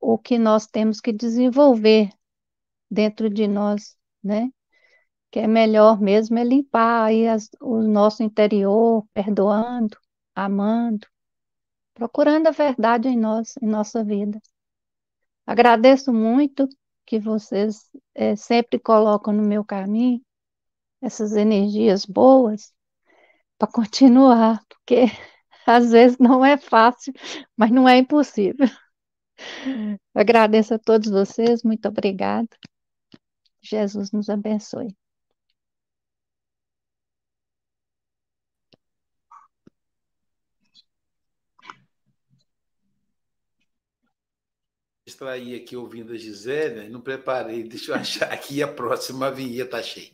o 0.00 0.18
que 0.18 0.38
nós 0.38 0.66
temos 0.66 1.00
que 1.00 1.12
desenvolver 1.12 2.10
dentro 2.90 3.30
de 3.30 3.48
nós, 3.48 3.96
né? 4.22 4.50
Que 5.30 5.40
é 5.40 5.46
melhor 5.48 6.00
mesmo 6.00 6.38
é 6.38 6.44
limpar 6.44 7.06
aí 7.06 7.26
as, 7.28 7.50
o 7.60 7.82
nosso 7.82 8.22
interior, 8.22 9.06
perdoando, 9.14 9.96
amando, 10.34 11.06
procurando 11.94 12.48
a 12.48 12.50
verdade 12.50 13.08
em 13.08 13.18
nós, 13.18 13.54
em 13.62 13.66
nossa 13.66 14.04
vida. 14.04 14.40
Agradeço 15.46 16.12
muito 16.12 16.68
que 17.06 17.18
vocês 17.18 17.90
é, 18.14 18.34
sempre 18.36 18.78
colocam 18.78 19.32
no 19.32 19.42
meu 19.42 19.64
caminho 19.64 20.20
essas 21.00 21.32
energias 21.36 22.04
boas 22.06 22.72
para 23.58 23.70
continuar, 23.70 24.62
porque 24.68 25.04
às 25.66 25.90
vezes 25.92 26.18
não 26.18 26.44
é 26.44 26.56
fácil, 26.56 27.12
mas 27.56 27.70
não 27.70 27.88
é 27.88 27.98
impossível. 27.98 28.66
Agradeço 30.14 30.74
a 30.74 30.78
todos 30.78 31.10
vocês, 31.10 31.62
muito 31.62 31.88
obrigada. 31.88 32.48
Jesus 33.62 34.12
nos 34.12 34.28
abençoe. 34.28 34.94
Aí 45.22 45.54
aqui 45.54 45.76
ouvindo 45.76 46.12
a 46.12 46.16
Gisele, 46.16 46.88
não 46.88 47.00
preparei, 47.00 47.62
deixa 47.68 47.92
eu 47.92 47.96
achar 47.96 48.32
aqui 48.32 48.62
a 48.62 48.68
próxima 48.68 49.30
vinheta, 49.30 49.70
tá 49.70 49.78
achei. 49.78 50.12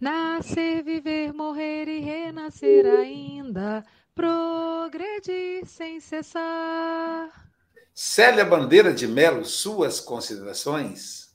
Nascer, 0.00 0.82
viver, 0.82 1.32
morrer 1.32 1.86
e 1.86 2.00
renascer 2.00 2.84
ainda, 2.86 3.84
progredir 4.14 5.64
sem 5.64 6.00
cessar. 6.00 7.30
Célia 7.94 8.44
Bandeira 8.44 8.92
de 8.92 9.06
Melo, 9.06 9.44
suas 9.44 10.00
considerações? 10.00 11.32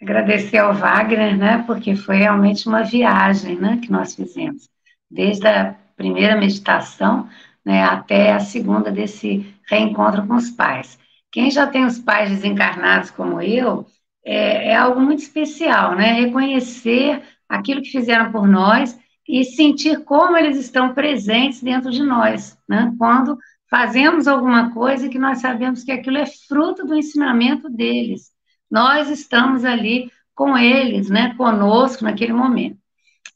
Agradecer 0.00 0.56
ao 0.56 0.72
Wagner, 0.72 1.36
né, 1.36 1.62
porque 1.66 1.94
foi 1.94 2.16
realmente 2.16 2.66
uma 2.66 2.82
viagem, 2.82 3.60
né, 3.60 3.78
que 3.82 3.92
nós 3.92 4.14
fizemos, 4.14 4.68
desde 5.10 5.46
a 5.46 5.74
primeira 5.96 6.36
meditação, 6.36 7.28
né, 7.62 7.84
até 7.84 8.32
a 8.32 8.40
segunda 8.40 8.90
desse 8.90 9.54
reencontro 9.68 10.26
com 10.26 10.36
os 10.36 10.50
pais. 10.50 10.98
Quem 11.30 11.50
já 11.50 11.66
tem 11.66 11.84
os 11.84 11.98
pais 11.98 12.30
desencarnados 12.30 13.10
como 13.10 13.40
eu, 13.40 13.86
é, 14.24 14.70
é 14.70 14.76
algo 14.76 15.00
muito 15.00 15.20
especial, 15.20 15.94
né, 15.94 16.12
reconhecer 16.12 17.22
aquilo 17.48 17.82
que 17.82 17.90
fizeram 17.90 18.30
por 18.30 18.46
nós 18.46 18.98
e 19.28 19.44
sentir 19.44 20.04
como 20.04 20.36
eles 20.36 20.58
estão 20.58 20.92
presentes 20.92 21.62
dentro 21.62 21.90
de 21.90 22.02
nós, 22.02 22.58
né, 22.68 22.92
quando 22.98 23.38
fazemos 23.70 24.26
alguma 24.26 24.72
coisa 24.72 25.08
que 25.08 25.18
nós 25.18 25.40
sabemos 25.40 25.84
que 25.84 25.92
aquilo 25.92 26.18
é 26.18 26.26
fruto 26.26 26.84
do 26.84 26.96
ensinamento 26.96 27.70
deles. 27.70 28.30
Nós 28.70 29.08
estamos 29.08 29.64
ali 29.64 30.10
com 30.34 30.58
eles, 30.58 31.08
né, 31.08 31.34
conosco 31.36 32.04
naquele 32.04 32.32
momento. 32.32 32.78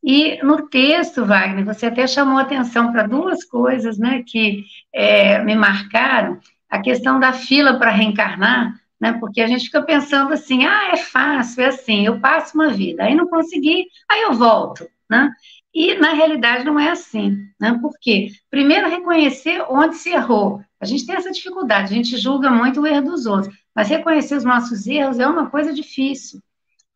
E 0.03 0.39
no 0.43 0.69
texto, 0.69 1.25
Wagner, 1.25 1.65
você 1.65 1.87
até 1.87 2.07
chamou 2.07 2.39
atenção 2.39 2.93
para 2.93 3.07
duas 3.07 3.45
coisas, 3.45 3.99
né, 3.99 4.23
que 4.27 4.65
é, 4.93 5.43
me 5.43 5.55
marcaram. 5.55 6.39
A 6.75 6.83
questão 6.83 7.21
da 7.21 7.33
fila 7.33 7.79
para 7.79 7.93
reencarnar, 7.93 8.75
né, 9.01 9.13
porque 9.21 9.41
a 9.41 9.47
gente 9.47 9.67
fica 9.67 9.81
pensando 9.81 10.33
assim, 10.33 10.65
ah, 10.65 10.91
é 10.93 10.97
fácil, 10.97 11.63
é 11.63 11.67
assim, 11.67 12.05
eu 12.05 12.19
passo 12.19 12.57
uma 12.57 12.71
vida, 12.71 13.05
aí 13.05 13.15
não 13.15 13.29
consegui, 13.29 13.87
aí 14.11 14.23
eu 14.23 14.35
volto, 14.35 14.85
né? 15.09 15.31
E, 15.73 15.95
na 15.95 16.15
realidade, 16.15 16.65
não 16.65 16.79
é 16.79 16.91
assim. 16.91 17.37
Né? 17.61 17.79
Por 17.81 17.93
quê? 18.01 18.31
Primeiro, 18.51 18.89
reconhecer 18.89 19.65
onde 19.69 19.97
se 19.97 20.11
errou. 20.11 20.63
A 20.81 20.85
gente 20.85 21.07
tem 21.07 21.15
essa 21.15 21.31
dificuldade, 21.31 21.93
a 21.93 21.97
gente 21.97 22.17
julga 22.17 22.51
muito 22.51 22.81
o 22.81 22.87
erro 22.87 23.03
dos 23.03 23.25
outros, 23.25 23.55
mas 23.73 23.89
reconhecer 23.89 24.37
os 24.37 24.45
nossos 24.45 24.85
erros 24.87 25.21
é 25.21 25.27
uma 25.29 25.51
coisa 25.51 25.73
difícil. 25.73 26.41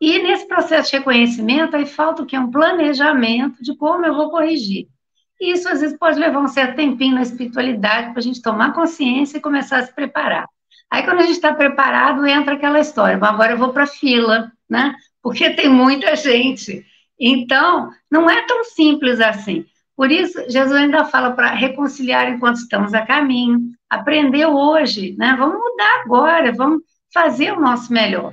E 0.01 0.21
nesse 0.21 0.49
processo 0.49 0.91
de 0.91 0.97
reconhecimento, 0.97 1.77
aí 1.77 1.87
falta 1.87 2.23
o 2.23 2.27
que? 2.27 2.37
Um 2.37 2.51
planejamento 2.51 3.63
de 3.63 3.77
como 3.77 4.05
eu 4.05 4.15
vou 4.15 4.31
corrigir. 4.31 4.89
E 5.41 5.53
isso, 5.53 5.69
às 5.69 5.81
vezes, 5.81 5.97
pode 5.99 6.19
levar 6.19 6.41
um 6.41 6.49
certo 6.49 6.77
tempinho 6.77 7.15
na 7.15 7.23
espiritualidade 7.23 8.11
para 8.11 8.19
a 8.19 8.23
gente 8.23 8.43
tomar 8.43 8.73
consciência 8.73 9.39
e 9.39 9.41
começar 9.41 9.79
a 9.79 9.83
se 9.87 9.95
preparar. 9.95 10.49
Aí, 10.91 11.03
quando 11.03 11.21
a 11.21 11.23
gente 11.23 11.33
está 11.33 11.55
preparado, 11.55 12.27
entra 12.27 12.55
aquela 12.55 12.81
história, 12.81 13.19
agora 13.23 13.53
eu 13.53 13.59
vou 13.59 13.73
para 13.73 13.85
a 13.85 13.87
fila, 13.87 14.51
né? 14.69 14.95
Porque 15.23 15.51
tem 15.55 15.69
muita 15.69 16.17
gente. 16.17 16.85
Então, 17.19 17.91
não 18.11 18.29
é 18.29 18.43
tão 18.47 18.65
simples 18.65 19.21
assim. 19.21 19.65
Por 19.97 20.13
isso, 20.13 20.39
Jesus 20.49 20.77
ainda 20.77 21.05
fala 21.05 21.33
para 21.33 21.49
reconciliar 21.49 22.29
enquanto 22.29 22.57
estamos 22.57 22.95
a 22.95 23.05
caminho, 23.05 23.73
aprender 23.91 24.47
hoje, 24.47 25.17
né? 25.19 25.35
Vamos 25.37 25.59
mudar 25.59 26.03
agora, 26.05 26.53
vamos 26.53 26.83
fazer 27.13 27.53
o 27.53 27.61
nosso 27.61 27.93
melhor. 27.93 28.33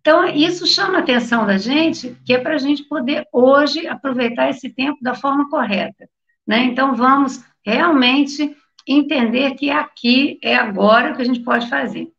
Então, 0.00 0.24
isso 0.26 0.66
chama 0.66 0.98
a 0.98 1.00
atenção 1.00 1.46
da 1.46 1.58
gente, 1.58 2.16
que 2.24 2.32
é 2.32 2.38
para 2.38 2.54
a 2.54 2.58
gente 2.58 2.84
poder 2.84 3.26
hoje 3.32 3.86
aproveitar 3.86 4.48
esse 4.48 4.70
tempo 4.70 4.98
da 5.02 5.14
forma 5.14 5.48
correta, 5.50 6.08
né? 6.50 6.64
Então, 6.64 6.96
vamos 6.96 7.44
realmente 7.64 8.56
entender 8.84 9.54
que 9.54 9.70
aqui 9.70 10.36
é 10.42 10.56
agora 10.56 11.14
que 11.14 11.22
a 11.22 11.24
gente 11.24 11.44
pode 11.44 11.70
fazer. 11.70 12.12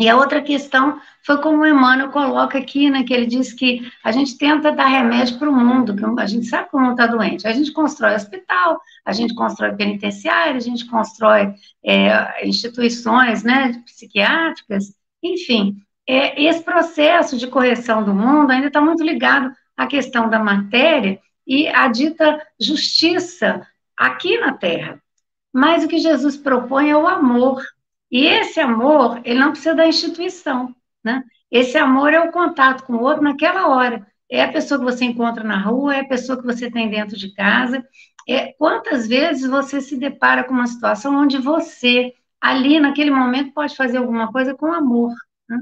E 0.00 0.08
a 0.08 0.16
outra 0.16 0.42
questão 0.42 1.00
foi 1.24 1.40
como 1.40 1.62
o 1.62 1.66
Emmanuel 1.66 2.10
coloca 2.10 2.58
aqui, 2.58 2.90
né, 2.90 3.04
que 3.04 3.14
ele 3.14 3.26
diz 3.26 3.52
que 3.52 3.88
a 4.02 4.10
gente 4.10 4.36
tenta 4.36 4.72
dar 4.72 4.86
remédio 4.86 5.38
para 5.38 5.48
o 5.48 5.54
mundo, 5.54 5.94
que 5.94 6.04
a 6.20 6.26
gente 6.26 6.46
sabe 6.46 6.70
que 6.70 6.76
o 6.76 6.80
mundo 6.80 6.92
está 6.92 7.06
doente. 7.06 7.46
A 7.46 7.52
gente 7.52 7.70
constrói 7.70 8.16
hospital, 8.16 8.80
a 9.04 9.12
gente 9.12 9.32
constrói 9.32 9.76
penitenciário, 9.76 10.56
a 10.56 10.60
gente 10.60 10.84
constrói 10.86 11.54
é, 11.84 12.44
instituições 12.44 13.44
né, 13.44 13.80
psiquiátricas, 13.84 14.92
enfim. 15.22 15.76
É, 16.04 16.42
esse 16.42 16.64
processo 16.64 17.38
de 17.38 17.46
correção 17.46 18.02
do 18.02 18.12
mundo 18.12 18.50
ainda 18.50 18.66
está 18.66 18.80
muito 18.80 19.04
ligado 19.04 19.54
à 19.76 19.86
questão 19.86 20.28
da 20.28 20.40
matéria 20.40 21.20
e 21.46 21.68
à 21.68 21.88
dita 21.88 22.40
justiça 22.60 23.66
aqui 23.96 24.38
na 24.38 24.52
Terra. 24.54 25.00
Mas 25.52 25.84
o 25.84 25.88
que 25.88 25.98
Jesus 25.98 26.36
propõe 26.36 26.90
é 26.90 26.96
o 26.96 27.06
amor, 27.06 27.62
e 28.12 28.26
esse 28.26 28.60
amor, 28.60 29.22
ele 29.24 29.40
não 29.40 29.52
precisa 29.52 29.74
da 29.74 29.86
instituição, 29.86 30.74
né? 31.02 31.24
Esse 31.50 31.78
amor 31.78 32.12
é 32.12 32.20
o 32.20 32.30
contato 32.30 32.84
com 32.84 32.94
o 32.94 33.02
outro 33.02 33.22
naquela 33.22 33.68
hora. 33.68 34.06
É 34.30 34.42
a 34.44 34.52
pessoa 34.52 34.78
que 34.78 34.84
você 34.84 35.06
encontra 35.06 35.42
na 35.42 35.58
rua, 35.58 35.96
é 35.96 36.00
a 36.00 36.08
pessoa 36.08 36.38
que 36.38 36.44
você 36.44 36.70
tem 36.70 36.90
dentro 36.90 37.16
de 37.16 37.34
casa. 37.34 37.86
É 38.28 38.52
quantas 38.52 39.08
vezes 39.08 39.48
você 39.48 39.80
se 39.80 39.96
depara 39.96 40.44
com 40.44 40.52
uma 40.52 40.66
situação 40.66 41.16
onde 41.16 41.38
você, 41.38 42.14
ali 42.40 42.78
naquele 42.78 43.10
momento, 43.10 43.52
pode 43.52 43.76
fazer 43.76 43.96
alguma 43.96 44.30
coisa 44.30 44.54
com 44.54 44.72
amor. 44.72 45.12
Né? 45.48 45.58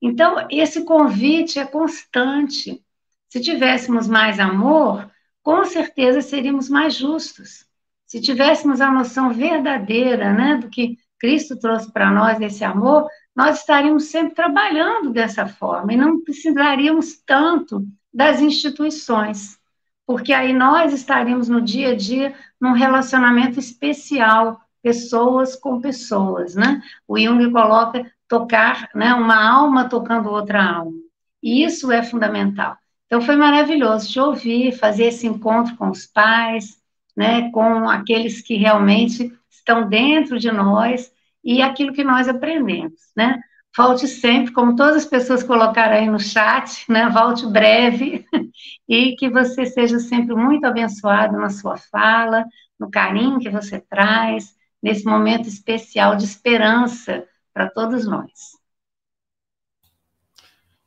Então, 0.00 0.46
esse 0.50 0.84
convite 0.84 1.58
é 1.58 1.64
constante. 1.64 2.80
Se 3.28 3.40
tivéssemos 3.40 4.08
mais 4.08 4.40
amor, 4.40 5.08
com 5.42 5.64
certeza 5.64 6.20
seríamos 6.20 6.68
mais 6.68 6.94
justos. 6.94 7.66
Se 8.06 8.20
tivéssemos 8.20 8.80
a 8.80 8.90
noção 8.90 9.32
verdadeira 9.32 10.32
né, 10.32 10.56
do 10.58 10.68
que 10.68 10.98
Cristo 11.18 11.58
trouxe 11.58 11.90
para 11.92 12.10
nós 12.10 12.40
esse 12.40 12.64
amor, 12.64 13.08
nós 13.34 13.60
estaríamos 13.60 14.04
sempre 14.04 14.34
trabalhando 14.34 15.10
dessa 15.10 15.46
forma 15.46 15.92
e 15.92 15.96
não 15.96 16.22
precisaríamos 16.22 17.22
tanto 17.24 17.86
das 18.12 18.40
instituições, 18.40 19.58
porque 20.06 20.32
aí 20.32 20.52
nós 20.52 20.92
estaríamos 20.92 21.48
no 21.48 21.60
dia 21.60 21.92
a 21.92 21.96
dia 21.96 22.34
num 22.60 22.72
relacionamento 22.72 23.58
especial, 23.58 24.60
pessoas 24.82 25.56
com 25.56 25.80
pessoas, 25.80 26.54
né? 26.54 26.82
O 27.06 27.18
Jung 27.18 27.50
coloca 27.50 28.04
tocar, 28.28 28.90
né, 28.94 29.14
uma 29.14 29.48
alma 29.48 29.88
tocando 29.88 30.28
outra 30.28 30.62
alma. 30.62 30.98
E 31.42 31.64
isso 31.64 31.90
é 31.90 32.02
fundamental. 32.02 32.76
Então 33.12 33.20
foi 33.20 33.36
maravilhoso 33.36 34.10
de 34.10 34.18
ouvir, 34.18 34.72
fazer 34.72 35.08
esse 35.08 35.26
encontro 35.26 35.76
com 35.76 35.90
os 35.90 36.06
pais, 36.06 36.80
né, 37.14 37.50
com 37.50 37.86
aqueles 37.86 38.40
que 38.40 38.56
realmente 38.56 39.30
estão 39.50 39.86
dentro 39.86 40.38
de 40.38 40.50
nós 40.50 41.12
e 41.44 41.60
aquilo 41.60 41.92
que 41.92 42.02
nós 42.02 42.26
aprendemos, 42.26 42.94
né? 43.14 43.38
Volte 43.76 44.08
sempre, 44.08 44.54
como 44.54 44.76
todas 44.76 44.96
as 44.96 45.04
pessoas 45.04 45.42
colocaram 45.42 45.94
aí 45.94 46.08
no 46.08 46.18
chat, 46.18 46.90
né? 46.90 47.10
Volte 47.10 47.46
breve 47.46 48.24
e 48.88 49.14
que 49.16 49.28
você 49.28 49.66
seja 49.66 49.98
sempre 49.98 50.34
muito 50.34 50.64
abençoado 50.64 51.36
na 51.36 51.50
sua 51.50 51.76
fala, 51.76 52.46
no 52.80 52.90
carinho 52.90 53.40
que 53.40 53.50
você 53.50 53.78
traz, 53.78 54.56
nesse 54.82 55.04
momento 55.04 55.46
especial 55.46 56.16
de 56.16 56.24
esperança 56.24 57.28
para 57.52 57.68
todos 57.68 58.06
nós. 58.06 58.56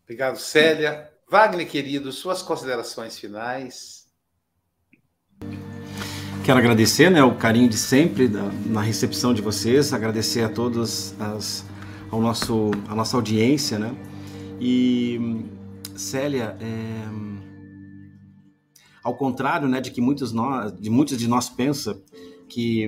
Obrigado, 0.04 0.38
Célia. 0.38 1.15
Wagner, 1.36 1.68
querido, 1.68 2.14
suas 2.14 2.42
considerações 2.42 3.20
finais. 3.20 4.06
Quero 6.46 6.58
agradecer 6.58 7.12
né, 7.12 7.22
o 7.26 7.36
carinho 7.36 7.68
de 7.68 7.76
sempre 7.76 8.30
da, 8.30 8.44
na 8.66 8.80
recepção 8.80 9.34
de 9.34 9.42
vocês, 9.42 9.92
agradecer 9.92 10.46
a 10.46 10.50
todos 10.50 11.14
as, 11.20 11.66
ao 12.10 12.22
nosso, 12.22 12.72
a 12.88 12.96
nossa 12.96 13.18
audiência, 13.18 13.78
né? 13.78 13.94
E 14.62 15.44
Célia, 15.94 16.56
é, 16.62 17.04
ao 19.04 19.18
contrário, 19.18 19.68
né, 19.68 19.82
de 19.82 19.92
que 19.92 20.00
muitos 20.00 20.32
nós, 20.32 20.72
de 20.80 20.90
muitos 20.90 21.18
de 21.18 21.28
nós 21.28 21.50
pensa 21.50 22.02
que 22.48 22.88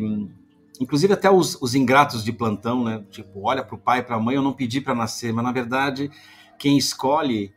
inclusive 0.79 1.11
até 1.11 1.29
os, 1.29 1.61
os 1.61 1.75
ingratos 1.75 2.23
de 2.23 2.31
plantão, 2.31 2.85
né? 2.85 3.03
Tipo, 3.11 3.41
olha 3.41 3.61
para 3.61 3.75
o 3.75 3.77
pai, 3.77 4.05
para 4.05 4.15
a 4.15 4.19
mãe, 4.21 4.37
eu 4.37 4.41
não 4.41 4.53
pedi 4.53 4.79
para 4.79 4.95
nascer, 4.95 5.33
mas 5.33 5.43
na 5.43 5.51
verdade 5.51 6.09
quem 6.57 6.77
escolhe 6.77 7.56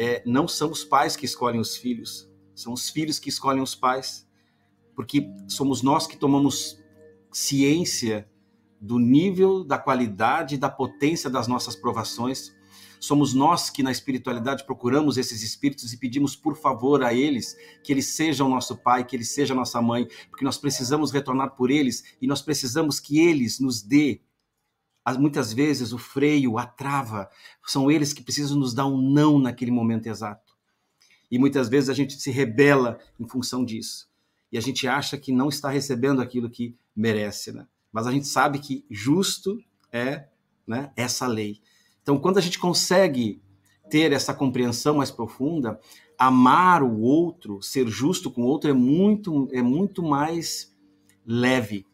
é, 0.00 0.22
não 0.24 0.48
são 0.48 0.70
os 0.70 0.82
pais 0.82 1.14
que 1.14 1.26
escolhem 1.26 1.60
os 1.60 1.76
filhos, 1.76 2.26
são 2.54 2.72
os 2.72 2.88
filhos 2.88 3.18
que 3.18 3.28
escolhem 3.28 3.62
os 3.62 3.74
pais, 3.74 4.26
porque 4.96 5.30
somos 5.46 5.82
nós 5.82 6.06
que 6.06 6.16
tomamos 6.16 6.82
ciência 7.30 8.26
do 8.80 8.98
nível, 8.98 9.62
da 9.62 9.76
qualidade, 9.76 10.56
da 10.56 10.70
potência 10.70 11.28
das 11.28 11.46
nossas 11.46 11.76
provações. 11.76 12.50
Somos 12.98 13.34
nós 13.34 13.68
que 13.68 13.82
na 13.82 13.92
espiritualidade 13.92 14.64
procuramos 14.64 15.18
esses 15.18 15.42
espíritos 15.42 15.92
e 15.92 15.98
pedimos 15.98 16.34
por 16.34 16.56
favor 16.56 17.04
a 17.04 17.12
eles 17.12 17.54
que 17.84 17.92
eles 17.92 18.06
sejam 18.06 18.48
nosso 18.48 18.78
pai, 18.78 19.04
que 19.04 19.14
eles 19.14 19.28
sejam 19.34 19.54
nossa 19.54 19.82
mãe, 19.82 20.08
porque 20.30 20.46
nós 20.46 20.56
precisamos 20.56 21.10
retornar 21.10 21.54
por 21.56 21.70
eles 21.70 22.04
e 22.22 22.26
nós 22.26 22.40
precisamos 22.40 22.98
que 22.98 23.18
eles 23.18 23.60
nos 23.60 23.82
dê 23.82 24.22
muitas 25.18 25.52
vezes 25.52 25.92
o 25.92 25.98
freio, 25.98 26.58
a 26.58 26.66
trava, 26.66 27.28
são 27.66 27.90
eles 27.90 28.12
que 28.12 28.22
precisam 28.22 28.58
nos 28.58 28.74
dar 28.74 28.86
um 28.86 29.00
não 29.00 29.38
naquele 29.38 29.70
momento 29.70 30.06
exato. 30.06 30.54
E 31.30 31.38
muitas 31.38 31.68
vezes 31.68 31.88
a 31.88 31.94
gente 31.94 32.20
se 32.20 32.30
rebela 32.30 32.98
em 33.18 33.26
função 33.26 33.64
disso. 33.64 34.08
E 34.52 34.58
a 34.58 34.60
gente 34.60 34.86
acha 34.88 35.16
que 35.16 35.32
não 35.32 35.48
está 35.48 35.70
recebendo 35.70 36.20
aquilo 36.20 36.50
que 36.50 36.76
merece, 36.94 37.52
né? 37.52 37.66
Mas 37.92 38.06
a 38.06 38.12
gente 38.12 38.26
sabe 38.26 38.58
que 38.58 38.84
justo 38.90 39.62
é 39.92 40.26
né, 40.66 40.92
essa 40.96 41.26
lei. 41.26 41.60
Então, 42.02 42.18
quando 42.18 42.38
a 42.38 42.40
gente 42.40 42.58
consegue 42.58 43.40
ter 43.88 44.12
essa 44.12 44.32
compreensão 44.32 44.96
mais 44.96 45.10
profunda, 45.10 45.80
amar 46.16 46.82
o 46.82 47.00
outro, 47.00 47.62
ser 47.62 47.88
justo 47.88 48.30
com 48.30 48.42
o 48.42 48.46
outro 48.46 48.70
é 48.70 48.72
muito 48.72 49.48
é 49.52 49.62
muito 49.62 50.02
mais 50.02 50.76
leve. 51.26 51.86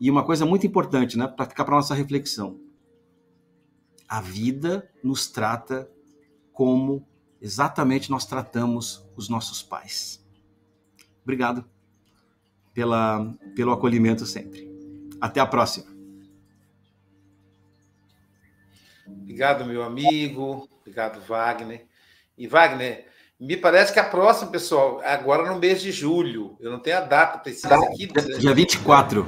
E 0.00 0.10
uma 0.10 0.24
coisa 0.24 0.46
muito 0.46 0.66
importante, 0.66 1.18
né, 1.18 1.26
para 1.26 1.46
ficar 1.46 1.64
para 1.64 1.74
nossa 1.74 1.94
reflexão. 1.94 2.60
A 4.08 4.20
vida 4.20 4.88
nos 5.02 5.26
trata 5.26 5.90
como 6.52 7.06
exatamente 7.40 8.10
nós 8.10 8.26
tratamos 8.26 9.06
os 9.16 9.28
nossos 9.28 9.62
pais. 9.62 10.24
Obrigado 11.22 11.64
pela, 12.72 13.34
pelo 13.54 13.72
acolhimento 13.72 14.24
sempre. 14.24 14.68
Até 15.20 15.40
a 15.40 15.46
próxima. 15.46 15.86
Obrigado, 19.06 19.64
meu 19.64 19.82
amigo. 19.82 20.68
Obrigado, 20.80 21.20
Wagner. 21.20 21.86
E 22.36 22.46
Wagner, 22.46 23.06
me 23.38 23.56
parece 23.56 23.92
que 23.92 23.98
a 23.98 24.04
próxima, 24.04 24.50
pessoal, 24.50 25.00
agora 25.04 25.52
no 25.52 25.58
mês 25.58 25.82
de 25.82 25.92
julho. 25.92 26.56
Eu 26.60 26.70
não 26.70 26.80
tenho 26.80 26.98
a 26.98 27.00
data 27.00 27.38
precisa 27.38 27.74
aqui. 27.74 28.06
Dia 28.38 28.54
24. 28.54 29.26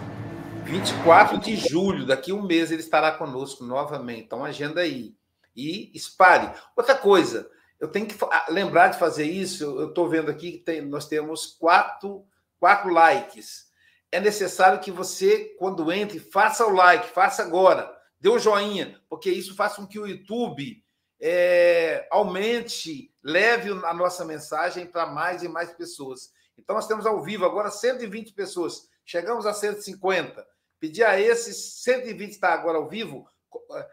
24 0.70 1.38
de 1.38 1.56
julho, 1.56 2.06
daqui 2.06 2.32
um 2.32 2.42
mês 2.42 2.70
ele 2.70 2.80
estará 2.80 3.12
conosco 3.12 3.64
novamente. 3.64 4.22
Então, 4.22 4.44
agenda 4.44 4.80
aí. 4.80 5.14
E 5.54 5.90
espalhe. 5.94 6.50
Outra 6.76 6.94
coisa, 6.94 7.50
eu 7.78 7.88
tenho 7.88 8.06
que 8.06 8.16
lembrar 8.48 8.88
de 8.88 8.98
fazer 8.98 9.24
isso. 9.24 9.64
Eu 9.64 9.88
estou 9.88 10.08
vendo 10.08 10.30
aqui 10.30 10.52
que 10.52 10.58
tem, 10.58 10.80
nós 10.80 11.06
temos 11.06 11.46
quatro, 11.46 12.24
quatro 12.58 12.88
likes. 12.90 13.66
É 14.12 14.20
necessário 14.20 14.80
que 14.80 14.90
você, 14.90 15.56
quando 15.58 15.90
entre, 15.92 16.18
faça 16.18 16.66
o 16.66 16.74
like, 16.74 17.08
faça 17.08 17.42
agora 17.42 18.00
dê 18.20 18.28
um 18.28 18.38
joinha, 18.38 19.00
porque 19.08 19.30
isso 19.30 19.56
faz 19.56 19.74
com 19.74 19.86
que 19.86 19.98
o 19.98 20.06
YouTube 20.06 20.84
é, 21.18 22.06
aumente, 22.10 23.12
leve 23.24 23.70
a 23.70 23.94
nossa 23.94 24.24
mensagem 24.24 24.86
para 24.86 25.06
mais 25.06 25.42
e 25.42 25.48
mais 25.48 25.72
pessoas. 25.72 26.30
Então, 26.56 26.76
nós 26.76 26.86
temos 26.86 27.06
ao 27.06 27.22
vivo 27.22 27.46
agora 27.46 27.70
120 27.70 28.34
pessoas, 28.34 28.88
chegamos 29.04 29.46
a 29.46 29.54
150. 29.54 30.46
Pedir 30.80 31.04
a 31.04 31.20
esses 31.20 31.82
120 31.82 32.30
estar 32.30 32.52
agora 32.52 32.78
ao 32.78 32.88
vivo, 32.88 33.28
é, 33.72 33.88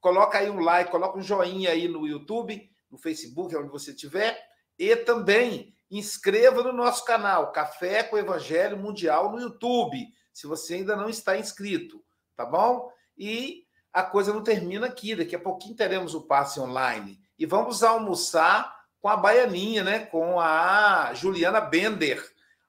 coloca 0.00 0.38
aí 0.38 0.50
um 0.50 0.60
like, 0.60 0.90
coloca 0.90 1.18
um 1.18 1.22
joinha 1.22 1.70
aí 1.70 1.88
no 1.88 2.06
YouTube, 2.06 2.68
no 2.90 2.98
Facebook, 2.98 3.56
onde 3.56 3.70
você 3.70 3.92
estiver, 3.92 4.38
e 4.78 4.94
também 4.96 5.74
inscreva 5.90 6.62
no 6.62 6.72
nosso 6.72 7.04
canal 7.04 7.52
Café 7.52 8.02
com 8.02 8.18
Evangelho 8.18 8.76
Mundial 8.76 9.30
no 9.30 9.40
YouTube, 9.40 10.06
se 10.32 10.46
você 10.46 10.74
ainda 10.74 10.96
não 10.96 11.08
está 11.08 11.38
inscrito, 11.38 12.02
tá 12.36 12.44
bom? 12.44 12.90
E 13.16 13.66
a 13.92 14.02
coisa 14.02 14.32
não 14.32 14.42
termina 14.42 14.86
aqui. 14.86 15.14
Daqui 15.14 15.36
a 15.36 15.40
pouquinho 15.40 15.76
teremos 15.76 16.14
o 16.14 16.22
passe 16.22 16.58
online. 16.58 17.20
E 17.38 17.44
vamos 17.44 17.82
almoçar 17.82 18.74
com 19.00 19.08
a 19.08 19.16
Baianinha, 19.16 19.84
né? 19.84 20.06
com 20.06 20.40
a 20.40 21.12
Juliana 21.14 21.60
Bender. 21.60 22.24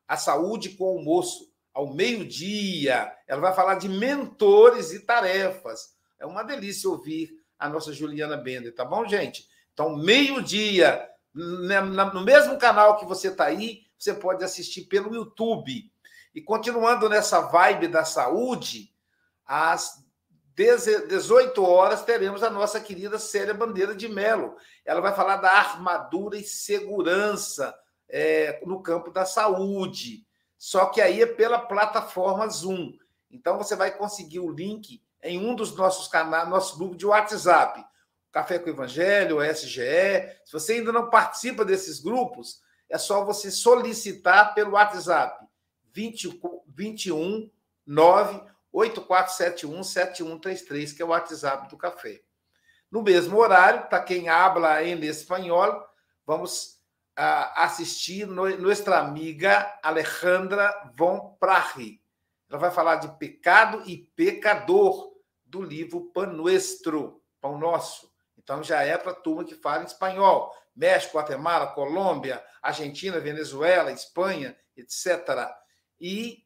A 0.07 0.17
saúde 0.17 0.71
com 0.71 0.83
o 0.83 0.97
almoço, 0.97 1.52
ao 1.73 1.93
meio-dia. 1.93 3.11
Ela 3.27 3.41
vai 3.41 3.53
falar 3.53 3.75
de 3.75 3.89
mentores 3.89 4.91
e 4.91 4.99
tarefas. 4.99 5.95
É 6.19 6.25
uma 6.25 6.43
delícia 6.43 6.89
ouvir 6.89 7.31
a 7.57 7.67
nossa 7.67 7.91
Juliana 7.91 8.37
Bender, 8.37 8.75
tá 8.75 8.85
bom, 8.85 9.07
gente? 9.07 9.47
Então, 9.73 9.95
meio-dia, 9.95 11.09
né, 11.33 11.81
no 11.81 12.23
mesmo 12.23 12.57
canal 12.57 12.97
que 12.97 13.05
você 13.05 13.29
está 13.29 13.45
aí, 13.45 13.81
você 13.97 14.13
pode 14.13 14.43
assistir 14.43 14.83
pelo 14.83 15.15
YouTube. 15.15 15.91
E 16.35 16.41
continuando 16.41 17.07
nessa 17.07 17.41
vibe 17.41 17.87
da 17.87 18.03
saúde, 18.03 18.93
às 19.45 20.03
18 20.55 21.63
horas, 21.63 22.03
teremos 22.03 22.43
a 22.43 22.49
nossa 22.49 22.79
querida 22.79 23.17
Célia 23.17 23.53
Bandeira 23.53 23.95
de 23.95 24.07
Mello. 24.07 24.55
Ela 24.85 25.01
vai 25.01 25.15
falar 25.15 25.37
da 25.37 25.49
armadura 25.49 26.37
e 26.37 26.43
segurança 26.43 27.73
é, 28.09 28.61
no 28.65 28.81
campo 28.81 29.09
da 29.09 29.25
saúde. 29.25 30.25
Só 30.63 30.85
que 30.85 31.01
aí 31.01 31.21
é 31.21 31.25
pela 31.25 31.59
plataforma 31.59 32.47
Zoom. 32.47 32.93
Então 33.29 33.57
você 33.57 33.75
vai 33.75 33.91
conseguir 33.91 34.39
o 34.39 34.49
link 34.49 35.03
em 35.21 35.37
um 35.37 35.53
dos 35.53 35.75
nossos 35.75 36.07
canais, 36.07 36.47
nosso 36.47 36.77
grupo 36.77 36.95
de 36.95 37.05
WhatsApp. 37.05 37.85
Café 38.31 38.57
com 38.57 38.69
Evangelho, 38.69 39.43
SGE. 39.43 40.23
Se 40.45 40.53
você 40.53 40.75
ainda 40.75 40.93
não 40.93 41.09
participa 41.09 41.65
desses 41.65 41.99
grupos, 41.99 42.61
é 42.87 42.97
só 42.97 43.25
você 43.25 43.51
solicitar 43.51 44.53
pelo 44.53 44.71
WhatsApp 44.71 45.45
20, 45.91 46.39
21 46.65 47.51
9 47.85 48.41
8471-7133, 48.73 50.95
que 50.95 51.01
é 51.01 51.05
o 51.05 51.09
WhatsApp 51.09 51.67
do 51.67 51.75
café. 51.75 52.21
No 52.89 53.01
mesmo 53.01 53.37
horário, 53.37 53.89
para 53.89 54.01
quem 54.01 54.29
habla 54.29 54.81
em 54.81 54.97
espanhol, 55.03 55.85
vamos 56.25 56.72
assistir 57.15 58.25
no, 58.25 58.49
nossa 58.57 58.97
amiga 58.97 59.79
Alejandra 59.83 60.91
von 60.95 61.35
Prahi. 61.39 62.01
Ela 62.49 62.59
vai 62.59 62.71
falar 62.71 62.97
de 62.97 63.17
pecado 63.17 63.83
e 63.85 63.97
pecador 64.15 65.13
do 65.45 65.61
livro 65.61 66.11
Pan 66.13 66.27
Nuestro, 66.27 67.21
Pão 67.39 67.57
Nosso. 67.57 68.11
Então 68.37 68.63
já 68.63 68.81
é 68.81 68.97
para 68.97 69.11
a 69.11 69.15
turma 69.15 69.43
que 69.43 69.55
fala 69.55 69.83
espanhol. 69.83 70.53
México, 70.75 71.17
Guatemala, 71.17 71.67
Colômbia, 71.67 72.43
Argentina, 72.61 73.19
Venezuela, 73.19 73.91
Espanha, 73.91 74.57
etc. 74.75 75.47
E 75.99 76.43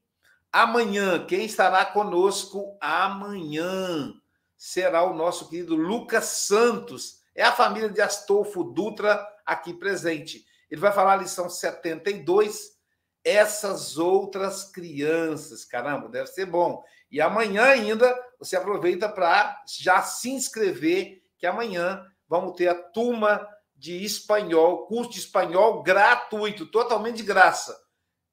Amanhã, 0.51 1.25
quem 1.25 1.45
estará 1.45 1.85
conosco 1.85 2.77
amanhã 2.81 4.13
será 4.57 5.03
o 5.03 5.13
nosso 5.13 5.49
querido 5.49 5.75
Lucas 5.75 6.25
Santos. 6.25 7.21
É 7.35 7.43
a 7.43 7.51
família 7.51 7.89
de 7.89 8.01
Astolfo 8.01 8.63
Dutra 8.63 9.23
aqui 9.45 9.71
presente. 9.71 10.46
Ele 10.69 10.81
vai 10.81 10.91
falar 10.91 11.13
a 11.13 11.17
lição 11.17 11.49
72, 11.49 12.77
essas 13.23 13.97
outras 13.97 14.63
crianças. 14.63 15.65
Caramba, 15.65 16.09
deve 16.09 16.27
ser 16.27 16.45
bom. 16.45 16.83
E 17.11 17.21
amanhã 17.21 17.63
ainda 17.63 18.13
você 18.39 18.55
aproveita 18.55 19.09
para 19.09 19.63
já 19.67 20.01
se 20.01 20.29
inscrever, 20.29 21.21
que 21.37 21.45
amanhã 21.45 22.05
vamos 22.27 22.55
ter 22.55 22.67
a 22.67 22.75
turma 22.75 23.47
de 23.75 24.03
espanhol, 24.03 24.87
curso 24.87 25.11
de 25.11 25.19
espanhol 25.19 25.83
gratuito, 25.83 26.65
totalmente 26.65 27.17
de 27.17 27.23
graça. 27.23 27.77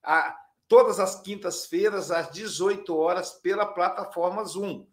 A, 0.02 0.36
todas 0.66 0.98
as 0.98 1.20
quintas-feiras, 1.20 2.10
às 2.10 2.30
18 2.30 2.96
horas, 2.96 3.32
pela 3.32 3.66
plataforma 3.66 4.44
Zoom. 4.44 4.86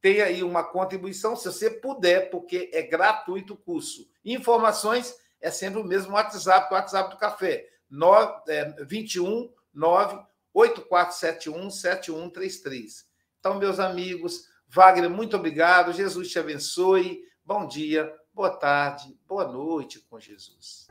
Tem 0.00 0.20
aí 0.20 0.42
uma 0.42 0.62
contribuição, 0.62 1.34
se 1.34 1.44
você 1.44 1.70
puder, 1.70 2.30
porque 2.30 2.70
é 2.74 2.82
gratuito 2.82 3.54
o 3.54 3.56
curso. 3.56 4.06
Informações 4.22 5.16
é 5.44 5.50
sempre 5.50 5.78
o 5.78 5.84
mesmo 5.84 6.14
WhatsApp, 6.14 6.72
o 6.72 6.74
WhatsApp 6.74 7.10
do 7.10 7.18
café. 7.18 7.68
9, 7.90 8.50
é, 8.50 8.82
21 8.82 9.52
98471 9.74 11.70
7133. 11.70 13.04
Então, 13.38 13.58
meus 13.58 13.78
amigos, 13.78 14.48
Wagner, 14.66 15.10
muito 15.10 15.36
obrigado. 15.36 15.92
Jesus 15.92 16.30
te 16.30 16.38
abençoe. 16.38 17.22
Bom 17.44 17.66
dia, 17.66 18.10
boa 18.32 18.56
tarde, 18.56 19.14
boa 19.28 19.46
noite 19.46 20.00
com 20.00 20.18
Jesus. 20.18 20.88